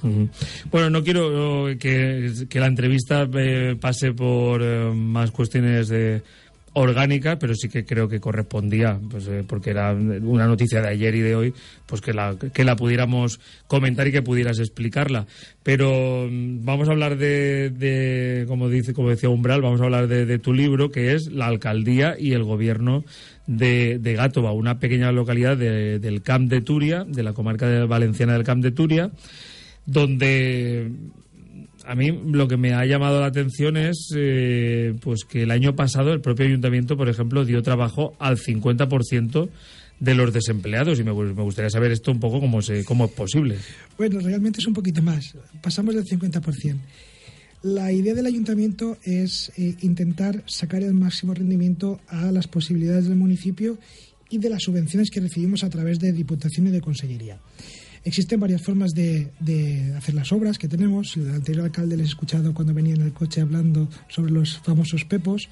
Bueno, 0.72 0.90
no 0.90 1.04
quiero 1.04 1.70
eh, 1.70 1.78
que, 1.78 2.48
que 2.50 2.60
la 2.60 2.68
entrevista 2.68 3.30
eh, 3.34 3.76
pase 3.80 4.14
por 4.14 4.62
eh, 4.64 4.92
más 4.94 5.30
cuestiones 5.32 5.90
de 5.90 6.24
orgánicas, 6.74 7.38
pero 7.40 7.54
sí 7.56 7.70
que 7.70 7.86
creo 7.86 8.08
que 8.08 8.20
correspondía, 8.20 9.00
pues, 9.10 9.28
eh, 9.28 9.44
porque 9.48 9.72
era 9.72 9.94
una 9.94 10.48
noticia 10.48 10.82
de 10.82 10.90
ayer 10.90 11.16
y 11.16 11.22
de 11.22 11.36
hoy, 11.36 11.54
pues 11.86 12.02
que 12.02 12.14
la, 12.14 12.36
que 12.54 12.64
la 12.64 12.76
pudiéramos 12.76 13.40
comentar 13.68 14.08
y 14.08 14.12
que 14.12 14.22
pudieras 14.22 14.60
explicarla. 14.60 15.26
Pero 15.64 16.28
mm, 16.30 16.64
vamos 16.66 16.88
a 16.88 16.92
hablar 16.92 17.18
de, 17.18 17.70
de, 17.70 18.46
como 18.48 18.70
dice, 18.70 18.94
como 18.94 19.10
decía 19.10 19.30
Umbral, 19.30 19.62
vamos 19.62 19.82
a 19.82 19.86
hablar 19.86 20.08
de, 20.08 20.40
tu 20.40 20.54
libro, 20.54 20.92
que 20.92 21.14
es 21.16 21.32
la 21.32 21.48
alcaldía 21.48 22.16
y 22.20 22.34
el 22.34 22.44
gobierno 22.44 23.04
de, 23.48 23.98
de 24.00 24.14
Gátova, 24.14 24.52
una 24.52 24.80
pequeña 24.80 25.12
localidad 25.12 25.58
de- 25.58 26.00
del 26.00 26.22
Camp 26.22 26.50
de 26.50 26.62
Turia, 26.62 27.04
de 27.04 27.24
la 27.24 27.34
comarca 27.34 27.86
valenciana 27.86 28.34
del 28.34 28.44
Camp 28.44 28.64
de 28.64 28.72
Turia, 28.72 29.12
donde 29.86 30.92
a 31.90 31.96
mí 31.96 32.12
lo 32.12 32.48
que 32.48 32.56
me 32.56 32.76
ha 32.76 32.86
llamado 32.86 33.20
la 33.20 33.26
atención 33.26 33.76
es 33.76 34.14
eh, 34.16 34.94
pues 35.02 35.26
que 35.26 35.42
el 35.42 35.50
año 35.50 35.76
pasado 35.76 36.14
el 36.14 36.22
propio 36.22 36.46
ayuntamiento, 36.46 36.96
por 36.96 37.10
ejemplo, 37.10 37.46
dio 37.46 37.64
trabajo 37.64 38.14
al 38.20 38.38
50% 38.38 39.50
de 40.00 40.14
los 40.14 40.32
desempleados 40.32 41.00
y 41.00 41.04
me, 41.04 41.12
me 41.14 41.42
gustaría 41.42 41.72
saber 41.72 41.92
esto 41.92 42.12
un 42.12 42.20
poco 42.20 42.40
cómo, 42.40 42.62
se, 42.62 42.86
cómo 42.86 43.06
es 43.06 43.12
posible. 43.12 43.58
Bueno, 43.98 44.20
realmente 44.20 44.60
es 44.60 44.68
un 44.68 44.76
poquito 44.76 45.02
más. 45.02 45.34
Pasamos 45.64 45.96
del 45.96 46.06
50%. 46.06 46.78
La 47.64 47.92
idea 47.92 48.14
del 48.14 48.28
ayuntamiento 48.28 48.98
es 49.04 49.52
eh, 49.58 49.74
intentar 49.82 50.44
sacar 50.46 50.84
el 50.84 50.94
máximo 50.94 51.34
rendimiento 51.34 52.00
a 52.08 52.32
las 52.32 52.48
posibilidades 52.48 53.08
del 53.08 53.18
municipio 53.18 53.80
y 54.30 54.38
de 54.38 54.50
las 54.50 54.62
subvenciones 54.62 55.10
que 55.10 55.22
recibimos 55.22 55.64
a 55.64 55.70
través 55.72 55.98
de 55.98 56.12
Diputación 56.12 56.68
y 56.68 56.70
de 56.70 56.82
Consellería. 56.82 57.40
Existen 58.04 58.40
varias 58.40 58.62
formas 58.62 58.92
de, 58.92 59.32
de 59.40 59.94
hacer 59.96 60.16
las 60.16 60.32
obras 60.32 60.58
que 60.58 60.68
tenemos. 60.68 61.16
El 61.18 61.30
anterior 61.32 61.66
alcalde 61.66 61.98
les 61.98 62.08
he 62.08 62.10
escuchado 62.10 62.54
cuando 62.54 62.74
venía 62.74 62.96
en 62.96 63.02
el 63.02 63.14
coche 63.14 63.42
hablando 63.42 63.90
sobre 64.08 64.32
los 64.32 64.58
famosos 64.60 65.06
pepos. 65.06 65.50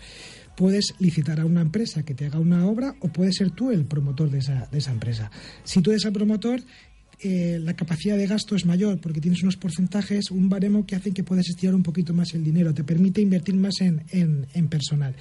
Puedes 0.56 0.96
licitar 1.00 1.40
a 1.40 1.46
una 1.46 1.62
empresa 1.62 2.04
que 2.04 2.14
te 2.16 2.26
haga 2.26 2.40
una 2.40 2.66
obra 2.66 2.96
o 3.02 3.10
puedes 3.10 3.36
ser 3.36 3.52
tú 3.52 3.70
el 3.72 3.86
promotor 3.86 4.32
de 4.32 4.40
esa, 4.40 4.68
de 4.72 4.78
esa 4.80 4.92
empresa. 4.92 5.30
Si 5.64 5.82
tú 5.82 5.92
eres 5.92 6.06
el 6.06 6.14
promotor, 6.14 6.62
eh, 7.20 7.60
la 7.62 7.76
capacidad 7.76 8.18
de 8.18 8.26
gasto 8.28 8.56
es 8.56 8.66
mayor 8.66 9.00
porque 9.00 9.20
tienes 9.22 9.44
unos 9.44 9.58
porcentajes, 9.58 10.32
un 10.32 10.50
baremo 10.50 10.86
que 10.86 10.96
hacen 10.96 11.14
que 11.14 11.24
puedas 11.24 11.48
estirar 11.50 11.76
un 11.76 11.84
poquito 11.84 12.14
más 12.14 12.34
el 12.34 12.44
dinero, 12.44 12.74
te 12.74 12.84
permite 12.84 13.22
invertir 13.22 13.56
más 13.56 13.82
en, 13.82 14.04
en- 14.10 14.48
en 14.54 14.68
personal. 14.68 15.16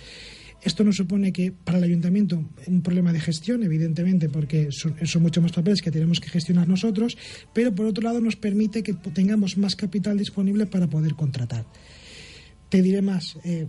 Esto 0.67 0.83
no 0.83 0.93
supone 0.93 1.33
que 1.33 1.53
para 1.53 1.79
el 1.79 1.85
ayuntamiento 1.85 2.45
un 2.67 2.83
problema 2.83 3.13
de 3.13 3.21
gestión, 3.21 3.63
evidentemente, 3.63 4.29
porque 4.29 4.73
son, 4.73 4.97
son 5.07 5.23
mucho 5.23 5.41
más 5.41 5.53
papeles 5.53 5.81
que 5.81 5.93
tenemos 5.93 6.19
que 6.19 6.29
gestionar 6.29 6.67
nosotros, 6.67 7.17
pero 7.55 7.73
por 7.73 7.87
otro 7.87 8.03
lado 8.03 8.21
nos 8.21 8.35
permite 8.35 8.83
que 8.83 8.93
tengamos 8.93 9.59
más 9.59 9.77
capital 9.77 10.19
disponible 10.19 10.67
para 10.67 10.89
poder 10.89 11.15
contratar. 11.15 11.65
Te 12.69 12.83
diré 12.83 13.01
más, 13.01 13.39
eh, 13.45 13.69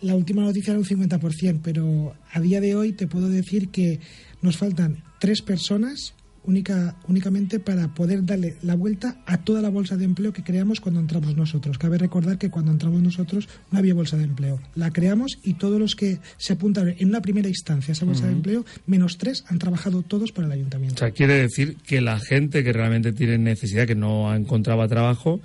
la 0.00 0.16
última 0.16 0.42
noticia 0.42 0.70
era 0.70 0.80
un 0.80 0.86
50%, 0.86 1.60
pero 1.62 2.14
a 2.32 2.40
día 2.40 2.62
de 2.62 2.74
hoy 2.74 2.92
te 2.92 3.06
puedo 3.06 3.28
decir 3.28 3.68
que 3.68 4.00
nos 4.40 4.56
faltan 4.56 5.04
tres 5.20 5.42
personas 5.42 6.14
única, 6.46 6.96
únicamente 7.08 7.60
para 7.60 7.88
poder 7.94 8.24
darle 8.24 8.56
la 8.62 8.74
vuelta 8.74 9.16
a 9.26 9.38
toda 9.38 9.62
la 9.62 9.68
bolsa 9.68 9.96
de 9.96 10.04
empleo 10.04 10.32
que 10.32 10.42
creamos 10.42 10.80
cuando 10.80 11.00
entramos 11.00 11.36
nosotros. 11.36 11.78
Cabe 11.78 11.98
recordar 11.98 12.38
que 12.38 12.50
cuando 12.50 12.72
entramos 12.72 13.02
nosotros 13.02 13.48
no 13.70 13.78
había 13.78 13.94
bolsa 13.94 14.16
de 14.16 14.24
empleo. 14.24 14.60
La 14.74 14.90
creamos 14.92 15.38
y 15.42 15.54
todos 15.54 15.78
los 15.78 15.94
que 15.94 16.18
se 16.36 16.52
apuntaron 16.54 16.94
en 16.98 17.08
una 17.08 17.20
primera 17.20 17.48
instancia 17.48 17.92
a 17.92 17.94
esa 17.94 18.04
bolsa 18.04 18.26
de 18.26 18.32
empleo, 18.32 18.64
menos 18.86 19.18
tres, 19.18 19.44
han 19.48 19.58
trabajado 19.58 20.02
todos 20.02 20.32
para 20.32 20.46
el 20.46 20.52
O 20.52 20.54
ayuntamiento. 20.54 20.98
sea, 20.98 21.10
quiere 21.10 21.34
decir 21.34 21.76
que 21.86 22.00
la 22.00 22.18
gente 22.18 22.64
que 22.64 22.72
realmente 22.72 23.12
tiene 23.12 23.38
necesidad, 23.38 23.86
que 23.86 23.94
no 23.94 24.34
encontraba 24.34 24.88
trabajo, 24.88 25.40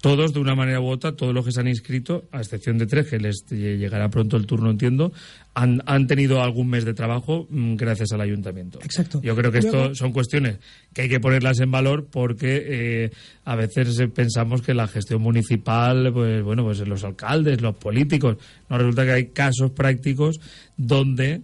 todos 0.00 0.32
de 0.32 0.40
una 0.40 0.54
manera 0.54 0.80
u 0.80 0.86
otra, 0.86 1.12
todos 1.12 1.34
los 1.34 1.44
que 1.44 1.52
se 1.52 1.60
han 1.60 1.68
inscrito, 1.68 2.24
a 2.32 2.40
excepción 2.40 2.78
de 2.78 2.86
tres, 2.86 3.06
que 3.06 3.18
les 3.18 3.44
llegará 3.50 4.08
pronto 4.08 4.36
el 4.36 4.46
turno, 4.46 4.70
entiendo, 4.70 5.12
han, 5.54 5.82
han 5.84 6.06
tenido 6.06 6.42
algún 6.42 6.68
mes 6.70 6.84
de 6.84 6.94
trabajo 6.94 7.46
mm, 7.50 7.74
gracias 7.76 8.12
al 8.12 8.20
ayuntamiento. 8.22 8.78
Exacto. 8.82 9.20
Yo 9.22 9.36
creo 9.36 9.52
que 9.52 9.58
esto 9.58 9.76
Luego- 9.76 9.94
son 9.94 10.12
cuestiones 10.12 10.58
que 10.94 11.02
hay 11.02 11.08
que 11.08 11.20
ponerlas 11.20 11.60
en 11.60 11.70
valor 11.70 12.06
porque 12.10 12.62
eh, 12.66 13.10
a 13.44 13.56
veces 13.56 14.00
pensamos 14.14 14.62
que 14.62 14.72
la 14.72 14.88
gestión 14.88 15.20
municipal, 15.20 16.12
pues 16.12 16.42
bueno, 16.42 16.64
pues 16.64 16.80
los 16.86 17.04
alcaldes, 17.04 17.60
los 17.60 17.76
políticos, 17.76 18.36
no 18.68 18.78
resulta 18.78 19.04
que 19.04 19.12
hay 19.12 19.26
casos 19.26 19.70
prácticos 19.72 20.40
donde 20.76 21.42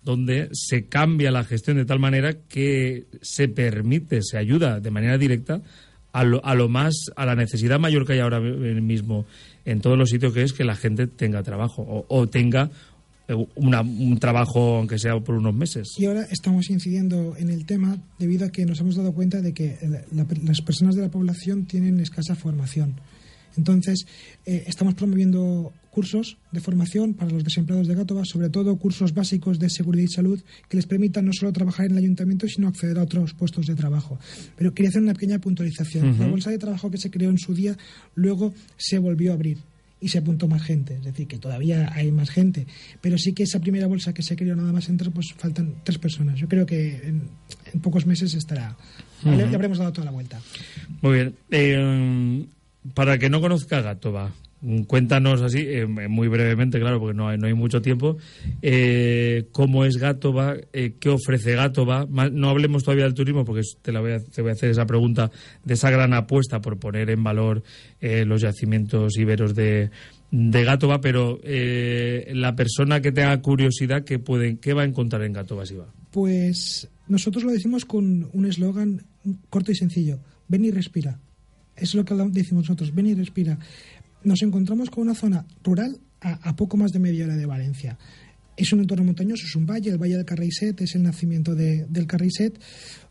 donde 0.00 0.48
se 0.52 0.86
cambia 0.86 1.30
la 1.30 1.44
gestión 1.44 1.76
de 1.76 1.84
tal 1.84 1.98
manera 1.98 2.32
que 2.48 3.04
se 3.20 3.48
permite, 3.48 4.22
se 4.22 4.38
ayuda 4.38 4.80
de 4.80 4.90
manera 4.90 5.18
directa 5.18 5.60
a 6.12 6.24
lo, 6.24 6.44
a 6.44 6.54
lo 6.54 6.68
más, 6.68 6.94
a 7.16 7.26
la 7.26 7.34
necesidad 7.34 7.78
mayor 7.78 8.06
que 8.06 8.14
hay 8.14 8.18
ahora 8.20 8.40
mismo 8.40 9.26
en 9.64 9.80
todos 9.80 9.98
los 9.98 10.10
sitios, 10.10 10.32
que 10.32 10.42
es 10.42 10.52
que 10.52 10.64
la 10.64 10.74
gente 10.74 11.06
tenga 11.06 11.42
trabajo 11.42 12.04
o, 12.08 12.26
tenga 12.28 12.70
eh, 13.28 13.34
una- 13.56 13.82
un 13.82 14.18
trabajo, 14.18 14.76
aunque 14.78 14.98
sea 14.98 15.18
por 15.20 15.34
unos 15.34 15.54
meses. 15.54 15.88
Y 15.98 16.06
ahora 16.06 16.26
estamos 16.30 16.70
incidiendo 16.70 17.36
en 17.36 17.50
el 17.50 17.66
tema 17.66 17.98
debido 18.18 18.46
a 18.46 18.50
que 18.50 18.64
nos 18.64 18.80
hemos 18.80 18.96
dado 18.96 19.12
cuenta 19.12 19.42
de 19.42 19.52
que 19.52 19.76
la- 19.82 20.02
la- 20.12 20.26
las 20.44 20.62
personas 20.62 20.94
de 20.96 21.02
la 21.02 21.10
población 21.10 21.66
tienen 21.66 22.00
escasa 22.00 22.34
formación. 22.34 22.94
Entonces, 23.56 24.06
eh, 24.46 24.64
estamos 24.66 24.94
promoviendo 24.94 25.72
cursos 25.90 26.36
de 26.52 26.60
formación 26.60 27.14
para 27.14 27.30
los 27.32 27.44
desempleados 27.44 27.86
de 27.88 27.94
Gátova, 27.94 28.24
sobre 28.24 28.48
todo 28.50 28.76
cursos 28.76 29.12
básicos 29.14 29.58
de 29.58 29.68
seguridad 29.70 30.04
y 30.04 30.12
salud 30.12 30.40
que 30.68 30.76
les 30.76 30.86
permitan 30.86 31.24
no 31.24 31.32
solo 31.32 31.52
trabajar 31.52 31.86
en 31.86 31.92
el 31.92 31.98
ayuntamiento, 31.98 32.46
sino 32.48 32.68
acceder 32.68 32.98
a 32.98 33.02
otros 33.02 33.34
puestos 33.34 33.66
de 33.66 33.74
trabajo. 33.74 34.18
Pero 34.56 34.72
quería 34.74 34.90
hacer 34.90 35.02
una 35.02 35.14
pequeña 35.14 35.38
puntualización. 35.38 36.18
La 36.18 36.26
bolsa 36.26 36.50
de 36.50 36.58
trabajo 36.58 36.90
que 36.90 36.98
se 36.98 37.10
creó 37.10 37.30
en 37.30 37.38
su 37.38 37.54
día 37.54 37.76
luego 38.14 38.54
se 38.76 38.98
volvió 38.98 39.32
a 39.32 39.34
abrir 39.34 39.58
y 40.00 40.08
se 40.08 40.18
apuntó 40.18 40.46
más 40.46 40.62
gente, 40.62 40.94
es 40.94 41.02
decir, 41.04 41.26
que 41.26 41.38
todavía 41.38 41.90
hay 41.92 42.12
más 42.12 42.30
gente, 42.30 42.68
pero 43.00 43.18
sí 43.18 43.32
que 43.32 43.42
esa 43.42 43.58
primera 43.58 43.88
bolsa 43.88 44.12
que 44.14 44.22
se 44.22 44.36
creó 44.36 44.54
nada 44.54 44.72
más 44.72 44.88
entrar, 44.88 45.10
pues 45.10 45.34
faltan 45.36 45.74
tres 45.82 45.98
personas. 45.98 46.38
Yo 46.38 46.46
creo 46.46 46.64
que 46.66 46.98
en, 47.08 47.22
en 47.72 47.80
pocos 47.80 48.06
meses 48.06 48.32
estará, 48.34 48.76
le, 49.24 49.30
Ujú. 49.30 49.46
le 49.48 49.54
habremos 49.56 49.78
dado 49.78 49.92
toda 49.92 50.04
la 50.04 50.12
vuelta. 50.12 50.40
Muy 51.02 51.14
bien. 51.14 51.34
Eh, 51.50 52.46
para 52.94 53.18
que 53.18 53.28
no 53.28 53.40
conozca 53.40 53.80
Gátova, 53.80 54.32
cuéntanos 54.86 55.40
así, 55.42 55.58
eh, 55.60 55.86
muy 55.86 56.28
brevemente, 56.28 56.80
claro, 56.80 56.98
porque 56.98 57.16
no 57.16 57.28
hay, 57.28 57.38
mucho 57.54 57.80
tiempo, 57.80 58.16
eh, 58.62 59.46
cómo 59.52 59.84
es 59.84 59.96
Gátova, 59.98 60.56
eh, 60.72 60.94
qué 60.98 61.10
ofrece 61.10 61.54
Gátova. 61.54 62.06
Ma- 62.06 62.28
No 62.28 62.48
hablemos 62.48 62.82
todavía 62.84 63.04
del 63.04 63.14
turismo, 63.14 63.44
porque 63.44 63.62
te, 63.82 63.92
la 63.92 64.00
voy 64.00 64.12
a, 64.12 64.20
te 64.20 64.42
voy 64.42 64.50
a 64.50 64.54
hacer 64.54 64.70
esa 64.70 64.86
pregunta 64.86 65.30
de 65.64 65.74
esa 65.74 65.90
gran 65.90 66.12
apuesta 66.12 66.60
por 66.60 66.78
poner 66.78 67.10
en 67.10 67.22
valor 67.22 67.62
eh, 68.00 68.24
los 68.24 68.40
yacimientos 68.42 69.16
iberos 69.16 69.54
de, 69.54 69.90
de 70.30 70.64
pero 71.00 71.38
eh, 71.44 72.30
la 72.34 72.54
persona 72.56 73.00
que 73.00 73.12
tenga 73.12 73.40
curiosidad, 73.40 74.04
¿qué, 74.04 74.18
puede, 74.18 74.58
¿qué 74.58 74.72
va 74.72 74.82
a 74.82 74.86
encontrar 74.86 75.22
en 75.22 75.32
Gátova 75.32 75.64
si 75.66 75.76
va? 75.76 75.86
Pues 76.10 76.88
nosotros 77.06 77.44
lo 77.44 77.52
decimos 77.52 77.84
con 77.84 78.28
un 78.32 78.44
eslogan 78.46 79.02
corto 79.50 79.72
y 79.72 79.74
sencillo, 79.76 80.18
ven 80.48 80.64
y 80.64 80.70
respira. 80.70 81.18
Es 81.76 81.94
lo 81.94 82.04
que 82.04 82.14
decimos 82.30 82.64
nosotros, 82.64 82.92
ven 82.92 83.06
y 83.06 83.14
respira. 83.14 83.56
Nos 84.24 84.42
encontramos 84.42 84.90
con 84.90 85.02
una 85.02 85.14
zona 85.14 85.44
rural 85.62 85.98
a, 86.20 86.48
a 86.50 86.56
poco 86.56 86.76
más 86.76 86.92
de 86.92 86.98
media 86.98 87.24
hora 87.24 87.36
de 87.36 87.46
Valencia. 87.46 87.98
Es 88.56 88.72
un 88.72 88.80
entorno 88.80 89.04
montañoso, 89.04 89.44
es 89.46 89.54
un 89.54 89.66
valle, 89.66 89.90
el 89.90 89.98
Valle 89.98 90.16
del 90.16 90.24
Carreiset, 90.24 90.80
es 90.80 90.94
el 90.96 91.04
nacimiento 91.04 91.54
de- 91.54 91.86
del 91.88 92.06
Carreiset, 92.08 92.58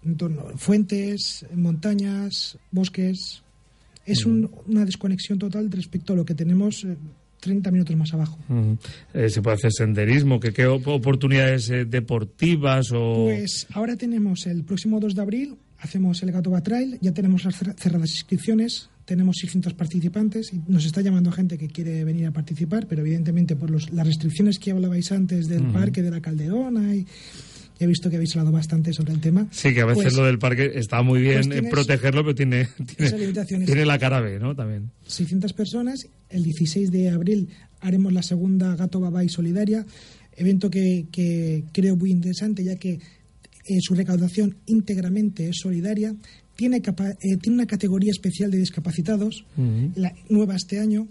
entorno- 0.04 0.58
fuentes, 0.58 1.46
montañas, 1.56 2.58
bosques. 2.72 3.44
Es 4.06 4.26
un- 4.26 4.50
una 4.68 4.84
desconexión 4.86 5.40
total 5.40 5.72
respecto 5.72 6.14
a 6.14 6.16
lo 6.18 6.26
que 6.26 6.34
tenemos 6.36 6.84
eh, 6.84 6.98
30 7.40 7.72
minutos 7.72 7.96
más 7.96 8.14
abajo. 8.14 8.38
Eh, 9.14 9.30
¿Se 9.30 9.42
puede 9.42 9.56
hacer 9.56 9.72
senderismo? 9.72 10.40
¿Qué, 10.42 10.52
qué 10.52 10.66
op- 10.68 10.88
oportunidades 10.88 11.70
eh, 11.70 11.86
deportivas 11.86 12.92
o...? 12.94 13.26
Pues 13.26 13.68
ahora 13.74 13.96
tenemos 13.96 14.48
el 14.48 14.64
próximo 14.66 15.00
2 15.00 15.16
de 15.16 15.22
abril 15.22 15.56
hacemos 15.80 16.24
el 16.24 16.32
Gato 16.32 16.52
Trail, 16.64 16.98
ya 17.02 17.12
tenemos 17.14 17.44
cerradas 17.78 18.10
inscripciones, 18.10 18.90
tenemos 19.08 19.38
600 19.40 19.74
participantes 19.74 20.52
y 20.54 20.60
nos 20.68 20.86
está 20.86 21.00
llamando 21.02 21.32
gente 21.32 21.58
que 21.58 21.70
quiere 21.70 22.04
venir 22.04 22.26
a 22.28 22.32
participar, 22.32 22.88
pero 22.88 23.02
evidentemente 23.02 23.56
por 23.56 23.72
los- 23.72 23.90
las 23.94 24.06
restricciones 24.06 24.60
que 24.60 24.72
hablabais 24.72 25.12
antes 25.14 25.48
del 25.48 25.64
parque 25.72 26.02
de 26.04 26.12
la 26.12 26.20
Calderona 26.20 26.94
y 26.94 27.06
he 27.80 27.88
visto 27.88 28.10
que 28.10 28.18
habéis 28.18 28.36
hablado 28.36 28.52
bastante 28.52 28.92
sobre 28.92 29.14
el 29.14 29.22
tema. 29.22 29.48
Sí, 29.52 29.74
que 29.74 29.80
a 29.82 29.86
veces 29.86 30.04
Pues, 30.04 30.16
lo 30.18 30.26
del 30.26 30.40
parque 30.40 30.72
está 30.76 31.02
muy 31.04 31.22
bien 31.22 31.36
pues 31.36 31.50
tienes 31.50 31.72
protegerlo, 31.72 32.24
pero 32.24 32.36
tiene, 32.36 32.68
tiene, 33.66 33.86
la 33.86 33.98
cara 33.98 34.20
B, 34.20 34.40
¿no? 34.40 34.54
También. 34.56 34.92
600 35.06 35.54
personas. 35.54 36.06
El 36.30 36.44
16 36.44 36.92
de 36.92 37.10
abril 37.10 37.48
haremos 37.80 38.12
la 38.12 38.24
segunda 38.24 38.76
Gato 38.76 39.00
Babay 39.00 39.30
Solidaria, 39.30 39.86
evento 40.36 40.70
que, 40.70 41.06
que 41.12 41.64
creo 41.72 41.96
muy 41.96 42.12
interesante 42.12 42.62
ya 42.64 42.76
que 42.76 42.94
eh, 43.70 43.78
su 43.80 43.96
recaudación 43.96 44.58
íntegramente 44.66 45.48
es 45.48 45.56
solidaria. 45.62 46.14
Tiene, 46.58 46.82
capa- 46.82 47.12
eh, 47.22 47.38
tiene 47.40 47.54
una 47.56 47.68
categoría 47.68 48.12
especial 48.12 48.52
de 48.52 48.58
discapacitados, 48.58 49.46
la 49.96 50.12
nueva 50.28 50.56
este 50.56 50.80
año, 50.80 51.08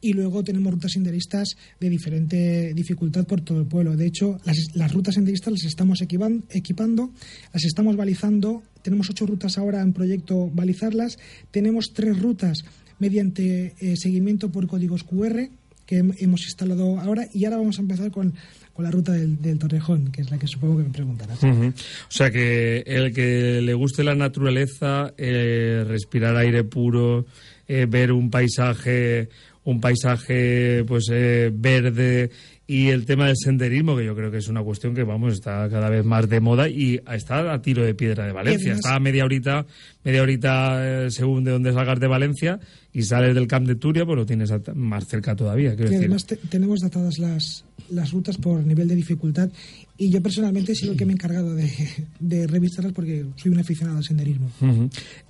y 0.00 0.12
luego 0.12 0.44
tenemos 0.44 0.72
rutas 0.72 0.92
senderistas 0.92 1.56
de 1.80 1.88
diferente 1.90 2.72
dificultad 2.74 3.26
por 3.26 3.40
todo 3.40 3.60
el 3.60 3.66
pueblo. 3.66 3.96
De 3.96 4.06
hecho, 4.06 4.38
las, 4.44 4.58
las 4.74 4.92
rutas 4.92 5.14
senderistas 5.16 5.52
las 5.54 5.64
estamos 5.64 6.00
equipan- 6.02 6.44
equipando, 6.50 7.10
las 7.52 7.64
estamos 7.64 7.96
balizando. 7.96 8.62
Tenemos 8.82 9.10
ocho 9.10 9.26
rutas 9.26 9.58
ahora 9.58 9.80
en 9.82 9.92
proyecto 9.92 10.48
balizarlas. 10.54 11.18
Tenemos 11.50 11.92
tres 11.94 12.16
rutas 12.20 12.62
mediante 12.98 13.74
eh, 13.80 13.96
seguimiento 13.96 14.52
por 14.52 14.66
códigos 14.66 15.02
QR 15.04 15.48
que 15.86 16.04
hem- 16.04 16.14
hemos 16.18 16.42
instalado 16.44 17.00
ahora 17.00 17.26
y 17.32 17.44
ahora 17.46 17.56
vamos 17.56 17.78
a 17.78 17.82
empezar 17.82 18.10
con, 18.10 18.34
la 18.82 18.90
ruta 18.90 19.12
del, 19.12 19.40
del 19.40 19.58
Torrejón, 19.58 20.10
que 20.12 20.22
es 20.22 20.30
la 20.30 20.38
que 20.38 20.46
supongo 20.46 20.78
que 20.78 20.84
me 20.84 20.90
preguntarás. 20.90 21.42
O 21.42 21.72
sea 22.08 22.30
que 22.30 22.82
el 22.86 23.12
que 23.12 23.60
le 23.60 23.74
guste 23.74 24.04
la 24.04 24.14
naturaleza, 24.14 25.12
eh, 25.16 25.84
respirar 25.86 26.36
aire 26.36 26.64
puro, 26.64 27.26
eh, 27.68 27.86
ver 27.88 28.12
un 28.12 28.30
paisaje, 28.30 29.28
un 29.64 29.80
paisaje 29.80 30.84
pues 30.86 31.06
eh, 31.12 31.50
verde 31.52 32.30
y 32.72 32.88
el 32.88 33.04
tema 33.04 33.26
del 33.26 33.36
senderismo, 33.36 33.96
que 33.96 34.04
yo 34.04 34.14
creo 34.14 34.30
que 34.30 34.36
es 34.38 34.46
una 34.48 34.62
cuestión 34.62 34.94
que 34.94 35.02
vamos 35.02 35.32
está 35.34 35.68
cada 35.68 35.90
vez 35.90 36.04
más 36.04 36.28
de 36.28 36.38
moda 36.40 36.68
y 36.68 37.00
está 37.12 37.52
a 37.52 37.60
tiro 37.60 37.84
de 37.84 37.94
piedra 37.94 38.26
de 38.26 38.32
Valencia. 38.32 38.74
Está 38.74 38.94
a 38.94 39.00
media 39.00 39.24
horita, 39.24 39.66
media 40.04 40.22
horita 40.22 41.06
eh, 41.06 41.10
según 41.10 41.42
de 41.42 41.50
donde 41.50 41.72
salgas 41.72 41.98
de 41.98 42.06
Valencia 42.06 42.60
y 42.92 43.02
sales 43.02 43.34
del 43.34 43.46
Camp 43.48 43.66
de 43.66 43.74
Turia, 43.74 44.04
pues 44.06 44.16
lo 44.16 44.24
tienes 44.26 44.52
más 44.74 45.06
cerca 45.08 45.34
todavía. 45.34 45.74
Y 45.78 45.94
además 45.94 46.26
te- 46.26 46.36
tenemos 46.36 46.80
datadas 46.80 47.18
las, 47.18 47.64
las 47.90 48.12
rutas 48.12 48.36
por 48.36 48.64
nivel 48.64 48.86
de 48.86 48.94
dificultad 48.94 49.50
y 49.96 50.10
yo 50.10 50.22
personalmente 50.22 50.74
sido 50.76 50.92
el 50.92 50.98
que 50.98 51.06
me 51.06 51.12
he 51.12 51.14
encargado 51.14 51.54
de, 51.56 51.70
de 52.20 52.46
revisarlas 52.46 52.92
porque 52.92 53.24
soy 53.36 53.50
un 53.52 53.58
aficionado 53.58 53.98
al 53.98 54.04
senderismo. 54.04 54.48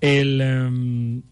El, 0.00 0.40
em, 0.40 1.22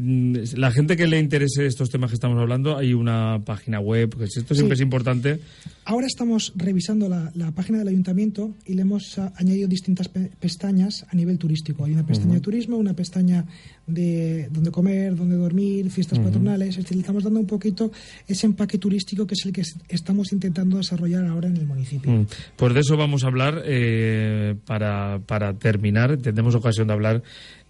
la 0.00 0.70
gente 0.70 0.96
que 0.96 1.06
le 1.06 1.18
interese 1.18 1.66
estos 1.66 1.90
temas 1.90 2.10
que 2.10 2.14
estamos 2.14 2.38
hablando, 2.40 2.76
hay 2.76 2.94
una 2.94 3.40
página 3.44 3.80
web, 3.80 4.16
que 4.16 4.24
esto 4.24 4.54
siempre 4.54 4.76
Sí. 4.76 4.82
es 4.82 4.84
importante. 4.84 5.40
Ahora 5.84 6.06
estamos 6.06 6.52
revisando 6.56 7.08
la, 7.08 7.30
la 7.34 7.50
página 7.52 7.78
del 7.78 7.88
ayuntamiento 7.88 8.54
y 8.66 8.74
le 8.74 8.82
hemos 8.82 9.18
a- 9.18 9.32
añadido 9.36 9.66
distintas 9.68 10.08
pe- 10.08 10.30
pestañas 10.38 11.04
a 11.10 11.16
nivel 11.16 11.38
turístico. 11.38 11.84
Hay 11.84 11.92
una 11.92 12.06
pestaña 12.06 12.34
de 12.34 12.40
turismo, 12.40 12.76
una 12.76 12.94
pestaña 12.94 13.44
de 13.86 14.48
dónde 14.52 14.70
comer, 14.70 15.16
dónde 15.16 15.36
dormir, 15.36 15.90
fiestas 15.90 16.20
patronales. 16.20 16.70
Es 16.78 16.84
decir, 16.84 16.98
estamos 16.98 17.24
dando 17.24 17.40
un 17.40 17.46
poquito 17.46 17.90
ese 18.28 18.46
empaque 18.46 18.78
turístico 18.78 19.26
que 19.26 19.34
es 19.34 19.44
el 19.44 19.52
que 19.52 19.62
es- 19.62 19.76
estamos 19.88 20.32
intentando 20.32 20.76
desarrollar 20.76 21.26
ahora 21.26 21.48
en 21.48 21.56
el 21.56 21.66
municipio. 21.66 22.12
Mm. 22.12 22.26
Pues 22.56 22.74
de 22.74 22.80
eso 22.80 22.96
vamos 22.96 23.24
a 23.24 23.26
hablar 23.26 23.62
eh, 23.66 24.54
para, 24.66 25.20
para 25.26 25.54
terminar. 25.54 26.16
Tendremos 26.18 26.54
ocasión 26.54 26.86
de 26.86 26.92
hablar 26.92 27.22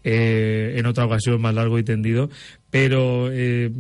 eh, 0.05 0.75
en 0.77 0.87
otra 0.87 1.05
ocasión 1.05 1.41
más 1.41 1.55
largo 1.55 1.79
y 1.79 1.85
tendido. 1.85 2.29
Pero 2.71 3.31
eh, 3.31 3.71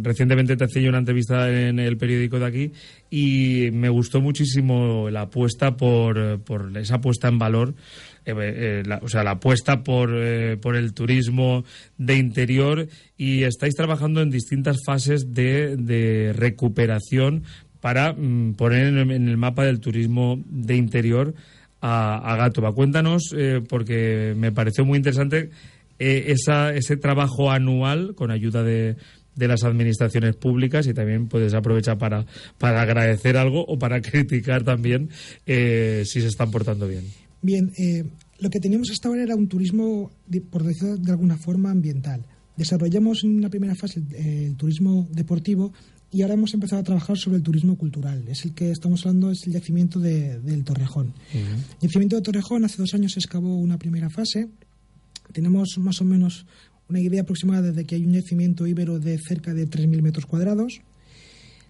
recientemente 0.00 0.56
te 0.56 0.64
hacía 0.64 0.88
una 0.88 0.98
entrevista 0.98 1.48
en 1.48 1.78
el 1.78 1.96
periódico 1.96 2.40
de 2.40 2.46
aquí 2.46 2.72
y 3.08 3.70
me 3.72 3.88
gustó 3.88 4.20
muchísimo 4.20 5.10
la 5.10 5.22
apuesta 5.22 5.76
por, 5.76 6.40
por 6.40 6.76
esa 6.76 7.00
puesta 7.00 7.28
en 7.28 7.38
valor. 7.38 7.74
eh, 8.24 8.34
eh, 8.36 8.82
o 9.00 9.08
sea, 9.08 9.22
la 9.22 9.32
apuesta 9.32 9.84
por, 9.84 10.10
por 10.60 10.76
el 10.76 10.92
turismo 10.92 11.64
de 11.98 12.16
interior 12.16 12.88
y 13.16 13.44
estáis 13.44 13.74
trabajando 13.74 14.22
en 14.22 14.30
distintas 14.30 14.78
fases 14.84 15.32
de, 15.32 15.76
de 15.76 16.32
recuperación 16.32 17.44
para 17.80 18.12
mm, 18.12 18.54
poner 18.54 18.86
en 18.88 19.28
el 19.28 19.36
mapa 19.36 19.64
del 19.64 19.80
turismo 19.80 20.42
de 20.46 20.76
interior 20.76 21.34
a, 21.82 22.44
a. 22.44 22.72
Cuéntanos, 22.72 23.34
eh, 23.36 23.60
porque 23.68 24.34
me 24.36 24.52
pareció 24.52 24.84
muy 24.84 24.96
interesante 24.96 25.50
eh, 25.98 26.24
esa, 26.28 26.72
ese 26.74 26.96
trabajo 26.96 27.50
anual 27.50 28.14
con 28.14 28.30
ayuda 28.30 28.62
de, 28.62 28.96
de 29.36 29.48
las 29.48 29.64
administraciones 29.64 30.36
públicas 30.36 30.86
y 30.86 30.94
también 30.94 31.28
puedes 31.28 31.54
aprovechar 31.54 31.98
para, 31.98 32.26
para 32.58 32.82
agradecer 32.82 33.36
algo 33.36 33.64
o 33.64 33.78
para 33.78 34.00
criticar 34.02 34.64
también 34.64 35.10
eh, 35.46 36.02
si 36.06 36.20
se 36.20 36.28
están 36.28 36.50
portando 36.50 36.86
bien. 36.86 37.04
Bien, 37.40 37.72
eh, 37.76 38.04
lo 38.38 38.50
que 38.50 38.60
teníamos 38.60 38.90
hasta 38.90 39.08
ahora 39.08 39.22
era 39.22 39.34
un 39.34 39.48
turismo, 39.48 40.10
por 40.50 40.62
decirlo 40.62 40.96
de 40.96 41.10
alguna 41.10 41.36
forma, 41.36 41.70
ambiental. 41.70 42.24
Desarrollamos 42.66 43.24
en 43.24 43.36
una 43.36 43.48
primera 43.50 43.74
fase 43.74 44.00
eh, 44.12 44.44
el 44.46 44.54
turismo 44.56 45.08
deportivo 45.10 45.72
y 46.12 46.22
ahora 46.22 46.34
hemos 46.34 46.54
empezado 46.54 46.80
a 46.80 46.84
trabajar 46.84 47.18
sobre 47.18 47.38
el 47.38 47.42
turismo 47.42 47.76
cultural. 47.76 48.22
Es 48.28 48.44
el 48.44 48.54
que 48.54 48.70
estamos 48.70 49.04
hablando, 49.04 49.32
es 49.32 49.44
el 49.48 49.52
yacimiento 49.54 49.98
de- 49.98 50.38
del 50.38 50.62
Torrejón. 50.62 51.12
El 51.34 51.88
yacimiento 51.88 52.14
de 52.14 52.22
Torrejón 52.22 52.64
hace 52.64 52.76
dos 52.76 52.94
años 52.94 53.12
se 53.14 53.18
excavó 53.18 53.56
una 53.58 53.78
primera 53.78 54.10
fase. 54.10 54.48
Tenemos 55.32 55.76
más 55.78 56.00
o 56.00 56.04
menos 56.04 56.46
una 56.88 57.00
idea 57.00 57.22
aproximada 57.22 57.72
de 57.72 57.84
que 57.84 57.96
hay 57.96 58.04
un 58.04 58.12
yacimiento 58.12 58.64
íbero 58.66 59.00
de 59.00 59.18
cerca 59.18 59.52
de 59.54 59.66
3.000 59.68 60.00
metros 60.02 60.26
cuadrados. 60.26 60.82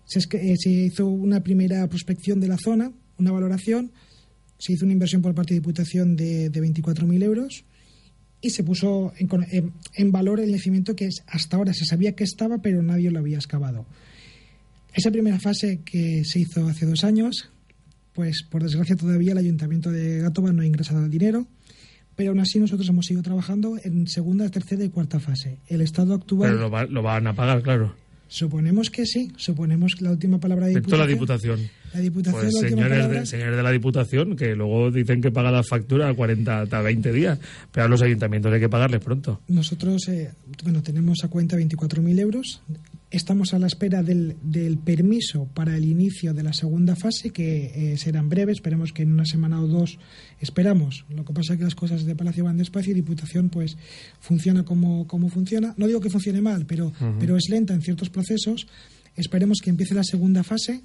Se, 0.04 0.18
eh, 0.18 0.56
se 0.58 0.68
hizo 0.70 1.06
una 1.06 1.42
primera 1.42 1.88
prospección 1.88 2.38
de 2.38 2.48
la 2.48 2.58
zona, 2.62 2.92
una 3.18 3.30
valoración, 3.32 3.92
se 4.58 4.74
hizo 4.74 4.84
una 4.84 4.92
inversión 4.92 5.22
por 5.22 5.34
parte 5.34 5.54
de 5.54 5.60
Diputación 5.60 6.16
de, 6.16 6.50
de 6.50 6.60
24.000 6.60 7.22
euros 7.22 7.64
y 8.42 8.50
se 8.50 8.62
puso 8.64 9.12
en, 9.18 9.28
en- 9.50 9.72
en 9.94 10.12
valor 10.12 10.40
el 10.40 10.50
yacimiento 10.50 10.94
que 10.94 11.08
hasta 11.28 11.56
ahora 11.56 11.72
se 11.72 11.84
sabía 11.86 12.12
que 12.12 12.24
estaba, 12.24 12.58
pero 12.58 12.82
nadie 12.82 13.10
lo 13.10 13.20
había 13.20 13.36
excavado. 13.38 13.86
Esa 14.94 15.10
primera 15.10 15.38
fase 15.40 15.80
que 15.84 16.22
se 16.24 16.40
hizo 16.40 16.66
hace 16.68 16.84
dos 16.84 17.02
años, 17.04 17.48
pues 18.12 18.42
por 18.42 18.62
desgracia 18.62 18.96
todavía 18.96 19.32
el 19.32 19.38
Ayuntamiento 19.38 19.90
de 19.90 20.18
Gátova 20.18 20.52
no 20.52 20.60
ha 20.62 20.66
ingresado 20.66 21.02
el 21.04 21.10
dinero, 21.10 21.46
pero 22.14 22.30
aún 22.30 22.40
así 22.40 22.58
nosotros 22.58 22.86
hemos 22.90 23.06
seguido 23.06 23.22
trabajando 23.22 23.78
en 23.82 24.06
segunda, 24.06 24.50
tercera 24.50 24.84
y 24.84 24.90
cuarta 24.90 25.18
fase. 25.18 25.56
El 25.68 25.80
estado 25.80 26.12
actual... 26.12 26.50
Pero 26.50 26.60
lo, 26.62 26.70
va- 26.70 26.84
lo 26.84 27.00
van 27.02 27.26
a 27.26 27.34
pagar, 27.34 27.62
claro. 27.62 27.94
Suponemos 28.28 28.90
que 28.90 29.06
sí, 29.06 29.30
suponemos 29.36 29.94
que 29.94 30.04
la 30.04 30.10
última 30.10 30.38
palabra 30.38 30.66
de 30.66 30.72
Excepto 30.72 30.96
la 30.96 31.06
Diputación. 31.06 31.60
La 31.94 32.00
Diputación 32.00 32.50
Pues 32.50 32.70
señores 32.70 33.10
de, 33.10 33.26
señores 33.26 33.56
de 33.56 33.62
la 33.62 33.70
Diputación, 33.70 34.36
que 34.36 34.54
luego 34.54 34.90
dicen 34.90 35.20
que 35.20 35.30
paga 35.30 35.50
la 35.50 35.62
factura 35.62 36.08
a 36.08 36.14
40 36.14 36.62
hasta 36.62 36.80
20 36.80 37.12
días, 37.12 37.38
pero 37.70 37.86
a 37.86 37.88
los 37.88 38.00
ayuntamientos 38.02 38.52
hay 38.52 38.60
que 38.60 38.68
pagarles 38.68 39.00
pronto. 39.00 39.40
Nosotros, 39.48 40.08
eh, 40.08 40.30
bueno, 40.62 40.82
tenemos 40.82 41.18
a 41.24 41.28
cuenta 41.28 41.56
24.000 41.56 42.18
euros. 42.18 42.62
Estamos 43.10 43.52
a 43.52 43.58
la 43.58 43.66
espera 43.66 44.02
del, 44.02 44.36
del 44.42 44.78
permiso 44.78 45.46
para 45.52 45.76
el 45.76 45.84
inicio 45.84 46.32
de 46.32 46.42
la 46.42 46.54
segunda 46.54 46.96
fase, 46.96 47.28
que 47.28 47.92
eh, 47.92 47.98
será 47.98 48.20
en 48.20 48.30
breve. 48.30 48.52
Esperemos 48.52 48.92
que 48.92 49.02
en 49.02 49.12
una 49.12 49.26
semana 49.26 49.60
o 49.60 49.66
dos 49.66 49.98
esperamos. 50.40 51.04
Lo 51.14 51.26
que 51.26 51.34
pasa 51.34 51.52
es 51.52 51.58
que 51.58 51.64
las 51.64 51.74
cosas 51.74 52.06
de 52.06 52.14
Palacio 52.14 52.44
van 52.44 52.56
despacio 52.56 52.92
y 52.92 52.94
Diputación, 52.94 53.50
pues, 53.50 53.76
funciona 54.18 54.64
como, 54.64 55.06
como 55.06 55.28
funciona. 55.28 55.74
No 55.76 55.86
digo 55.86 56.00
que 56.00 56.08
funcione 56.08 56.40
mal, 56.40 56.64
pero, 56.64 56.90
pero 57.20 57.36
es 57.36 57.50
lenta 57.50 57.74
en 57.74 57.82
ciertos 57.82 58.08
procesos. 58.08 58.66
Esperemos 59.14 59.58
que 59.62 59.68
empiece 59.68 59.94
la 59.94 60.04
segunda 60.04 60.42
fase 60.42 60.80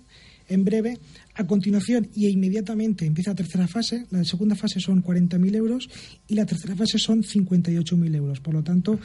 en 0.50 0.64
breve. 0.66 0.98
A 1.36 1.46
continuación 1.46 2.10
y 2.16 2.28
inmediatamente 2.28 3.06
empieza 3.06 3.32
la 3.32 3.36
tercera 3.36 3.68
fase. 3.68 4.06
La 4.10 4.24
segunda 4.24 4.56
fase 4.56 4.80
son 4.80 5.04
40.000 5.04 5.56
euros 5.56 5.90
y 6.28 6.36
la 6.36 6.46
tercera 6.46 6.76
fase 6.76 6.98
son 6.98 7.22
58.000 7.24 8.16
euros. 8.16 8.40
Por 8.40 8.54
lo 8.56 8.64
tanto, 8.64 9.00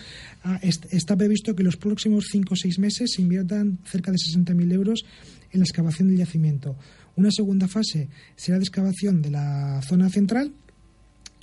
ah, 0.44 0.58
est- 0.62 0.86
está 0.92 1.16
previsto 1.16 1.54
que 1.54 1.62
los 1.62 1.76
próximos 1.76 2.26
5 2.30 2.54
o 2.54 2.56
6 2.56 2.78
meses 2.78 3.12
se 3.14 3.22
inviertan 3.22 3.78
cerca 3.84 4.10
de 4.10 4.18
60.000 4.18 4.72
euros 4.72 5.04
en 5.50 5.60
la 5.60 5.64
excavación 5.64 6.08
del 6.08 6.18
yacimiento. 6.18 6.76
Una 7.16 7.30
segunda 7.30 7.68
fase 7.68 8.08
será 8.36 8.58
de 8.58 8.64
excavación 8.64 9.20
de 9.20 9.30
la 9.30 9.82
zona 9.86 10.08
central 10.08 10.52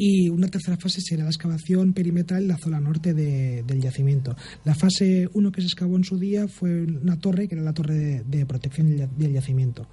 y 0.01 0.29
una 0.29 0.47
tercera 0.47 0.77
fase 0.77 1.01
será 1.01 1.25
la 1.25 1.29
excavación 1.29 1.91
perimetral 1.93 2.43
en 2.43 2.47
la 2.47 2.57
zona 2.57 2.79
norte 2.79 3.13
de- 3.13 3.63
del 3.67 3.81
yacimiento. 3.81 4.35
La 4.63 4.73
fase 4.73 5.29
1 5.33 5.51
que 5.51 5.59
se 5.61 5.67
excavó 5.67 5.97
en 5.97 6.05
su 6.05 6.17
día 6.17 6.47
fue 6.47 6.83
una 6.83 7.19
torre, 7.19 7.47
que 7.49 7.55
era 7.55 7.63
la 7.65 7.73
torre 7.73 7.95
de, 7.95 8.23
de 8.23 8.45
protección 8.45 8.87
del 8.87 8.97
ya- 8.99 9.07
del 9.17 9.33
yacimiento. 9.33 9.87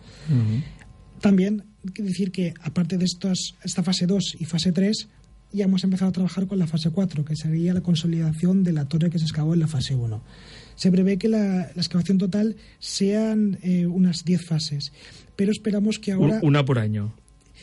También 1.20 1.64
que 1.94 2.02
decir 2.02 2.30
que, 2.30 2.52
aparte 2.62 2.98
de 2.98 3.04
estos, 3.04 3.54
esta 3.62 3.82
fase 3.82 4.06
2 4.06 4.36
y 4.38 4.44
fase 4.44 4.72
3, 4.72 5.08
ya 5.52 5.64
hemos 5.64 5.82
empezado 5.84 6.08
a 6.10 6.12
trabajar 6.12 6.46
con 6.46 6.58
la 6.58 6.66
fase 6.66 6.90
4, 6.90 7.24
que 7.24 7.36
sería 7.36 7.72
la 7.74 7.80
consolidación 7.80 8.62
de 8.64 8.72
la 8.72 8.84
torre 8.86 9.08
que 9.10 9.18
se 9.18 9.24
excavó 9.24 9.54
en 9.54 9.60
la 9.60 9.68
fase 9.68 9.94
1. 9.94 10.22
Se 10.74 10.90
prevé 10.90 11.16
que 11.16 11.28
la, 11.28 11.38
la 11.74 11.82
excavación 11.82 12.18
total 12.18 12.56
sean 12.78 13.58
eh, 13.62 13.86
unas 13.86 14.24
10 14.24 14.44
fases, 14.44 14.92
pero 15.36 15.50
esperamos 15.52 15.98
que 15.98 16.12
ahora... 16.12 16.40
Un- 16.42 16.48
Una 16.48 16.64
por 16.64 16.78
año, 16.78 17.14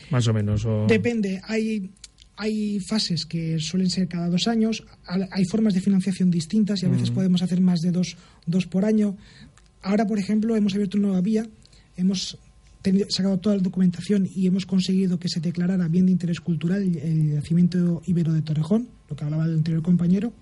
más 0.10 0.28
o 0.28 0.34
menos. 0.34 0.66
o- 0.66 0.88
Depende, 0.88 1.42
hay, 1.44 1.92
hay 2.36 2.80
fases 2.80 3.26
que 3.26 3.60
suelen 3.60 3.90
ser 3.90 4.08
cada 4.08 4.30
dos 4.30 4.48
años, 4.48 4.84
hay 5.06 5.46
formas 5.46 5.74
de 5.74 5.82
financiación 5.82 6.32
distintas 6.32 6.82
y 6.82 6.86
a 6.86 6.90
veces 6.90 7.12
podemos 7.12 7.42
hacer 7.42 7.62
más 7.62 7.82
de 7.82 7.92
dos, 7.92 8.18
dos 8.46 8.66
por 8.66 8.86
año. 8.86 9.16
Ahora, 9.82 10.08
por 10.08 10.18
ejemplo, 10.18 10.56
hemos 10.56 10.74
abierto 10.74 10.98
una 10.98 11.08
nueva 11.08 11.22
vía, 11.22 11.48
hemos 11.96 12.38
sacado 13.10 13.40
toda 13.40 13.56
la 13.58 13.62
documentación 13.62 14.28
y 14.34 14.48
hemos 14.48 14.66
conseguido 14.66 15.20
que 15.20 15.30
se 15.30 15.40
declarara 15.40 15.88
bien 15.88 16.06
de 16.06 16.12
interés 16.12 16.40
cultural 16.42 16.82
el 16.82 17.34
yacimiento 17.34 18.02
ibero 18.06 18.34
de 18.34 18.42
Torrejón, 18.42 18.90
lo 19.10 19.16
que 19.16 19.24
hablaba 19.24 19.46
el 19.46 19.54
anterior 19.54 19.82
compañero, 19.82 20.34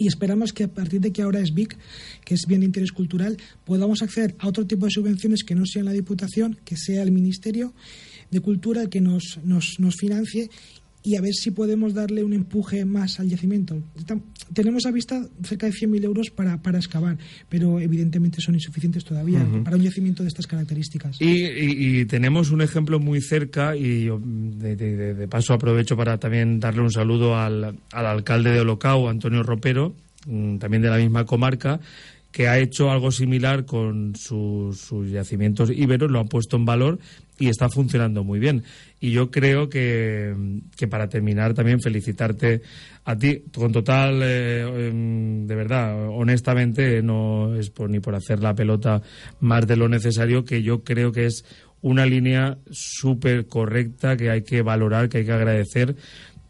y 0.00 0.06
esperamos 0.06 0.54
que 0.54 0.64
a 0.64 0.68
partir 0.68 1.00
de 1.02 1.12
que 1.12 1.20
ahora 1.20 1.40
es 1.40 1.52
BIC, 1.52 1.76
que 2.24 2.34
es 2.34 2.46
bien 2.48 2.60
de 2.60 2.66
interés 2.66 2.90
cultural, 2.90 3.36
podamos 3.66 4.00
acceder 4.00 4.34
a 4.38 4.48
otro 4.48 4.66
tipo 4.66 4.86
de 4.86 4.92
subvenciones 4.92 5.44
que 5.44 5.54
no 5.54 5.66
sean 5.66 5.84
la 5.84 5.92
Diputación, 5.92 6.58
que 6.64 6.74
sea 6.76 7.02
el 7.02 7.12
Ministerio 7.12 7.74
de 8.30 8.40
Cultura 8.40 8.80
el 8.80 8.88
que 8.88 9.02
nos, 9.02 9.38
nos, 9.44 9.78
nos 9.78 9.96
financie 9.96 10.48
y 11.02 11.16
a 11.16 11.20
ver 11.20 11.32
si 11.32 11.50
podemos 11.50 11.94
darle 11.94 12.22
un 12.22 12.32
empuje 12.32 12.84
más 12.84 13.20
al 13.20 13.28
yacimiento. 13.28 13.82
tenemos 14.52 14.86
a 14.86 14.90
vista 14.90 15.26
cerca 15.42 15.66
de 15.66 15.72
100.000 15.72 16.04
euros 16.04 16.30
para, 16.30 16.60
para 16.62 16.78
excavar, 16.78 17.16
pero 17.48 17.80
evidentemente 17.80 18.40
son 18.40 18.54
insuficientes 18.54 19.04
todavía 19.04 19.46
para 19.64 19.76
un 19.76 19.82
yacimiento 19.82 20.22
de 20.22 20.28
estas 20.28 20.46
características. 20.46 21.16
Y, 21.20 22.04
tenemos 22.06 22.50
un 22.50 22.60
ejemplo 22.62 22.98
muy 22.98 23.20
cerca 23.20 23.76
y 23.76 24.08
de, 24.08 25.28
paso 25.28 25.54
aprovecho 25.54 25.96
para 25.96 26.18
también 26.18 26.60
darle 26.60 26.82
un 26.82 26.90
saludo 26.90 27.36
al, 27.36 27.78
al 27.92 28.06
alcalde 28.06 28.50
de 28.50 28.60
Olocao, 28.60 29.08
Antonio 29.08 29.42
Ropero, 29.42 29.94
mm, 30.26 30.58
también 30.58 30.82
de 30.82 30.90
la 30.90 30.96
misma 30.96 31.24
comarca, 31.24 31.80
que 32.32 32.48
ha 32.48 32.58
hecho 32.58 32.90
algo 32.90 33.10
similar 33.10 33.64
con 33.64 34.14
sus, 34.16 34.90
yacimientos 35.10 35.70
íberos, 35.70 36.10
lo 36.10 36.20
han 36.20 36.28
puesto 36.28 36.56
en 36.56 36.64
valor 36.64 36.98
y 37.40 37.48
está 37.48 37.68
funcionando 37.68 38.22
muy 38.22 38.38
bien. 38.38 38.62
Y 39.00 39.10
yo 39.10 39.30
creo 39.30 39.68
que, 39.68 40.32
para 40.88 41.08
terminar 41.08 41.54
también 41.54 41.80
felicitarte 41.80 42.60
a 43.04 43.16
ti 43.16 43.44
con 43.52 43.72
total, 43.72 44.20
eh, 44.22 44.60
em, 44.60 45.46
de 45.46 45.54
verdad, 45.56 46.08
honestamente, 46.10 47.02
no 47.02 47.56
es 47.56 47.70
por, 47.70 47.88
ni 47.88 47.98
por 47.98 48.14
hacer 48.14 48.40
la 48.40 48.54
pelota 48.54 49.02
más 49.40 49.66
de 49.66 49.76
lo 49.76 49.88
necesario, 49.88 50.44
que 50.44 50.62
yo 50.62 50.84
creo 50.84 51.10
que 51.10 51.26
es 51.26 51.44
una 51.80 52.04
línea 52.04 52.58
súper 52.70 53.46
correcta 53.46 54.18
que 54.18 54.30
hay 54.30 54.42
que 54.42 54.60
valorar, 54.60 55.08
que 55.08 55.18
hay 55.18 55.24
que 55.24 55.32
agradecer 55.32 55.96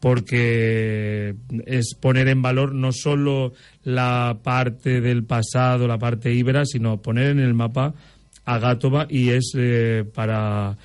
porque 0.01 1.37
es 1.67 1.95
poner 1.95 2.29
en 2.29 2.41
valor 2.41 2.75
no 2.75 2.91
solo 2.91 3.53
la 3.85 4.39
parte 4.43 5.03
del 5.03 5.25
pasado, 5.25 5.87
la 5.87 5.99
parte 5.99 6.33
íbera, 6.33 6.65
sino 6.65 7.03
poner 7.03 7.27
en 7.27 7.39
el 7.39 7.53
mapa 7.53 7.95
a 8.51 8.59
Gátova 8.59 9.07
y 9.09 9.31
es 9.31 9.53
eh, 9.57 10.05
para, 10.13 10.77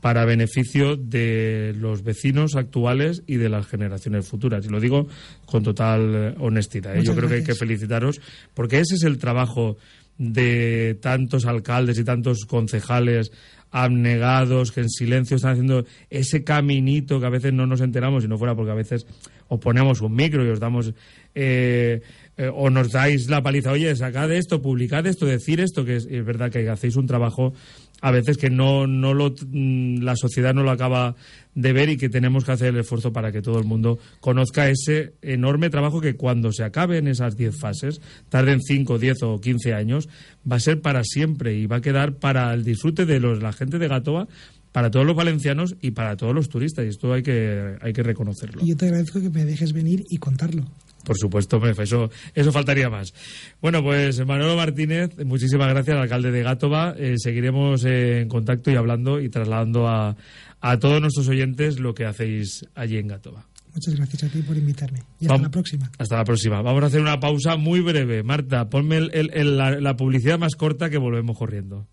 para 0.00 0.26
beneficio 0.26 0.96
de 0.96 1.74
los 1.78 2.02
vecinos 2.02 2.54
actuales 2.54 3.22
y 3.26 3.36
de 3.36 3.48
las 3.48 3.66
generaciones 3.66 4.28
futuras. 4.28 4.66
Y 4.66 4.68
lo 4.68 4.78
digo 4.78 5.08
con 5.46 5.62
total 5.62 6.14
eh, 6.14 6.34
honestidad. 6.38 6.96
¿eh? 6.96 7.02
Yo 7.02 7.14
creo 7.14 7.28
que 7.28 7.36
hay 7.36 7.44
que 7.44 7.54
felicitaros 7.54 8.20
porque 8.52 8.80
ese 8.80 8.96
es 8.96 9.04
el 9.04 9.16
trabajo 9.16 9.78
de 10.18 10.98
tantos 11.00 11.46
alcaldes 11.46 11.98
y 11.98 12.04
tantos 12.04 12.44
concejales 12.44 13.32
abnegados, 13.70 14.70
que 14.70 14.82
en 14.82 14.90
silencio 14.90 15.36
están 15.36 15.52
haciendo 15.52 15.84
ese 16.08 16.44
caminito 16.44 17.18
que 17.18 17.26
a 17.26 17.30
veces 17.30 17.52
no 17.52 17.66
nos 17.66 17.80
enteramos, 17.80 18.22
si 18.22 18.28
no 18.28 18.38
fuera 18.38 18.54
porque 18.54 18.70
a 18.70 18.76
veces 18.76 19.06
os 19.48 19.58
ponemos 19.58 20.00
un 20.02 20.14
micro 20.14 20.44
y 20.44 20.50
os 20.50 20.60
damos... 20.60 20.92
Eh, 21.34 22.00
eh, 22.36 22.50
o 22.52 22.68
nos 22.68 22.90
dais 22.90 23.28
la 23.30 23.42
paliza, 23.42 23.70
oye, 23.70 23.94
sacad 23.94 24.32
esto, 24.32 24.60
publicad 24.60 25.06
esto, 25.06 25.24
decir 25.24 25.60
esto, 25.60 25.84
que 25.84 25.96
es, 25.96 26.08
verdad 26.24 26.50
que 26.50 26.68
hacéis 26.68 26.96
un 26.96 27.06
trabajo 27.06 27.52
a 28.00 28.10
veces 28.10 28.38
que 28.38 28.50
no, 28.50 28.88
no 28.88 29.14
lo, 29.14 29.30
mm, 29.30 30.02
la 30.02 30.16
sociedad 30.16 30.52
no 30.52 30.64
lo 30.64 30.72
acaba 30.72 31.14
de 31.54 31.72
ver 31.72 31.90
y 31.90 31.96
que 31.96 32.08
tenemos 32.08 32.44
que 32.44 32.52
hacer 32.52 32.74
el 32.74 32.80
esfuerzo 32.80 33.12
para 33.12 33.30
que 33.30 33.40
todo 33.40 33.58
el 33.58 33.64
mundo 33.64 34.00
conozca 34.18 34.68
ese 34.68 35.14
enorme 35.22 35.70
trabajo 35.70 36.00
que 36.00 36.16
cuando 36.16 36.52
se 36.52 36.64
acaben 36.64 37.06
esas 37.06 37.36
10 37.36 37.56
fases, 37.56 38.00
tarden 38.28 38.60
5, 38.60 38.98
10 38.98 39.22
o 39.22 39.40
15 39.40 39.72
años, 39.72 40.08
va 40.50 40.56
a 40.56 40.60
ser 40.60 40.80
para 40.80 41.04
siempre 41.04 41.54
y 41.56 41.66
va 41.66 41.76
a 41.76 41.80
quedar 41.80 42.16
para 42.16 42.52
el 42.52 42.64
disfrute 42.64 43.06
de 43.06 43.20
los, 43.20 43.40
la 43.42 43.52
gente 43.52 43.78
de 43.78 43.86
Gatoa 43.86 44.26
para 44.72 44.90
todos 44.90 45.06
los 45.06 45.14
valencianos 45.14 45.76
y 45.80 45.92
para 45.92 46.16
todos 46.16 46.34
los 46.34 46.48
turistas 46.48 46.84
y 46.84 46.88
esto 46.88 47.12
hay 47.12 47.22
que 47.22 47.76
hay 47.80 47.92
que 47.92 48.02
reconocerlo. 48.02 48.60
Y 48.64 48.70
yo 48.70 48.76
te 48.76 48.86
agradezco 48.86 49.20
que 49.20 49.30
me 49.30 49.44
dejes 49.44 49.72
venir 49.72 50.02
y 50.10 50.16
contarlo. 50.16 50.64
Por 51.04 51.16
supuesto, 51.18 51.60
eso, 51.80 52.10
eso 52.34 52.52
faltaría 52.52 52.88
más. 52.90 53.12
Bueno, 53.60 53.82
pues 53.82 54.24
Manolo 54.26 54.56
Martínez, 54.56 55.10
muchísimas 55.24 55.68
gracias, 55.68 55.96
alcalde 55.96 56.30
de 56.30 56.42
Gátova. 56.42 56.94
Eh, 56.98 57.14
seguiremos 57.18 57.84
en 57.84 58.28
contacto 58.28 58.70
y 58.70 58.76
hablando 58.76 59.20
y 59.20 59.28
trasladando 59.28 59.88
a, 59.88 60.16
a 60.60 60.78
todos 60.78 61.00
nuestros 61.00 61.28
oyentes 61.28 61.78
lo 61.78 61.94
que 61.94 62.06
hacéis 62.06 62.66
allí 62.74 62.96
en 62.96 63.08
Gátova. 63.08 63.46
Muchas 63.74 63.96
gracias 63.96 64.24
a 64.24 64.28
ti 64.28 64.40
por 64.42 64.56
invitarme. 64.56 65.00
Y 65.18 65.26
hasta 65.26 65.42
la 65.42 65.50
próxima. 65.50 65.90
Hasta 65.98 66.16
la 66.16 66.24
próxima. 66.24 66.62
Vamos 66.62 66.84
a 66.84 66.86
hacer 66.86 67.00
una 67.00 67.18
pausa 67.18 67.56
muy 67.56 67.80
breve. 67.80 68.22
Marta, 68.22 68.70
ponme 68.70 69.00
la 69.00 69.96
publicidad 69.96 70.38
más 70.38 70.54
corta 70.54 70.90
que 70.90 70.98
volvemos 70.98 71.36
corriendo. 71.36 71.86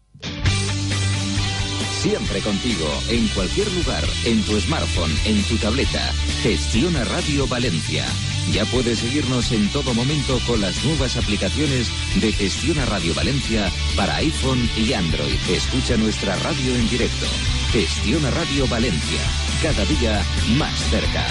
Siempre 2.02 2.42
contigo, 2.42 2.90
en 3.10 3.28
cualquier 3.28 3.72
lugar, 3.74 4.04
en 4.26 4.42
tu 4.42 4.60
smartphone, 4.60 5.16
en 5.24 5.44
tu 5.44 5.56
tableta. 5.58 6.12
Gestiona 6.42 7.04
Radio 7.04 7.46
Valencia. 7.46 8.08
Ya 8.52 8.66
puedes 8.66 8.98
seguirnos 8.98 9.52
en 9.52 9.70
todo 9.70 9.94
momento 9.94 10.40
con 10.48 10.60
las 10.62 10.84
nuevas 10.84 11.16
aplicaciones 11.16 11.92
de 12.20 12.32
Gestiona 12.32 12.86
Radio 12.86 13.14
Valencia 13.14 13.70
para 13.96 14.16
iPhone 14.16 14.68
y 14.76 14.94
Android. 14.94 15.36
Escucha 15.48 15.96
nuestra 15.96 16.36
radio 16.38 16.76
en 16.76 16.90
directo. 16.90 17.28
Gestiona 17.72 18.32
Radio 18.32 18.66
Valencia. 18.68 19.22
Cada 19.62 19.86
día 19.86 20.26
más 20.58 20.74
cerca. 20.90 21.28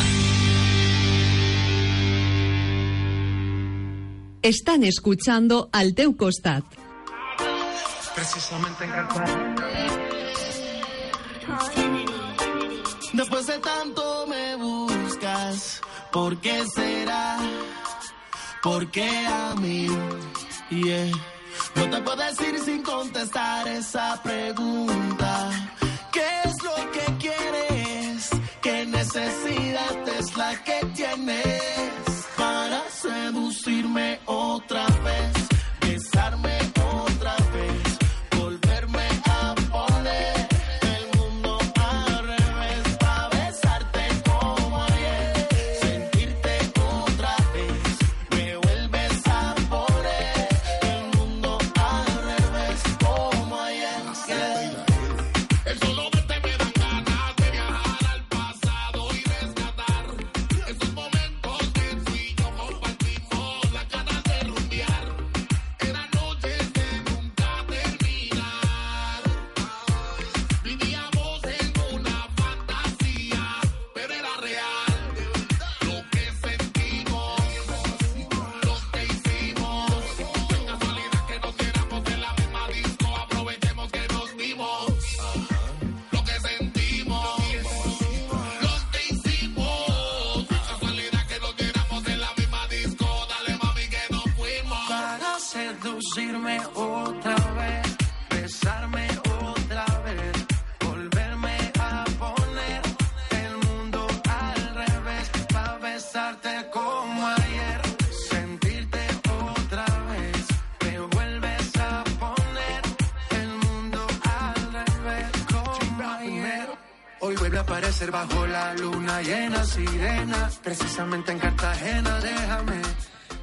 Están 4.40 4.84
escuchando 4.84 5.68
al 5.72 5.96
teu 5.96 6.14
costat. 6.16 6.62
Precisamente 8.14 8.86
Después 13.12 13.46
de 13.46 13.58
tanto 13.58 14.26
me 14.26 14.56
buscas, 14.56 15.80
¿por 16.12 16.36
qué 16.38 16.64
será? 16.74 17.38
¿Por 18.62 18.90
qué 18.90 19.08
a 19.26 19.54
mí? 19.56 19.88
No 21.74 21.90
te 21.90 22.00
puedo 22.02 22.16
decir 22.16 22.58
sin 22.64 22.82
contestar 22.82 23.66
esa 23.68 24.20
pregunta. 24.22 25.50
¿Qué 26.12 26.26
es 26.44 26.62
lo 26.62 26.76
que 26.92 27.04
quieres? 27.18 28.30
¿Qué 28.62 28.86
necesidad 28.86 30.08
es 30.18 30.36
la 30.36 30.62
que 30.62 30.86
tienes 30.94 31.59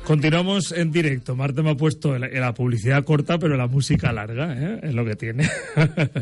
Continuamos 0.03 0.71
en 0.71 0.91
directo. 0.91 1.35
Marta 1.35 1.61
me 1.61 1.71
ha 1.71 1.75
puesto 1.75 2.17
la, 2.17 2.53
publicidad 2.55 3.03
corta, 3.03 3.37
pero 3.37 3.55
la 3.55 3.67
música 3.67 4.11
larga, 4.11 4.55
¿eh? 4.57 4.79
es 4.81 4.95
lo 4.95 5.05
que 5.05 5.15
tiene. 5.15 5.47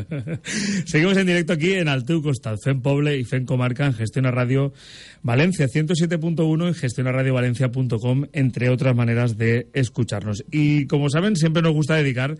Seguimos 0.86 1.16
en 1.16 1.28
directo 1.28 1.54
aquí 1.54 1.72
en 1.72 1.88
Alteu 1.88 2.20
Costal, 2.20 2.58
FEN 2.58 2.82
Poble 2.82 3.16
y 3.16 3.24
FEN 3.24 3.46
Comarca 3.46 3.86
en 3.86 3.94
Gestiona 3.94 4.30
Radio 4.30 4.74
Valencia 5.22 5.66
107.1 5.66 6.66
en 6.66 6.74
gestionaradiovalencia.com, 6.74 8.26
entre 8.32 8.68
otras 8.68 8.94
maneras 8.94 9.38
de 9.38 9.68
escucharnos. 9.72 10.44
Y 10.50 10.86
como 10.88 11.08
saben, 11.08 11.36
siempre 11.36 11.62
nos 11.62 11.72
gusta 11.72 11.94
dedicar 11.94 12.36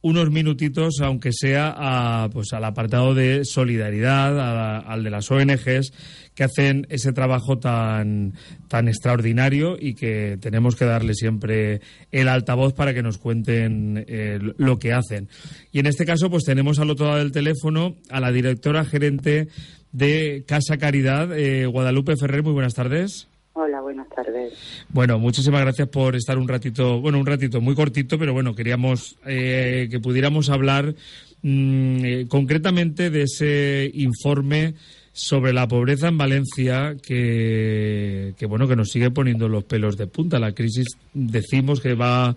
unos 0.00 0.30
minutitos, 0.30 1.00
aunque 1.00 1.32
sea 1.32 1.74
a, 1.76 2.30
pues, 2.30 2.52
al 2.52 2.64
apartado 2.64 3.14
de 3.14 3.44
solidaridad, 3.44 4.80
al 4.80 5.02
de 5.02 5.10
las 5.10 5.30
ONGs 5.30 5.92
que 6.34 6.44
hacen 6.44 6.86
ese 6.88 7.12
trabajo 7.12 7.58
tan, 7.58 8.34
tan 8.68 8.86
extraordinario 8.86 9.76
y 9.78 9.94
que 9.94 10.38
tenemos 10.40 10.76
que 10.76 10.84
darle 10.84 11.14
siempre 11.14 11.80
el 12.12 12.28
altavoz 12.28 12.74
para 12.74 12.94
que 12.94 13.02
nos 13.02 13.18
cuenten 13.18 14.04
eh, 14.06 14.38
lo 14.56 14.78
que 14.78 14.92
hacen. 14.92 15.28
Y 15.72 15.80
en 15.80 15.86
este 15.86 16.06
caso, 16.06 16.30
pues 16.30 16.44
tenemos 16.44 16.78
al 16.78 16.90
otro 16.90 17.06
lado 17.06 17.18
del 17.18 17.32
teléfono 17.32 17.96
a 18.08 18.20
la 18.20 18.30
directora 18.30 18.84
gerente 18.84 19.48
de 19.90 20.44
Casa 20.46 20.76
Caridad, 20.78 21.36
eh, 21.36 21.66
Guadalupe 21.66 22.14
Ferrer. 22.16 22.44
Muy 22.44 22.52
buenas 22.52 22.74
tardes. 22.74 23.26
Hola, 23.60 23.80
buenas 23.80 24.08
tardes. 24.08 24.52
Bueno, 24.88 25.18
muchísimas 25.18 25.62
gracias 25.62 25.88
por 25.88 26.14
estar 26.14 26.38
un 26.38 26.46
ratito, 26.46 27.00
bueno, 27.00 27.18
un 27.18 27.26
ratito 27.26 27.60
muy 27.60 27.74
cortito, 27.74 28.16
pero 28.16 28.32
bueno, 28.32 28.54
queríamos 28.54 29.16
eh, 29.26 29.88
que 29.90 29.98
pudiéramos 29.98 30.48
hablar 30.48 30.94
mm, 31.42 32.04
eh, 32.04 32.26
concretamente 32.28 33.10
de 33.10 33.22
ese 33.22 33.90
informe 33.94 34.74
sobre 35.10 35.52
la 35.52 35.66
pobreza 35.66 36.06
en 36.06 36.18
Valencia 36.18 36.94
que, 37.02 38.34
que, 38.38 38.46
bueno 38.46 38.68
que 38.68 38.76
nos 38.76 38.90
sigue 38.90 39.10
poniendo 39.10 39.48
los 39.48 39.64
pelos 39.64 39.96
de 39.96 40.06
punta 40.06 40.38
la 40.38 40.52
crisis 40.52 40.86
decimos 41.12 41.80
que 41.80 41.94
va 41.94 42.36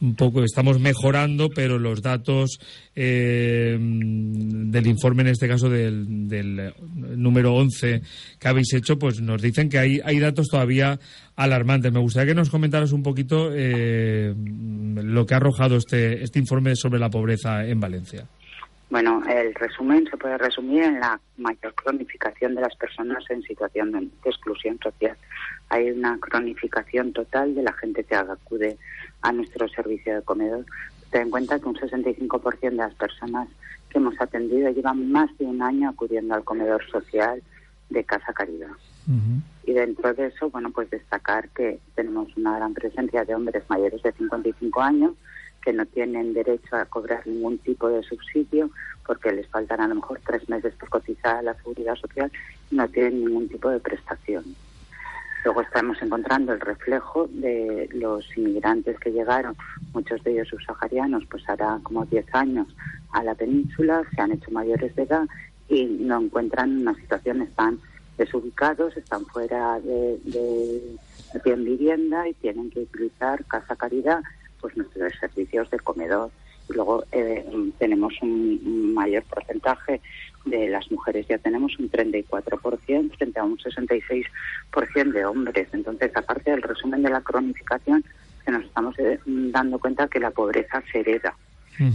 un 0.00 0.14
poco 0.16 0.42
estamos 0.42 0.80
mejorando 0.80 1.48
pero 1.54 1.78
los 1.78 2.02
datos 2.02 2.58
eh, 2.94 3.76
del 3.78 4.86
informe 4.86 5.22
en 5.22 5.28
este 5.28 5.48
caso 5.48 5.68
del, 5.68 6.28
del, 6.28 6.72
número 7.16 7.54
11 7.54 8.02
que 8.38 8.48
habéis 8.48 8.72
hecho 8.74 8.98
pues 8.98 9.20
nos 9.20 9.42
dicen 9.42 9.68
que 9.68 9.78
hay 9.78 10.00
hay 10.04 10.18
datos 10.18 10.48
todavía 10.48 10.98
alarmantes 11.36 11.92
me 11.92 12.00
gustaría 12.00 12.32
que 12.32 12.38
nos 12.38 12.50
comentaras 12.50 12.92
un 12.92 13.02
poquito 13.02 13.50
eh, 13.52 14.34
lo 14.36 15.26
que 15.26 15.34
ha 15.34 15.38
arrojado 15.38 15.76
este 15.76 16.22
este 16.22 16.38
informe 16.38 16.76
sobre 16.76 16.98
la 16.98 17.10
pobreza 17.10 17.64
en 17.66 17.80
Valencia 17.80 18.26
bueno, 18.90 19.22
el 19.28 19.54
resumen 19.54 20.04
se 20.10 20.16
puede 20.16 20.36
resumir 20.36 20.82
en 20.82 20.98
la 20.98 21.20
mayor 21.38 21.72
cronificación 21.74 22.56
de 22.56 22.62
las 22.62 22.74
personas 22.74 23.22
en 23.30 23.40
situación 23.42 23.92
de, 23.92 24.08
exclusión 24.28 24.80
social. 24.82 25.16
Hay 25.68 25.92
una 25.92 26.18
cronificación 26.18 27.12
total 27.12 27.54
de 27.54 27.62
la 27.62 27.72
gente 27.74 28.02
que 28.02 28.16
acude 28.16 28.78
a 29.22 29.32
nuestro 29.32 29.68
servicio 29.68 30.16
de 30.16 30.22
comedor. 30.22 30.64
Ten 31.10 31.22
en 31.22 31.30
cuenta 31.30 31.58
que 31.58 31.68
un 31.68 31.76
65% 31.76 32.60
de 32.60 32.70
las 32.76 32.94
personas 32.94 33.48
que 33.88 33.98
hemos 33.98 34.20
atendido 34.20 34.70
llevan 34.70 35.10
más 35.10 35.36
de 35.38 35.46
un 35.46 35.62
año 35.62 35.90
acudiendo 35.90 36.34
al 36.34 36.44
comedor 36.44 36.84
social 36.90 37.42
de 37.88 38.04
Casa 38.04 38.32
Caridad. 38.32 38.70
Y 39.64 39.72
dentro 39.72 40.14
de 40.14 40.26
eso, 40.26 40.50
bueno, 40.50 40.70
pues 40.70 40.88
destacar 40.88 41.48
que 41.48 41.80
tenemos 41.96 42.28
una 42.36 42.56
gran 42.56 42.74
presencia 42.74 43.24
de 43.24 43.34
hombres 43.34 43.64
mayores 43.68 44.00
de 44.02 44.12
55 44.12 44.80
años 44.80 45.14
que 45.62 45.72
no 45.72 45.84
tienen 45.86 46.32
derecho 46.32 46.76
a 46.76 46.84
cobrar 46.84 47.26
ningún 47.26 47.58
tipo 47.58 47.88
de 47.88 48.02
subsidio 48.04 48.70
porque 49.06 49.32
les 49.32 49.48
faltan 49.48 49.80
a 49.80 49.88
lo 49.88 49.96
mejor 49.96 50.20
tres 50.24 50.48
meses 50.48 50.74
por 50.74 50.88
cotizar 50.88 51.36
a 51.36 51.42
la 51.42 51.54
seguridad 51.54 51.96
social 51.96 52.30
y 52.70 52.76
no 52.76 52.88
tienen 52.88 53.24
ningún 53.24 53.48
tipo 53.48 53.68
de 53.68 53.80
prestación. 53.80 54.44
Luego 55.44 55.62
estamos 55.62 56.00
encontrando 56.02 56.52
el 56.52 56.60
reflejo 56.60 57.26
de 57.28 57.88
los 57.92 58.24
inmigrantes 58.36 58.98
que 58.98 59.10
llegaron, 59.10 59.56
muchos 59.94 60.22
de 60.22 60.32
ellos 60.32 60.48
subsaharianos, 60.48 61.24
pues 61.30 61.48
hará 61.48 61.80
como 61.82 62.04
10 62.04 62.26
años 62.34 62.68
a 63.12 63.22
la 63.22 63.34
península, 63.34 64.02
se 64.14 64.20
han 64.20 64.32
hecho 64.32 64.50
mayores 64.50 64.94
de 64.94 65.02
edad 65.02 65.26
y 65.68 65.84
no 65.84 66.20
encuentran 66.20 66.82
una 66.82 66.94
situación, 66.94 67.40
están 67.42 67.80
desubicados, 68.18 68.96
están 68.96 69.24
fuera 69.26 69.80
de, 69.80 70.18
de, 70.24 71.56
vivienda 71.56 72.28
y 72.28 72.34
tienen 72.34 72.70
que 72.70 72.80
utilizar 72.80 73.44
Casa 73.46 73.76
Caridad 73.76 74.20
pues 74.60 74.76
nuestros 74.76 75.12
servicios 75.18 75.70
de 75.70 75.78
comedor. 75.78 76.30
Luego 76.74 77.04
eh, 77.12 77.44
tenemos 77.78 78.14
un 78.22 78.94
mayor 78.94 79.22
porcentaje 79.24 80.00
de 80.44 80.68
las 80.68 80.90
mujeres, 80.90 81.26
ya 81.28 81.38
tenemos 81.38 81.78
un 81.78 81.90
34% 81.90 83.16
frente 83.16 83.40
a 83.40 83.44
un 83.44 83.58
66% 83.58 85.12
de 85.12 85.24
hombres. 85.24 85.68
Entonces, 85.72 86.10
aparte 86.14 86.50
del 86.50 86.62
resumen 86.62 87.02
de 87.02 87.10
la 87.10 87.20
cronificación, 87.20 88.04
que 88.44 88.50
nos 88.50 88.64
estamos 88.64 88.98
eh, 88.98 89.18
dando 89.26 89.78
cuenta 89.78 90.08
que 90.08 90.20
la 90.20 90.30
pobreza 90.30 90.82
se 90.90 91.00
hereda 91.00 91.34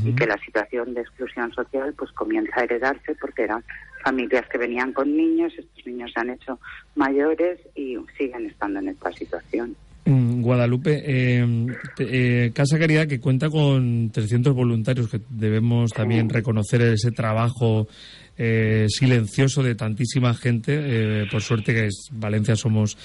y 0.03 0.15
que 0.15 0.25
la 0.25 0.37
situación 0.39 0.95
de 0.95 1.01
exclusión 1.01 1.53
social 1.53 1.93
pues 1.95 2.11
comienza 2.13 2.59
a 2.59 2.63
heredarse 2.63 3.13
porque 3.21 3.43
eran 3.43 3.63
familias 4.03 4.47
que 4.47 4.57
venían 4.57 4.93
con 4.93 5.15
niños, 5.15 5.53
estos 5.55 5.85
niños 5.85 6.11
se 6.11 6.21
han 6.21 6.31
hecho 6.31 6.59
mayores 6.95 7.59
y 7.75 7.95
siguen 8.17 8.47
estando 8.47 8.79
en 8.79 8.89
esta 8.89 9.11
situación. 9.11 9.75
Guadalupe, 10.05 11.01
eh, 11.03 11.67
eh, 11.97 12.51
Casa 12.53 12.77
Caridad 12.77 13.07
que 13.07 13.19
cuenta 13.19 13.49
con 13.49 14.11
300 14.11 14.53
voluntarios, 14.53 15.09
que 15.09 15.19
debemos 15.29 15.91
también 15.91 16.29
reconocer 16.29 16.83
ese 16.83 17.11
trabajo 17.11 17.87
eh, 18.37 18.85
silencioso 18.87 19.63
de 19.63 19.73
tantísima 19.73 20.35
gente. 20.35 21.25
por 21.31 21.41
suerte 21.41 21.73
que 21.73 21.85
es 21.87 22.09
Valencia 22.11 22.55
somos 22.55 22.95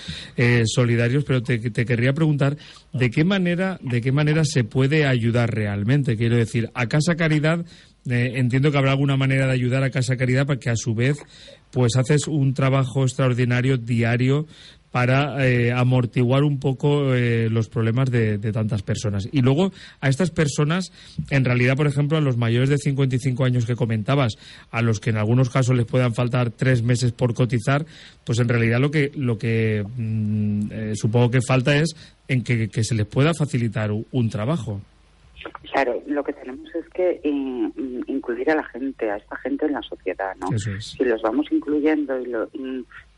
solidarios, 0.67 1.25
pero 1.25 1.43
te, 1.43 1.59
te, 1.59 1.87
querría 1.87 2.13
preguntar 2.13 2.59
de 2.93 3.11
qué 3.11 3.25
manera 3.25 3.79
de 3.83 4.03
qué 4.03 4.13
manera 4.13 4.45
se 4.45 4.65
puede 4.65 5.07
ayudar 5.07 5.55
realmente. 5.55 6.19
Quiero 6.19 6.37
decir, 6.37 6.71
a 6.75 6.87
Casa 6.87 7.17
Caridad 7.17 7.65
entiendo 8.05 8.71
que 8.71 8.79
habrá 8.79 8.91
alguna 8.91 9.17
manera 9.17 9.47
de 9.47 9.53
ayudar 9.53 9.85
a 9.85 9.91
Casa 9.91 10.17
Caridad 10.17 10.47
para 10.47 10.61
que 10.61 10.69
a 10.69 10.77
su 10.77 10.95
vez 10.95 11.17
pues 11.71 11.97
haces 11.97 12.27
un 12.27 12.53
trabajo 12.53 13.05
extraordinario 13.05 13.79
diario 13.79 14.47
para 14.91 15.47
eh, 15.47 15.72
amortiguar 15.72 16.43
un 16.43 16.59
poco 16.59 17.14
eh, 17.14 17.49
los 17.51 17.68
problemas 17.68 18.11
de, 18.11 18.38
tantas 18.53 18.82
personas. 18.82 19.28
Y 19.30 19.43
luego 19.43 19.70
a 20.01 20.09
estas 20.09 20.30
personas, 20.30 20.93
en 21.30 21.45
realidad, 21.45 21.76
por 21.76 21.86
ejemplo, 21.86 22.18
a 22.18 22.20
los 22.20 22.36
mayores 22.36 22.68
de 22.68 22.78
55 22.78 23.45
años 23.45 23.66
que 23.66 23.76
comentabas, 23.76 24.36
a 24.70 24.82
los 24.82 25.01
que 25.01 25.11
en 25.11 25.16
algunos 25.16 25.51
casos 25.51 25.76
les 25.76 25.86
puedan 25.86 26.14
faltar 26.14 26.51
tres 26.51 26.82
meses 26.82 27.12
por 27.12 27.34
cotizar, 27.34 27.86
pues 28.24 28.38
en 28.41 28.49
realidad 28.49 28.80
lo 28.80 28.91
que, 28.91 29.12
lo 29.14 29.38
que 29.38 29.84
mm, 29.97 30.61
eh, 30.72 30.93
supongo 30.95 31.30
que 31.30 31.41
falta 31.41 31.76
es 31.76 31.95
en 32.28 32.43
que, 32.43 32.68
se 32.82 32.95
les 32.95 33.07
pueda 33.07 33.32
facilitar 33.34 33.91
un 33.93 34.30
trabajo. 34.30 34.80
Claro, 35.72 36.03
lo 36.07 36.22
que 36.22 36.32
tenemos 36.32 36.68
es 36.74 36.88
que 36.91 37.20
incluir 38.07 38.51
a 38.51 38.57
la 38.57 38.64
gente, 38.64 39.11
a 39.11 39.16
esta 39.16 39.36
gente 39.36 39.66
en 39.66 39.72
la 39.72 39.82
sociedad, 39.82 40.34
¿no? 40.36 40.47
Si 40.59 41.05
los 41.05 41.22
vamos 41.22 41.47
incluyendo 41.51 42.20
y 42.20 42.26
lo, 42.26 42.49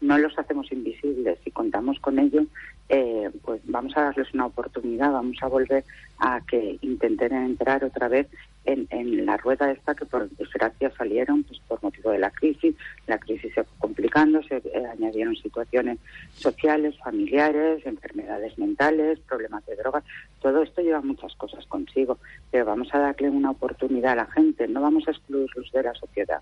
no 0.02 0.18
los 0.18 0.38
hacemos 0.38 0.70
invisibles 0.72 1.38
y 1.44 1.50
contamos 1.50 1.98
con 2.00 2.18
ello, 2.18 2.44
eh, 2.88 3.30
pues 3.42 3.60
vamos 3.64 3.96
a 3.96 4.02
darles 4.02 4.34
una 4.34 4.46
oportunidad, 4.46 5.12
vamos 5.12 5.38
a 5.40 5.46
volver 5.46 5.84
a 6.18 6.40
que 6.46 6.78
intenten 6.82 7.32
entrar 7.32 7.82
otra 7.84 8.08
vez 8.08 8.28
en, 8.64 9.26
la 9.26 9.36
rueda 9.36 9.70
esta 9.70 9.94
que 9.94 10.04
por 10.04 10.28
desgracia 10.30 10.90
salieron 10.96 11.42
pues 11.44 11.60
por 11.66 11.82
motivo 11.82 12.10
de 12.10 12.18
la 12.18 12.30
crisis. 12.30 12.74
La 13.06 13.18
crisis 13.18 13.52
se 13.54 13.64
fue 13.64 13.78
complicando, 13.78 14.42
se 14.42 14.56
eh, 14.56 14.86
añadieron 14.90 15.36
situaciones 15.36 15.98
sociales, 16.34 16.98
familiares, 16.98 17.84
enfermedades 17.86 18.58
mentales, 18.58 19.18
problemas 19.20 19.64
de 19.66 19.76
drogas. 19.76 20.04
Todo 20.40 20.62
esto 20.62 20.82
lleva 20.82 21.00
muchas 21.00 21.34
cosas 21.36 21.64
consigo, 21.66 22.18
pero 22.50 22.66
vamos 22.66 22.88
a 22.92 22.98
darle 22.98 23.30
una 23.30 23.50
oportunidad 23.50 24.12
a 24.12 24.16
la 24.16 24.26
gente, 24.26 24.68
no 24.68 24.80
vamos 24.80 25.06
a 25.08 25.12
excluirlos 25.12 25.70
de 25.72 25.82
la 25.82 25.94
sociedad 25.94 26.40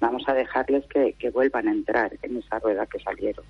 vamos 0.00 0.22
a 0.26 0.34
dejarles 0.34 0.84
que, 0.86 1.30
vuelvan 1.30 1.68
a 1.68 1.72
entrar 1.72 2.10
en 2.22 2.38
esa 2.38 2.58
rueda 2.58 2.86
que 2.86 2.98
salieron. 2.98 3.44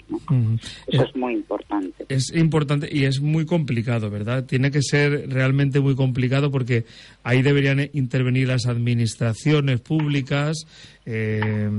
Eso 0.87 1.05
es, 1.05 1.17
muy 1.17 1.35
importante. 1.35 2.05
Es 2.09 2.35
importante 2.35 2.89
y 2.91 3.05
es 3.05 3.21
muy 3.21 3.47
complicado, 3.47 4.11
¿verdad? 4.11 4.45
Tiene 4.45 4.71
que 4.71 4.83
ser 4.83 5.31
realmente 5.31 5.81
muy 5.81 5.97
complicado 5.97 6.51
porque 6.51 6.85
ahí 7.23 7.43
deberían 7.43 7.81
intervenir 7.93 8.49
las 8.49 8.67
administraciones 8.67 9.81
públicas. 9.81 10.67
Eh, 11.07 11.71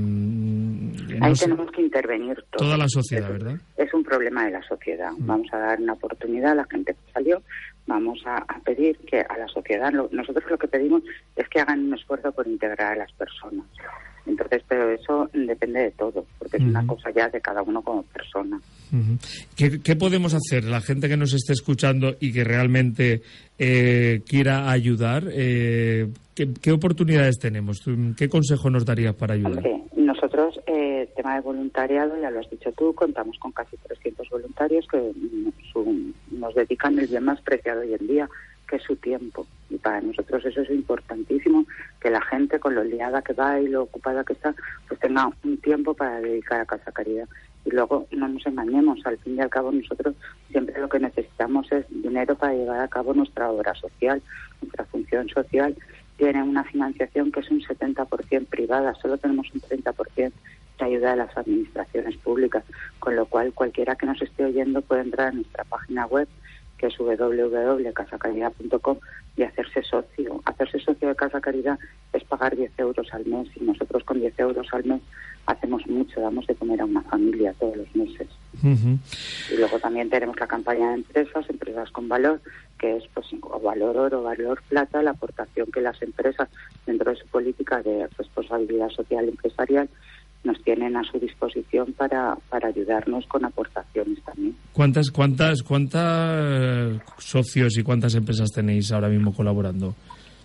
ahí 1.20 1.32
tenemos 1.34 1.70
que 1.70 1.82
intervenir 1.82 2.42
toda 2.56 2.76
la 2.76 2.88
sociedad, 2.88 3.30
¿verdad? 3.30 3.60
Es 3.76 3.94
un 3.94 4.02
problema 4.02 4.44
de 4.46 4.52
la 4.52 4.62
sociedad. 4.62 5.12
Vamos 5.18 5.46
a 5.52 5.58
dar 5.58 5.80
una 5.80 5.92
oportunidad 5.92 6.52
a 6.52 6.56
la 6.56 6.64
gente 6.64 6.94
que 6.94 7.12
salió 7.12 7.42
vamos 7.86 8.22
a, 8.26 8.44
pedir 8.64 8.96
que 8.98 9.20
a 9.20 9.36
la 9.36 9.48
sociedad, 9.48 9.92
nosotros 9.92 10.44
lo 10.48 10.58
que 10.58 10.68
pedimos 10.68 11.02
es 11.36 11.48
que 11.48 11.60
hagan 11.60 11.86
un 11.86 11.94
esfuerzo 11.94 12.32
por 12.32 12.46
integrar 12.46 12.92
a 12.92 12.96
las 12.96 13.12
personas. 13.12 13.66
Entonces, 14.26 14.62
pero 14.68 14.90
eso 14.90 15.28
depende 15.32 15.80
de 15.80 15.90
todo, 15.92 16.24
porque 16.38 16.56
es 16.56 16.62
una 16.62 16.86
cosa 16.86 17.10
ya 17.10 17.28
de 17.28 17.40
cada 17.40 17.62
uno 17.62 17.82
como 17.82 18.02
persona. 18.04 18.60
¿Qué, 19.56 19.96
podemos 19.96 20.34
hacer 20.34 20.64
la 20.64 20.80
gente 20.80 21.08
que 21.08 21.16
nos 21.16 21.32
esté 21.34 21.52
escuchando 21.52 22.14
y 22.20 22.32
que 22.32 22.44
realmente 22.44 23.22
eh, 23.58 24.22
quiera 24.26 24.70
ayudar? 24.70 25.24
Eh, 25.32 26.08
¿qué, 26.34 26.72
oportunidades 26.72 27.38
tenemos? 27.38 27.82
¿Qué 28.16 28.28
consejo 28.28 28.70
nos 28.70 28.84
darías 28.84 29.14
para 29.14 29.34
ayudar? 29.34 29.62
nosotros 29.96 30.22
nosotros, 30.22 30.60
eh, 30.66 31.08
tema 31.16 31.34
de 31.34 31.40
voluntariado, 31.40 32.20
ya 32.20 32.30
lo 32.30 32.40
has 32.40 32.48
dicho 32.48 32.72
tú, 32.72 32.94
contamos 32.94 33.36
con 33.38 33.52
casi 33.52 33.76
300 33.76 34.28
voluntarios 34.30 34.86
que 34.86 35.12
nos 36.30 36.54
dedican 36.54 36.98
el 36.98 37.06
bien 37.08 37.24
más 37.24 37.40
preciado 37.42 37.80
hoy 37.80 37.94
en 37.94 38.06
día, 38.06 38.28
su 38.78 38.96
tiempo. 38.96 39.46
Y 39.70 39.76
para 39.76 40.00
nosotros 40.00 40.44
eso 40.44 40.60
es 40.62 40.70
importantísimo, 40.70 41.64
que 42.00 42.10
la 42.10 42.20
gente 42.22 42.58
con 42.58 42.74
lo 42.74 42.84
liada 42.84 43.22
que 43.22 43.32
va 43.32 43.60
y 43.60 43.68
lo 43.68 43.82
ocupada 43.82 44.24
que 44.24 44.34
está, 44.34 44.54
pues 44.88 45.00
tenga 45.00 45.30
un 45.44 45.56
tiempo 45.58 45.94
para 45.94 46.20
dedicar 46.20 46.60
a 46.60 46.66
Casa 46.66 46.92
Caridad. 46.92 47.28
Y 47.64 47.70
luego 47.70 48.06
no 48.10 48.28
nos 48.28 48.44
engañemos, 48.46 49.04
al 49.06 49.18
fin 49.18 49.36
y 49.36 49.40
al 49.40 49.50
cabo 49.50 49.70
nosotros 49.70 50.14
siempre 50.50 50.80
lo 50.80 50.88
que 50.88 50.98
necesitamos 50.98 51.70
es 51.70 51.86
dinero 51.90 52.34
para 52.34 52.54
llevar 52.54 52.80
a 52.80 52.88
cabo 52.88 53.14
nuestra 53.14 53.50
obra 53.50 53.74
social, 53.74 54.20
nuestra 54.60 54.84
función 54.86 55.28
social 55.28 55.76
tiene 56.16 56.42
una 56.42 56.64
financiación 56.64 57.32
que 57.32 57.40
es 57.40 57.50
un 57.50 57.60
70% 57.62 58.46
privada, 58.46 58.94
solo 58.94 59.18
tenemos 59.18 59.52
un 59.54 59.60
30% 59.60 60.32
de 60.78 60.84
ayuda 60.84 61.10
de 61.12 61.16
las 61.16 61.36
administraciones 61.36 62.16
públicas, 62.18 62.64
con 62.98 63.16
lo 63.16 63.26
cual 63.26 63.52
cualquiera 63.52 63.96
que 63.96 64.06
nos 64.06 64.20
esté 64.20 64.44
oyendo 64.44 64.82
puede 64.82 65.02
entrar 65.02 65.28
a 65.28 65.32
nuestra 65.32 65.64
página 65.64 66.06
web 66.06 66.28
que 66.82 66.88
es 66.88 66.98
www.casacaridad.com 66.98 68.98
y 69.36 69.44
hacerse 69.44 69.84
socio. 69.84 70.42
Hacerse 70.44 70.80
socio 70.80 71.08
de 71.08 71.14
Casa 71.14 71.40
Caridad 71.40 71.78
es 72.12 72.24
pagar 72.24 72.56
10 72.56 72.72
euros 72.78 73.06
al 73.14 73.24
mes 73.24 73.46
y 73.54 73.62
nosotros 73.62 74.02
con 74.02 74.18
10 74.18 74.36
euros 74.40 74.66
al 74.72 74.84
mes 74.84 75.00
hacemos 75.46 75.86
mucho, 75.86 76.20
damos 76.20 76.44
de 76.48 76.56
comer 76.56 76.80
a 76.80 76.84
una 76.84 77.02
familia 77.02 77.54
todos 77.60 77.76
los 77.76 77.94
meses. 77.94 78.26
Y 78.64 79.56
luego 79.56 79.78
también 79.78 80.10
tenemos 80.10 80.38
la 80.40 80.48
campaña 80.48 80.88
de 80.88 80.94
empresas, 80.94 81.48
empresas 81.48 81.88
con 81.90 82.08
valor, 82.08 82.40
que 82.78 82.96
es 82.96 83.04
pues 83.14 83.28
o 83.42 83.60
valor 83.60 83.96
oro, 83.96 84.24
valor 84.24 84.60
plata, 84.68 85.02
la 85.02 85.12
aportación 85.12 85.68
que 85.72 85.80
las 85.80 86.02
empresas 86.02 86.48
dentro 86.84 87.12
de 87.12 87.16
su 87.16 87.28
política 87.28 87.80
de 87.80 88.08
responsabilidad 88.18 88.90
social 88.90 89.28
empresarial 89.28 89.88
nos 90.44 90.60
tienen 90.62 90.96
a 90.96 91.04
su 91.04 91.18
disposición 91.18 91.92
para, 91.92 92.36
para 92.48 92.68
ayudarnos 92.68 93.26
con 93.26 93.44
aportaciones 93.44 94.22
también. 94.24 94.56
¿Cuántas, 94.72 95.10
cuántas, 95.10 95.62
cuántas 95.62 97.00
socios 97.18 97.78
y 97.78 97.82
cuántas 97.82 98.14
empresas 98.14 98.50
tenéis 98.50 98.90
ahora 98.92 99.08
mismo 99.08 99.32
colaborando? 99.34 99.94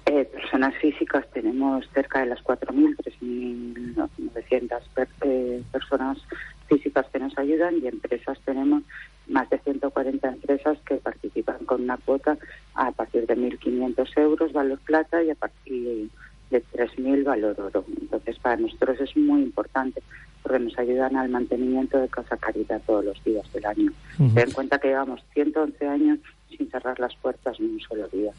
Eh, 0.06 0.26
personas 0.26 0.74
físicas 0.76 1.26
tenemos 1.34 1.86
cerca 1.94 2.22
de 2.22 2.28
las 2.28 2.40
4.000, 2.44 2.96
3.900 3.22 5.08
eh, 5.24 5.62
personas 5.72 6.18
físicas 6.68 7.06
que 7.12 7.20
nos 7.20 7.38
ayudan 7.38 7.76
y 7.82 7.88
empresas 7.88 8.40
tenemos 8.46 8.84
más 9.28 9.50
de 9.50 9.60
140 9.60 10.28
empresas 10.28 10.78
que 10.86 10.96
participan 10.96 11.66
con 11.66 11.82
una 11.82 11.98
cuota 11.98 12.38
a 12.76 12.92
partir 12.92 13.26
de 13.26 13.36
1.500 13.36 14.18
euros 14.18 14.54
valor 14.54 14.80
plata 14.80 15.22
y 15.24 15.32
a 15.32 15.36
partir 15.36 16.10
de 16.50 16.64
3.000 16.64 17.24
valor 17.24 17.60
oro. 17.60 17.86
Entonces, 18.02 18.38
para 18.40 18.58
nosotros 18.58 19.00
es 19.02 19.16
muy 19.18 19.42
importante 19.42 20.02
porque 20.44 20.60
nos 20.60 20.78
ayudan 20.78 21.16
al 21.18 21.30
mantenimiento 21.30 21.98
de 21.98 22.08
Casa 22.08 22.38
Caridad 22.38 22.82
todos 22.86 23.04
los 23.04 23.24
días 23.24 23.52
del 23.54 23.66
año. 23.66 23.92
Ten 24.18 24.48
en 24.48 24.52
cuenta 24.52 24.80
que 24.80 24.90
llevamos 24.90 25.22
111 25.34 25.88
años 25.88 26.20
sin 26.50 26.70
cerrar 26.70 26.98
las 27.00 27.16
puertas 27.18 27.60
ni 27.60 27.68
un 27.68 27.80
solo 27.82 28.08
día. 28.08 28.32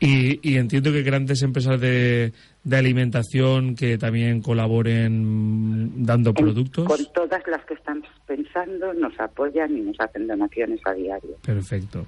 y, 0.00 0.56
entiendo 0.56 0.92
que 0.92 1.02
grandes 1.02 1.42
empresas 1.42 1.80
de, 1.80 2.32
de, 2.64 2.76
alimentación 2.76 3.76
que 3.76 3.98
también 3.98 4.42
colaboren 4.42 6.04
dando 6.04 6.34
productos. 6.34 6.86
Con 6.86 7.06
todas 7.14 7.42
las 7.46 7.64
que 7.64 7.74
están 7.74 8.02
pensando, 8.30 8.94
nos 8.94 9.18
apoyan 9.18 9.76
y 9.76 9.80
nos 9.80 9.96
hacen 9.98 10.28
donaciones 10.28 10.78
a 10.84 10.94
diario. 10.94 11.36
Perfecto. 11.44 12.06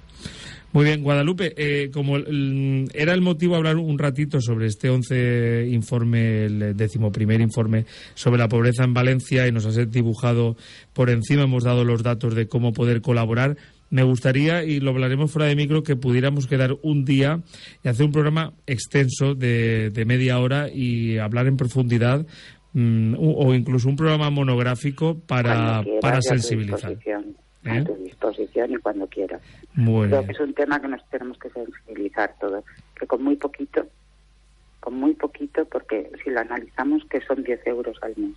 Muy 0.71 0.85
bien, 0.85 1.03
Guadalupe, 1.03 1.53
eh, 1.57 1.91
como 1.91 2.15
era 2.17 3.13
el 3.13 3.21
motivo 3.21 3.57
hablar 3.57 3.75
un 3.75 3.99
ratito 3.99 4.39
sobre 4.39 4.67
este 4.67 4.89
once 4.89 5.67
informe, 5.69 6.45
el 6.45 6.77
décimo 6.77 7.11
primer 7.11 7.41
informe 7.41 7.85
sobre 8.13 8.39
la 8.39 8.47
pobreza 8.47 8.85
en 8.85 8.93
Valencia 8.93 9.45
y 9.47 9.51
nos 9.51 9.65
has 9.65 9.91
dibujado 9.91 10.55
por 10.93 11.09
encima, 11.09 11.43
hemos 11.43 11.65
dado 11.65 11.83
los 11.83 12.03
datos 12.03 12.35
de 12.35 12.47
cómo 12.47 12.71
poder 12.71 13.01
colaborar 13.01 13.57
me 13.89 14.01
gustaría, 14.01 14.63
y 14.63 14.79
lo 14.79 14.89
hablaremos 14.89 15.29
fuera 15.29 15.47
de 15.47 15.55
micro, 15.55 15.83
que 15.83 15.95
pudiéramos 15.95 16.47
quedar 16.47 16.77
un 16.81 17.05
día 17.05 17.41
y 17.83 17.89
hacer 17.89 18.07
un 18.07 18.11
programa 18.11 18.53
extenso 18.65 19.35
de, 19.35 19.91
media 20.07 20.39
hora 20.39 20.67
y 20.67 21.19
hablar 21.19 21.45
en 21.45 21.57
profundidad 21.57 22.25
mm, 22.73 23.15
o 23.19 23.53
incluso 23.53 23.89
un 23.89 23.95
programa 23.95 24.29
monográfico 24.29 25.17
para, 25.19 25.83
para 26.01 26.21
sensibilizar. 26.21 26.91
A 26.91 27.83
tu 27.83 27.93
¿Eh? 27.93 27.97
disposición 28.03 28.71
y 28.71 28.77
cuando 28.77 29.07
quieras. 29.07 29.41
Creo 29.73 30.25
que 30.25 30.31
es 30.31 30.39
un 30.39 30.53
tema 30.53 30.81
que 30.81 30.87
nos 30.89 31.07
tenemos 31.09 31.37
que 31.37 31.49
sensibilizar 31.49 32.35
todos, 32.39 32.63
que 32.99 33.07
con 33.07 33.23
muy 33.23 33.37
poquito, 33.37 33.87
con 34.81 34.95
muy 34.95 35.13
poquito, 35.13 35.63
porque 35.65 36.11
si 36.23 36.29
lo 36.29 36.41
analizamos 36.41 37.05
que 37.05 37.21
son 37.21 37.41
10 37.41 37.65
euros 37.67 37.97
al 38.01 38.13
mes, 38.17 38.35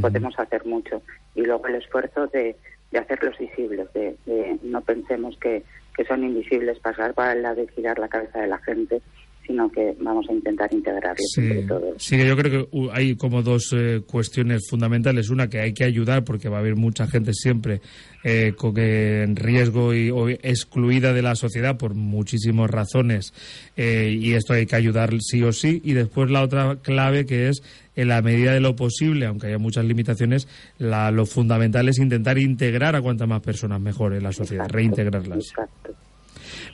podemos 0.00 0.38
hacer 0.38 0.64
mucho. 0.64 1.02
Y 1.34 1.42
luego 1.42 1.66
el 1.66 1.74
esfuerzo 1.74 2.28
de 2.28 2.56
de 2.90 2.98
hacerlos 2.98 3.36
visibles, 3.38 3.92
de, 3.92 4.16
no 4.62 4.80
pensemos 4.80 5.36
que, 5.38 5.62
que, 5.94 6.04
son 6.04 6.24
invisibles, 6.24 6.78
pasar 6.78 7.14
para 7.14 7.34
la 7.34 7.54
de 7.54 7.68
girar 7.68 7.98
la 7.98 8.08
cabeza 8.08 8.40
de 8.40 8.46
la 8.46 8.58
gente, 8.58 9.02
sino 9.48 9.70
que 9.72 9.96
vamos 9.98 10.26
a 10.28 10.32
intentar 10.34 10.72
integrarlos 10.72 11.26
sí, 11.34 11.40
entre 11.40 11.62
todos. 11.62 11.94
Sí, 11.96 12.18
yo 12.18 12.36
creo 12.36 12.68
que 12.70 12.90
hay 12.92 13.16
como 13.16 13.42
dos 13.42 13.72
eh, 13.74 14.02
cuestiones 14.06 14.68
fundamentales. 14.68 15.30
Una, 15.30 15.48
que 15.48 15.58
hay 15.58 15.72
que 15.72 15.84
ayudar 15.84 16.22
porque 16.22 16.50
va 16.50 16.58
a 16.58 16.60
haber 16.60 16.76
mucha 16.76 17.06
gente 17.06 17.32
siempre 17.32 17.80
eh, 18.24 18.52
con, 18.54 18.78
en 18.78 19.36
riesgo 19.36 19.94
y 19.94 20.10
o 20.10 20.28
excluida 20.28 21.14
de 21.14 21.22
la 21.22 21.34
sociedad 21.34 21.78
por 21.78 21.94
muchísimas 21.94 22.70
razones 22.70 23.32
eh, 23.76 24.14
y 24.20 24.34
esto 24.34 24.52
hay 24.52 24.66
que 24.66 24.76
ayudar 24.76 25.14
sí 25.20 25.42
o 25.42 25.52
sí. 25.52 25.80
Y 25.82 25.94
después 25.94 26.30
la 26.30 26.42
otra 26.42 26.76
clave 26.82 27.24
que 27.24 27.48
es 27.48 27.62
en 27.96 28.08
la 28.08 28.20
medida 28.20 28.52
de 28.52 28.60
lo 28.60 28.76
posible, 28.76 29.24
aunque 29.24 29.46
haya 29.46 29.58
muchas 29.58 29.86
limitaciones, 29.86 30.46
la, 30.76 31.10
lo 31.10 31.24
fundamental 31.24 31.88
es 31.88 31.98
intentar 31.98 32.36
integrar 32.36 32.94
a 32.94 33.00
cuantas 33.00 33.26
más 33.26 33.40
personas 33.40 33.80
mejor 33.80 34.12
en 34.12 34.24
la 34.24 34.32
sociedad, 34.32 34.68
reintegrarlas. 34.68 35.38
Exacto. 35.38 36.07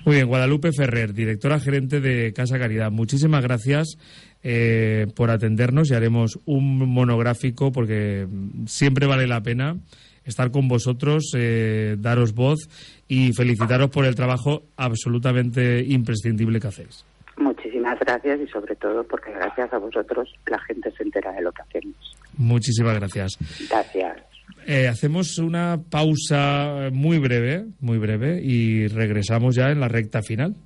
Muy 0.05 0.17
bien, 0.17 0.29
Guadalupe 0.29 0.71
Ferrer, 0.73 1.13
directora 1.13 1.61
gerente 1.61 2.01
de 2.01 2.33
Casa 2.33 2.59
Caridad. 2.59 2.91
Muchísimas 2.91 3.43
gracias 3.43 3.97
eh, 4.43 5.07
por 5.17 5.31
atendernos 5.31 5.91
y 5.91 5.95
haremos 5.95 6.39
un 6.45 6.79
monográfico 6.89 7.73
porque 7.73 8.27
siempre 8.67 9.07
vale 9.07 9.27
la 9.27 9.43
pena 9.43 9.77
estar 10.25 10.51
con 10.51 10.69
vosotros, 10.69 11.33
eh, 11.37 11.97
daros 11.99 12.35
voz 12.35 12.69
y 13.09 13.33
felicitaros 13.33 13.91
por 13.91 14.07
el 14.07 14.15
trabajo 14.15 14.63
absolutamente 14.77 15.85
imprescindible 15.85 16.61
que 16.61 16.69
hacéis. 16.69 17.05
Muchísimas 17.37 17.99
gracias 18.01 18.41
y 18.41 18.47
sobre 18.49 18.77
todo 18.77 19.05
porque 19.05 19.33
gracias 19.33 19.73
a 19.73 19.79
vosotros 19.79 20.33
la 20.47 20.59
gente 20.61 20.91
se 20.93 21.03
entera 21.03 21.33
de 21.33 21.43
lo 21.43 21.53
que 21.53 21.63
hacemos. 21.63 21.97
Muchísimas 22.37 22.95
gracias. 22.95 23.37
Gracias. 23.69 24.34
Eh, 24.67 24.89
hacemos 24.89 25.39
una 25.39 25.81
pausa 25.91 26.89
muy 26.93 27.19
breve, 27.19 27.67
muy 27.81 27.99
breve, 27.99 28.43
y 28.43 28.89
regresamos 28.89 29.55
ya 29.55 29.71
en 29.71 29.81
la 29.81 29.89
recta 29.89 30.23
final. 30.23 30.57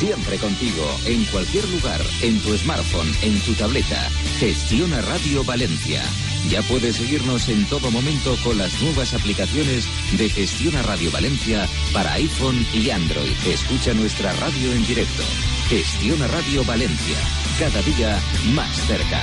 Siempre 0.00 0.36
contigo, 0.36 0.84
en 1.06 1.24
cualquier 1.26 1.68
lugar, 1.68 2.00
en 2.22 2.38
tu 2.40 2.56
smartphone, 2.56 3.08
en 3.22 3.38
tu 3.40 3.52
tableta. 3.52 4.08
Gestiona 4.38 5.00
Radio 5.02 5.44
Valencia. 5.44 6.00
Ya 6.48 6.62
puedes 6.62 6.96
seguirnos 6.96 7.48
en 7.50 7.66
todo 7.66 7.90
momento 7.90 8.34
con 8.42 8.56
las 8.56 8.80
nuevas 8.82 9.12
aplicaciones 9.12 9.86
de 10.16 10.30
Gestiona 10.30 10.82
Radio 10.82 11.10
Valencia 11.10 11.66
para 11.92 12.14
iPhone 12.14 12.64
y 12.72 12.88
Android. 12.88 13.36
Escucha 13.46 13.92
nuestra 13.92 14.32
radio 14.32 14.72
en 14.72 14.86
directo. 14.86 15.22
Gestiona 15.68 16.26
Radio 16.28 16.64
Valencia. 16.64 17.18
Cada 17.58 17.82
día 17.82 18.18
más 18.54 18.74
cerca. 18.86 19.20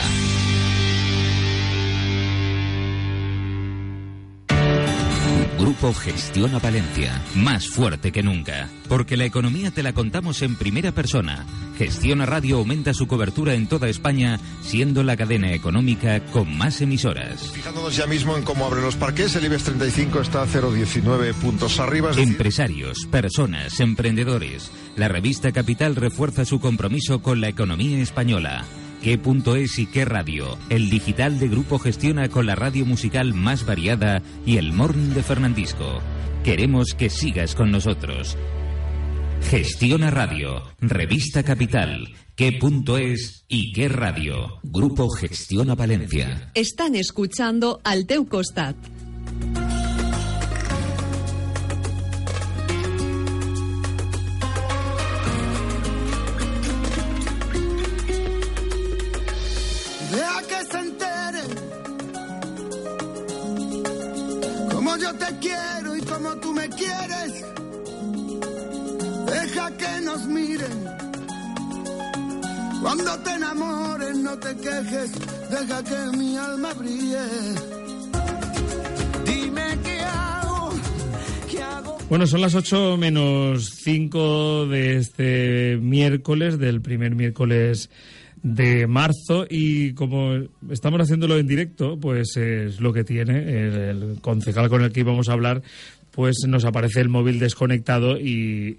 Grupo 5.58 5.93
Gestiona 5.93 6.60
Valencia, 6.60 7.22
más 7.36 7.68
fuerte 7.68 8.12
que 8.12 8.24
nunca. 8.24 8.70
Porque 8.88 9.18
la 9.18 9.26
economía 9.26 9.72
te 9.72 9.84
la 9.84 9.93
contamos 9.93 10.41
en 10.41 10.56
primera 10.56 10.91
persona. 10.91 11.45
Gestiona 11.78 12.26
Radio 12.26 12.58
aumenta 12.58 12.93
su 12.93 13.08
cobertura 13.08 13.54
en 13.54 13.68
toda 13.68 13.89
España, 13.89 14.39
siendo 14.62 15.04
la 15.04 15.18
cadena 15.18 15.54
económica 15.54 16.20
con 16.26 16.58
más 16.58 16.82
emisoras. 16.82 17.52
Fijándonos 17.52 17.95
ya 17.95 18.08
mismo 18.08 18.36
en 18.38 18.43
cómo 18.43 18.66
abren 18.66 18.84
los 18.84 18.95
parques, 18.95 19.36
el 19.36 19.45
IBEX 19.45 19.64
35 19.64 20.22
está 20.22 20.41
a 20.41 20.48
0,19 20.48 21.34
puntos 21.36 21.80
arriba. 21.80 22.12
Empresarios, 22.18 23.08
personas, 23.10 23.80
emprendedores. 23.80 24.72
La 24.95 25.08
revista 25.08 25.52
Capital 25.52 25.95
refuerza 25.95 26.45
su 26.45 26.60
compromiso 26.60 27.22
con 27.22 27.41
la 27.41 27.50
economía 27.50 28.00
española. 28.00 28.66
¿Qué 29.02 29.18
punto 29.18 29.56
es 29.56 29.78
y 29.78 29.86
qué 29.86 30.06
radio? 30.06 30.58
El 30.70 30.89
digital 30.89 31.39
de 31.39 31.48
Grupo 31.48 31.78
gestiona 31.78 32.30
con 32.30 32.45
la 32.45 32.56
radio 32.56 32.86
musical 32.86 33.34
más 33.34 33.66
variada 33.66 34.22
y 34.45 34.58
el 34.58 34.74
morning 34.74 35.14
de 35.14 35.24
Fernandisco. 35.24 36.02
Queremos 36.43 36.93
que 36.98 37.10
sigas 37.10 37.54
con 37.54 37.72
nosotros. 37.72 38.36
Gestiona 39.50 40.10
Radio, 40.10 40.64
Revista 40.82 41.43
Capital. 41.43 42.10
¿Qué 42.36 42.54
punto 42.54 42.98
es 42.98 43.45
y 43.48 43.72
qué 43.72 43.88
radio? 43.88 44.60
Grupo 44.64 45.10
Gestiona 45.10 45.76
Valencia. 45.76 46.52
Están 46.56 46.95
escuchando 46.95 47.80
al 47.84 48.08
teu 48.08 48.28
costat. 48.28 48.76
Que 75.66 76.18
mi 76.18 76.38
alma 76.38 76.74
brille. 76.74 77.18
Dime 79.26 79.78
qué 79.84 80.01
hago. 80.01 80.70
Bueno, 82.10 82.28
son 82.28 82.41
las 82.41 82.53
8 82.53 82.97
menos 82.97 83.72
5 83.82 84.68
de 84.68 84.97
este 84.97 85.80
miércoles, 85.82 86.60
del 86.60 86.82
primer 86.82 87.16
miércoles 87.16 87.89
de 88.43 88.86
marzo 88.86 89.47
y 89.49 89.93
como 89.93 90.47
estamos 90.70 91.01
haciéndolo 91.01 91.38
en 91.38 91.47
directo, 91.47 91.99
pues 91.99 92.38
es 92.38 92.80
lo 92.80 92.93
que 92.93 93.03
tiene 93.03 93.39
el, 93.39 93.74
el 93.74 94.22
concejal 94.22 94.70
con 94.70 94.84
el 94.84 94.91
que 94.91 94.99
íbamos 94.99 95.28
a 95.28 95.34
hablar 95.34 95.64
pues 96.18 96.38
nos 96.47 96.65
aparece 96.65 96.99
el 96.99 97.09
móvil 97.09 97.38
desconectado 97.38 98.18
y, 98.20 98.76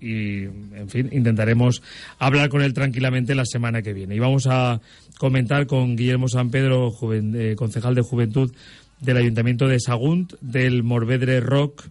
en 0.74 0.89
fin, 0.89 1.09
intentaremos 1.12 1.82
hablar 2.18 2.49
con 2.49 2.62
él 2.62 2.74
tranquilamente 2.74 3.36
la 3.36 3.45
semana 3.45 3.80
que 3.80 3.93
viene. 3.93 4.16
Y 4.16 4.18
vamos 4.18 4.49
a 4.51 4.80
comentar 5.18 5.68
con 5.68 5.95
Guillermo 5.95 6.26
San 6.28 6.51
Pedro, 6.51 6.91
juven- 6.91 7.36
eh, 7.36 7.55
concejal 7.55 7.95
de 7.95 8.03
Juventud 8.03 8.53
del 9.01 9.18
Ayuntamiento 9.18 9.68
de 9.68 9.78
Sagunt, 9.78 10.32
del 10.41 10.82
Morvedre 10.82 11.39
Rock 11.39 11.84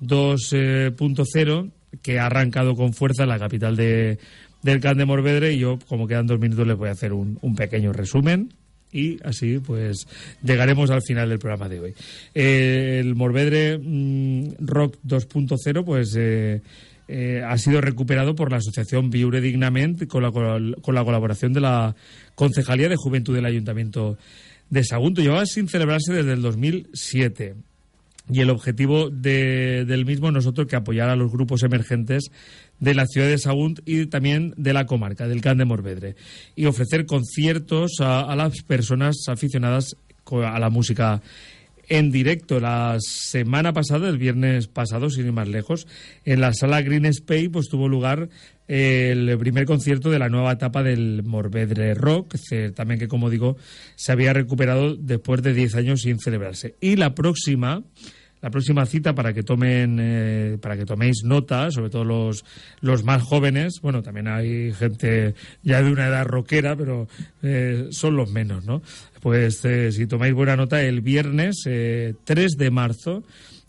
2.0, 0.00 1.70
que 2.02 2.18
ha 2.18 2.26
arrancado 2.26 2.74
con 2.74 2.92
fuerza 2.92 3.22
en 3.22 3.28
la 3.28 3.38
capital 3.38 3.76
de, 3.76 4.18
del 4.64 4.80
Can 4.80 4.98
de 4.98 5.04
Morvedre. 5.04 5.52
Y 5.52 5.58
yo, 5.60 5.78
como 5.88 6.08
quedan 6.08 6.26
dos 6.26 6.40
minutos, 6.40 6.66
les 6.66 6.76
voy 6.76 6.88
a 6.88 6.92
hacer 6.92 7.12
un 7.12 7.38
pequeño 7.56 7.92
resumen 7.92 8.52
y 8.92 9.18
así 9.24 9.58
pues 9.58 10.06
llegaremos 10.42 10.90
al 10.90 11.02
final 11.02 11.28
del 11.28 11.38
programa 11.38 11.68
de 11.68 11.80
hoy. 11.80 11.94
Eh, 12.34 12.98
el 13.00 13.14
Morvedre 13.14 13.78
mm, 13.78 14.54
Rock 14.60 14.96
2.0 15.06 15.84
pues 15.84 16.14
eh, 16.16 16.62
eh, 17.08 17.42
ha 17.46 17.56
sido 17.58 17.80
recuperado 17.80 18.34
por 18.34 18.50
la 18.50 18.58
asociación 18.58 19.10
Viure 19.10 19.40
Dignament 19.40 20.06
con 20.06 20.22
la, 20.22 20.30
con 20.30 20.94
la 20.94 21.04
colaboración 21.04 21.52
de 21.52 21.60
la 21.60 21.94
Concejalía 22.34 22.88
de 22.88 22.96
Juventud 22.96 23.34
del 23.34 23.46
Ayuntamiento 23.46 24.18
de 24.70 24.84
Sagunto. 24.84 25.22
Llevaba 25.22 25.46
sin 25.46 25.68
celebrarse 25.68 26.12
desde 26.12 26.32
el 26.32 26.42
2007 26.42 27.54
y 28.30 28.40
el 28.40 28.50
objetivo 28.50 29.10
de- 29.10 29.84
del 29.86 30.04
mismo 30.04 30.30
no 30.30 30.38
es 30.38 30.46
otro 30.46 30.66
que 30.66 30.76
apoyar 30.76 31.08
a 31.10 31.16
los 31.16 31.30
grupos 31.32 31.62
emergentes 31.62 32.30
de 32.80 32.94
la 32.94 33.06
ciudad 33.06 33.26
de 33.28 33.38
Sagunt 33.38 33.80
y 33.86 34.06
también 34.06 34.54
de 34.56 34.72
la 34.72 34.86
comarca, 34.86 35.26
del 35.26 35.40
Can 35.40 35.58
de 35.58 35.64
Morvedre, 35.64 36.16
y 36.54 36.66
ofrecer 36.66 37.06
conciertos 37.06 38.00
a, 38.00 38.20
a 38.20 38.36
las 38.36 38.62
personas 38.62 39.16
aficionadas 39.28 39.96
a 40.30 40.58
la 40.58 40.70
música 40.70 41.22
en 41.88 42.10
directo. 42.10 42.60
La 42.60 42.96
semana 43.00 43.72
pasada, 43.72 44.08
el 44.10 44.18
viernes 44.18 44.66
pasado, 44.68 45.08
sin 45.08 45.24
ir 45.26 45.32
más 45.32 45.48
lejos, 45.48 45.86
en 46.26 46.40
la 46.42 46.52
sala 46.52 46.82
Green 46.82 47.06
Space 47.06 47.48
pues, 47.50 47.68
tuvo 47.68 47.88
lugar 47.88 48.28
eh, 48.68 49.08
el 49.12 49.38
primer 49.38 49.64
concierto 49.64 50.10
de 50.10 50.18
la 50.18 50.28
nueva 50.28 50.52
etapa 50.52 50.82
del 50.82 51.22
Morvedre 51.22 51.94
Rock, 51.94 52.34
también 52.74 53.00
que, 53.00 53.08
como 53.08 53.30
digo, 53.30 53.56
se 53.96 54.12
había 54.12 54.34
recuperado 54.34 54.94
después 54.96 55.42
de 55.42 55.54
10 55.54 55.74
años 55.76 56.02
sin 56.02 56.18
celebrarse. 56.18 56.74
Y 56.82 56.96
la 56.96 57.14
próxima 57.14 57.82
la 58.40 58.50
próxima 58.50 58.86
cita 58.86 59.14
para 59.14 59.32
que 59.32 59.42
tomen 59.42 59.98
eh, 60.00 60.58
para 60.60 60.76
que 60.76 60.84
toméis 60.84 61.22
nota 61.24 61.70
sobre 61.70 61.90
todo 61.90 62.04
los 62.04 62.44
los 62.80 63.04
más 63.04 63.22
jóvenes 63.22 63.80
bueno 63.82 64.02
también 64.02 64.28
hay 64.28 64.72
gente 64.72 65.34
ya 65.62 65.82
de 65.82 65.90
una 65.90 66.08
edad 66.08 66.24
rockera 66.26 66.76
pero 66.76 67.08
eh, 67.42 67.88
son 67.90 68.16
los 68.16 68.30
menos 68.30 68.64
no 68.64 68.82
pues 69.20 69.64
eh, 69.64 69.92
si 69.92 70.06
tomáis 70.06 70.34
buena 70.34 70.56
nota 70.56 70.82
el 70.82 71.00
viernes 71.00 71.62
eh, 71.66 72.14
3 72.24 72.52
de 72.56 72.70
marzo 72.70 73.24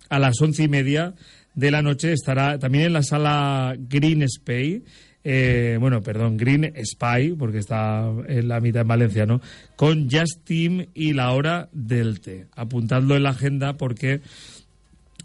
a 0.10 0.20
las 0.20 0.40
once 0.42 0.64
y 0.64 0.68
media 0.68 1.14
de 1.56 1.72
la 1.72 1.82
noche 1.82 2.14
estará 2.14 2.60
también 2.60 2.86
en 2.86 2.94
la 2.94 3.04
sala 3.04 3.76
Green 3.78 4.28
Spay 4.28 4.84
eh, 5.24 5.78
bueno, 5.80 6.02
perdón, 6.02 6.38
Green 6.38 6.74
Spy, 6.84 7.36
porque 7.38 7.58
está 7.58 8.10
en 8.28 8.48
la 8.48 8.62
mitad 8.62 8.84
en 8.84 8.88
Valencia, 8.88 9.26
¿no? 9.26 9.42
Con 9.76 10.10
Just 10.10 10.46
Team 10.46 10.88
y 10.94 11.14
la 11.14 11.32
hora 11.32 11.70
del 11.74 12.22
té. 12.22 12.48
Apuntadlo 12.56 13.16
en 13.16 13.24
la 13.24 13.32
agenda 13.32 13.74
porque 13.74 14.22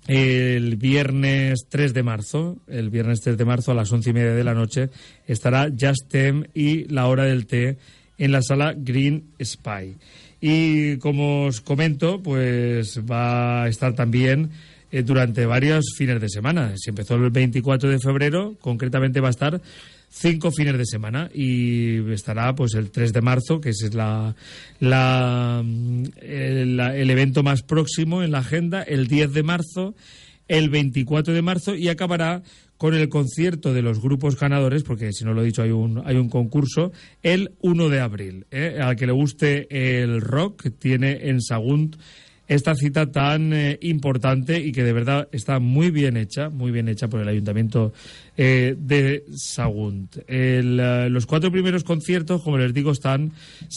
el 0.06 0.76
viernes 0.76 1.66
3 1.68 1.94
de 1.94 2.02
marzo, 2.02 2.58
el 2.68 2.90
viernes 2.90 3.20
3 3.22 3.38
de 3.38 3.44
marzo 3.44 3.72
a 3.72 3.74
las 3.74 3.90
once 3.92 4.10
y 4.10 4.12
media 4.12 4.34
de 4.34 4.44
la 4.44 4.54
noche, 4.54 4.90
estará 5.26 5.68
Just 5.70 6.08
Team 6.08 6.44
y 6.54 6.84
la 6.84 7.06
hora 7.06 7.24
del 7.24 7.46
té 7.46 7.78
en 8.18 8.32
la 8.32 8.42
sala 8.42 8.74
Green 8.76 9.24
Spy. 9.42 9.96
Y 10.40 10.98
como 10.98 11.46
os 11.46 11.60
comento, 11.60 12.22
pues 12.22 13.00
va 13.00 13.64
a 13.64 13.68
estar 13.68 13.94
también 13.94 14.50
eh, 14.92 15.02
durante 15.02 15.46
varios 15.46 15.94
fines 15.96 16.20
de 16.20 16.28
semana. 16.28 16.74
Si 16.76 16.90
empezó 16.90 17.14
el 17.14 17.30
24 17.30 17.88
de 17.88 17.98
febrero, 17.98 18.54
concretamente 18.60 19.20
va 19.20 19.28
a 19.28 19.30
estar 19.30 19.60
cinco 20.14 20.52
fines 20.52 20.78
de 20.78 20.86
semana 20.86 21.28
y 21.34 22.10
estará 22.12 22.54
pues 22.54 22.74
el 22.74 22.90
3 22.90 23.12
de 23.12 23.20
marzo, 23.20 23.60
que 23.60 23.70
ese 23.70 23.86
es 23.86 23.94
la, 23.94 24.34
el, 24.80 26.80
el 26.80 27.10
evento 27.10 27.42
más 27.42 27.62
próximo 27.62 28.22
en 28.22 28.30
la 28.30 28.38
agenda, 28.38 28.82
el 28.82 29.08
10 29.08 29.32
de 29.32 29.42
marzo, 29.42 29.94
el 30.46 30.70
24 30.70 31.34
de 31.34 31.42
marzo 31.42 31.74
y 31.74 31.88
acabará 31.88 32.42
con 32.76 32.94
el 32.94 33.08
concierto 33.08 33.72
de 33.72 33.82
los 33.82 34.00
grupos 34.00 34.38
ganadores, 34.38 34.82
porque 34.82 35.12
si 35.12 35.24
no 35.24 35.32
lo 35.32 35.42
he 35.42 35.46
dicho 35.46 35.62
hay 35.62 35.70
un, 35.70 36.02
hay 36.04 36.16
un 36.16 36.28
concurso, 36.28 36.92
el 37.22 37.52
1 37.60 37.88
de 37.88 38.00
abril. 38.00 38.46
¿eh? 38.50 38.78
Al 38.80 38.96
que 38.96 39.06
le 39.06 39.12
guste 39.12 40.02
el 40.02 40.20
rock, 40.20 40.70
tiene 40.78 41.28
en 41.28 41.40
Sagunt 41.40 41.96
esta 42.46 42.74
cita 42.74 43.10
tan 43.10 43.52
eh, 43.52 43.78
importante 43.82 44.60
y 44.60 44.72
que 44.72 44.82
de 44.82 44.92
verdad 44.92 45.28
está 45.32 45.58
muy 45.60 45.90
bien 45.90 46.16
hecha, 46.16 46.50
muy 46.50 46.70
bien 46.70 46.88
hecha 46.88 47.08
por 47.08 47.20
el 47.20 47.28
Ayuntamiento 47.28 47.92
eh, 48.36 48.74
de 48.78 49.24
Sagunt. 49.34 50.18
Eh, 50.28 50.60
los 51.10 51.26
cuatro 51.26 51.50
primeros 51.50 51.84
conciertos, 51.84 52.42
como 52.42 52.58
les 52.58 52.74
digo, 52.74 52.90
están 52.90 53.32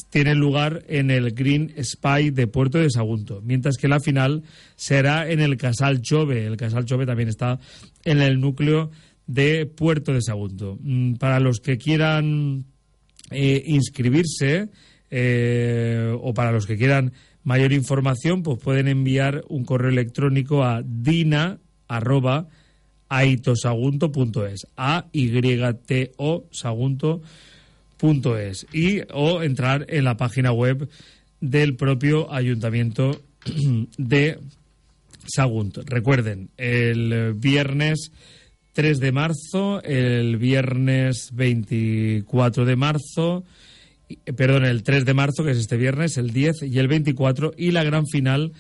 tienen 0.09 0.39
lugar 0.39 0.84
en 0.88 1.11
el 1.11 1.32
Green 1.32 1.74
Spy 1.82 2.32
de 2.32 2.47
Puerto 2.47 2.78
de 2.78 2.89
Sagunto, 2.89 3.41
mientras 3.43 3.78
que 3.78 3.88
la 3.88 3.99
final 3.99 4.43
será 4.76 5.30
en 5.30 5.39
el 5.39 5.55
Casal 5.57 6.01
Chove. 6.01 6.45
El 6.45 6.57
Casal 6.57 6.86
Chove 6.86 7.05
también 7.05 7.30
está 7.30 7.59
en 8.03 8.22
el 8.22 8.39
núcleo 8.41 8.91
de 9.28 9.65
Puerto 9.65 10.13
de 10.13 10.22
Sagunto. 10.22 10.78
Mm, 10.82 11.15
Para 11.15 11.39
los 11.39 11.59
que 11.59 11.78
quieran 11.78 12.65
inscribirse 13.30 14.70
o 16.22 16.34
para 16.34 16.51
los 16.53 16.65
que 16.65 16.78
quieran 16.78 17.11
mayor 17.48 17.72
información, 17.72 18.43
pues 18.43 18.60
pueden 18.60 18.89
enviar 18.89 19.45
un 19.48 19.64
correo 19.64 19.89
electrónico 19.89 20.66
a 20.66 20.84
dina 20.84 21.60
a 21.88 22.02
y 23.08 23.38
t 23.38 23.48
o 26.18 26.43
sagunto.es 26.52 28.68
y 28.74 29.00
o 29.14 29.41
entrar 29.41 29.86
en 29.88 30.04
la 30.04 30.18
página 30.18 30.52
web 30.52 30.89
del 31.39 31.78
propio 31.78 32.30
ayuntamiento 32.34 33.22
de 33.98 34.39
Sagunt. 35.34 35.78
Recuerden, 35.86 36.50
el 36.58 37.34
viernes 37.34 38.12
3 38.74 39.00
de 39.00 39.12
marzo, 39.14 39.82
el 39.84 40.36
viernes 40.36 41.30
24 41.32 42.66
de 42.66 42.76
marzo, 42.76 43.45
perdón, 44.36 44.66
el 44.66 44.84
3 44.84 45.05
de 45.05 45.14
marzo, 45.14 45.43
que 45.43 45.51
es 45.51 45.58
este 45.58 45.78
viernes, 45.78 46.18
el 46.18 46.32
10 46.32 46.64
y 46.64 46.80
el 46.80 46.88
24, 46.88 47.53
y 47.58 47.72
la 47.72 47.84
gran 47.84 48.05
final 48.05 48.53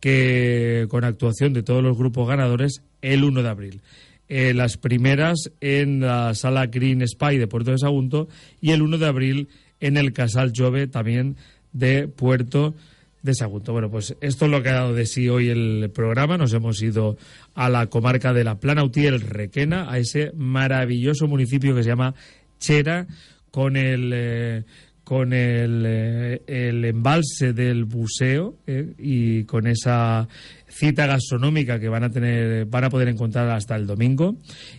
que 0.00 0.86
con 0.88 1.04
actuación 1.04 1.52
de 1.52 1.62
todos 1.62 1.82
los 1.82 1.96
grupos 1.96 2.26
ganadores 2.26 2.82
el 3.02 3.24
1 3.24 3.42
de 3.42 3.48
abril. 3.48 3.82
Eh, 4.28 4.54
las 4.54 4.76
primeras 4.76 5.50
en 5.60 6.00
la 6.00 6.34
sala 6.34 6.66
Green 6.66 7.06
Spy 7.06 7.36
de 7.36 7.48
Puerto 7.48 7.72
de 7.72 7.78
Sagunto 7.78 8.28
y 8.60 8.70
el 8.70 8.82
1 8.82 8.98
de 8.98 9.06
abril 9.06 9.48
en 9.80 9.96
el 9.96 10.12
Casal 10.12 10.52
Jove 10.56 10.86
también 10.86 11.36
de 11.72 12.08
Puerto 12.08 12.74
de 13.22 13.34
Sagunto. 13.34 13.72
Bueno, 13.72 13.90
pues 13.90 14.16
esto 14.20 14.44
es 14.44 14.50
lo 14.50 14.62
que 14.62 14.68
ha 14.68 14.74
dado 14.74 14.94
de 14.94 15.06
sí 15.06 15.28
hoy 15.28 15.48
el 15.48 15.90
programa. 15.92 16.38
Nos 16.38 16.52
hemos 16.52 16.80
ido 16.80 17.16
a 17.54 17.68
la 17.68 17.88
comarca 17.88 18.32
de 18.32 18.44
la 18.44 18.58
Plana 18.58 18.84
Utiel 18.84 19.20
Requena, 19.20 19.90
a 19.90 19.98
ese 19.98 20.32
maravilloso 20.36 21.26
municipio 21.26 21.74
que 21.74 21.82
se 21.82 21.88
llama 21.88 22.14
Chera, 22.58 23.06
con 23.50 23.76
el 23.76 24.10
eh, 24.14 24.64
con 25.10 25.32
el, 25.32 25.82
eh, 25.88 26.42
el 26.46 26.84
embalse 26.84 27.52
del 27.52 27.84
buceo 27.84 28.58
eh, 28.64 28.94
y 28.96 29.42
con 29.42 29.66
esa 29.66 30.28
cita 30.68 31.06
gastronómica 31.06 31.80
que 31.80 31.88
van 31.88 32.04
a 32.04 32.10
tener 32.10 32.66
van 32.66 32.84
a 32.84 32.90
poder 32.90 33.08
encontrar 33.08 33.50
hasta 33.50 33.74
el 33.74 33.88
domingo. 33.88 34.36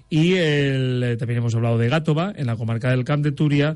Y 0.10 0.36
el, 0.36 1.18
también 1.20 1.40
hemos 1.40 1.54
hablado 1.54 1.78
de 1.78 1.90
Gátova 1.90 2.32
en 2.34 2.48
la 2.48 2.56
comarca 2.56 2.92
del 2.92 3.04
Camp 3.04 3.26
de 3.26 3.34
Turia 3.34 3.76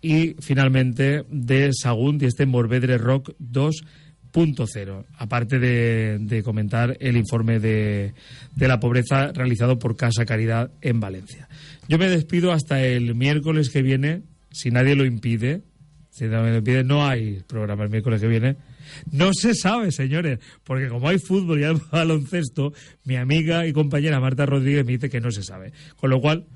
y 0.00 0.36
finalmente 0.38 1.24
de 1.28 1.72
Sagunt 1.72 2.22
y 2.22 2.26
este 2.26 2.46
Morvedre 2.46 2.98
Rock 2.98 3.32
2.0 3.40 5.06
aparte 5.18 5.58
de, 5.58 6.18
de 6.20 6.42
comentar 6.44 6.96
el 7.00 7.16
informe 7.16 7.58
de, 7.58 8.14
de 8.54 8.68
la 8.68 8.78
pobreza 8.78 9.32
realizado 9.32 9.80
por 9.80 9.96
Casa 9.96 10.24
Caridad 10.24 10.70
en 10.82 11.00
Valencia. 11.00 11.48
Yo 11.88 11.98
me 11.98 12.08
despido 12.08 12.52
hasta 12.52 12.84
el 12.84 13.16
miércoles 13.16 13.70
que 13.70 13.82
viene 13.82 14.22
si 14.56 14.70
nadie 14.70 14.96
lo 14.96 15.04
impide 15.04 15.62
si 16.10 16.24
nadie 16.24 16.52
lo 16.52 16.58
impide 16.58 16.82
no 16.82 17.06
hay 17.06 17.42
programa 17.46 17.84
el 17.84 17.90
miércoles 17.90 18.20
que 18.22 18.26
viene 18.26 18.56
No 19.12 19.32
se 19.34 19.54
sabe, 19.54 19.92
señores, 19.92 20.38
porque 20.64 20.88
como 20.88 21.08
hay 21.08 21.18
fútbol 21.18 21.60
y 21.60 21.64
hay 21.64 21.76
baloncesto, 21.92 22.72
mi 23.04 23.16
amiga 23.16 23.66
y 23.66 23.72
compañera 23.72 24.20
Marta 24.20 24.46
Rodríguez 24.46 24.86
me 24.86 24.92
dice 24.92 25.10
que 25.10 25.20
no 25.20 25.30
se 25.30 25.42
sabe. 25.42 25.72
Con 25.96 26.10
lo 26.10 26.20
cual, 26.20 26.46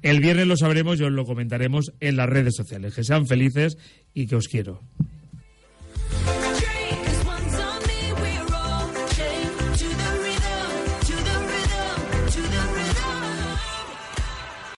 el 0.00 0.20
viernes 0.20 0.46
lo 0.46 0.56
sabremos 0.56 0.98
y 1.00 1.02
os 1.02 1.12
lo 1.12 1.24
comentaremos 1.24 1.92
en 2.00 2.16
las 2.16 2.28
redes 2.28 2.54
sociales. 2.56 2.94
Que 2.94 3.04
sean 3.04 3.26
felices 3.26 3.76
y 4.14 4.26
que 4.26 4.36
os 4.36 4.48
quiero. 4.48 4.80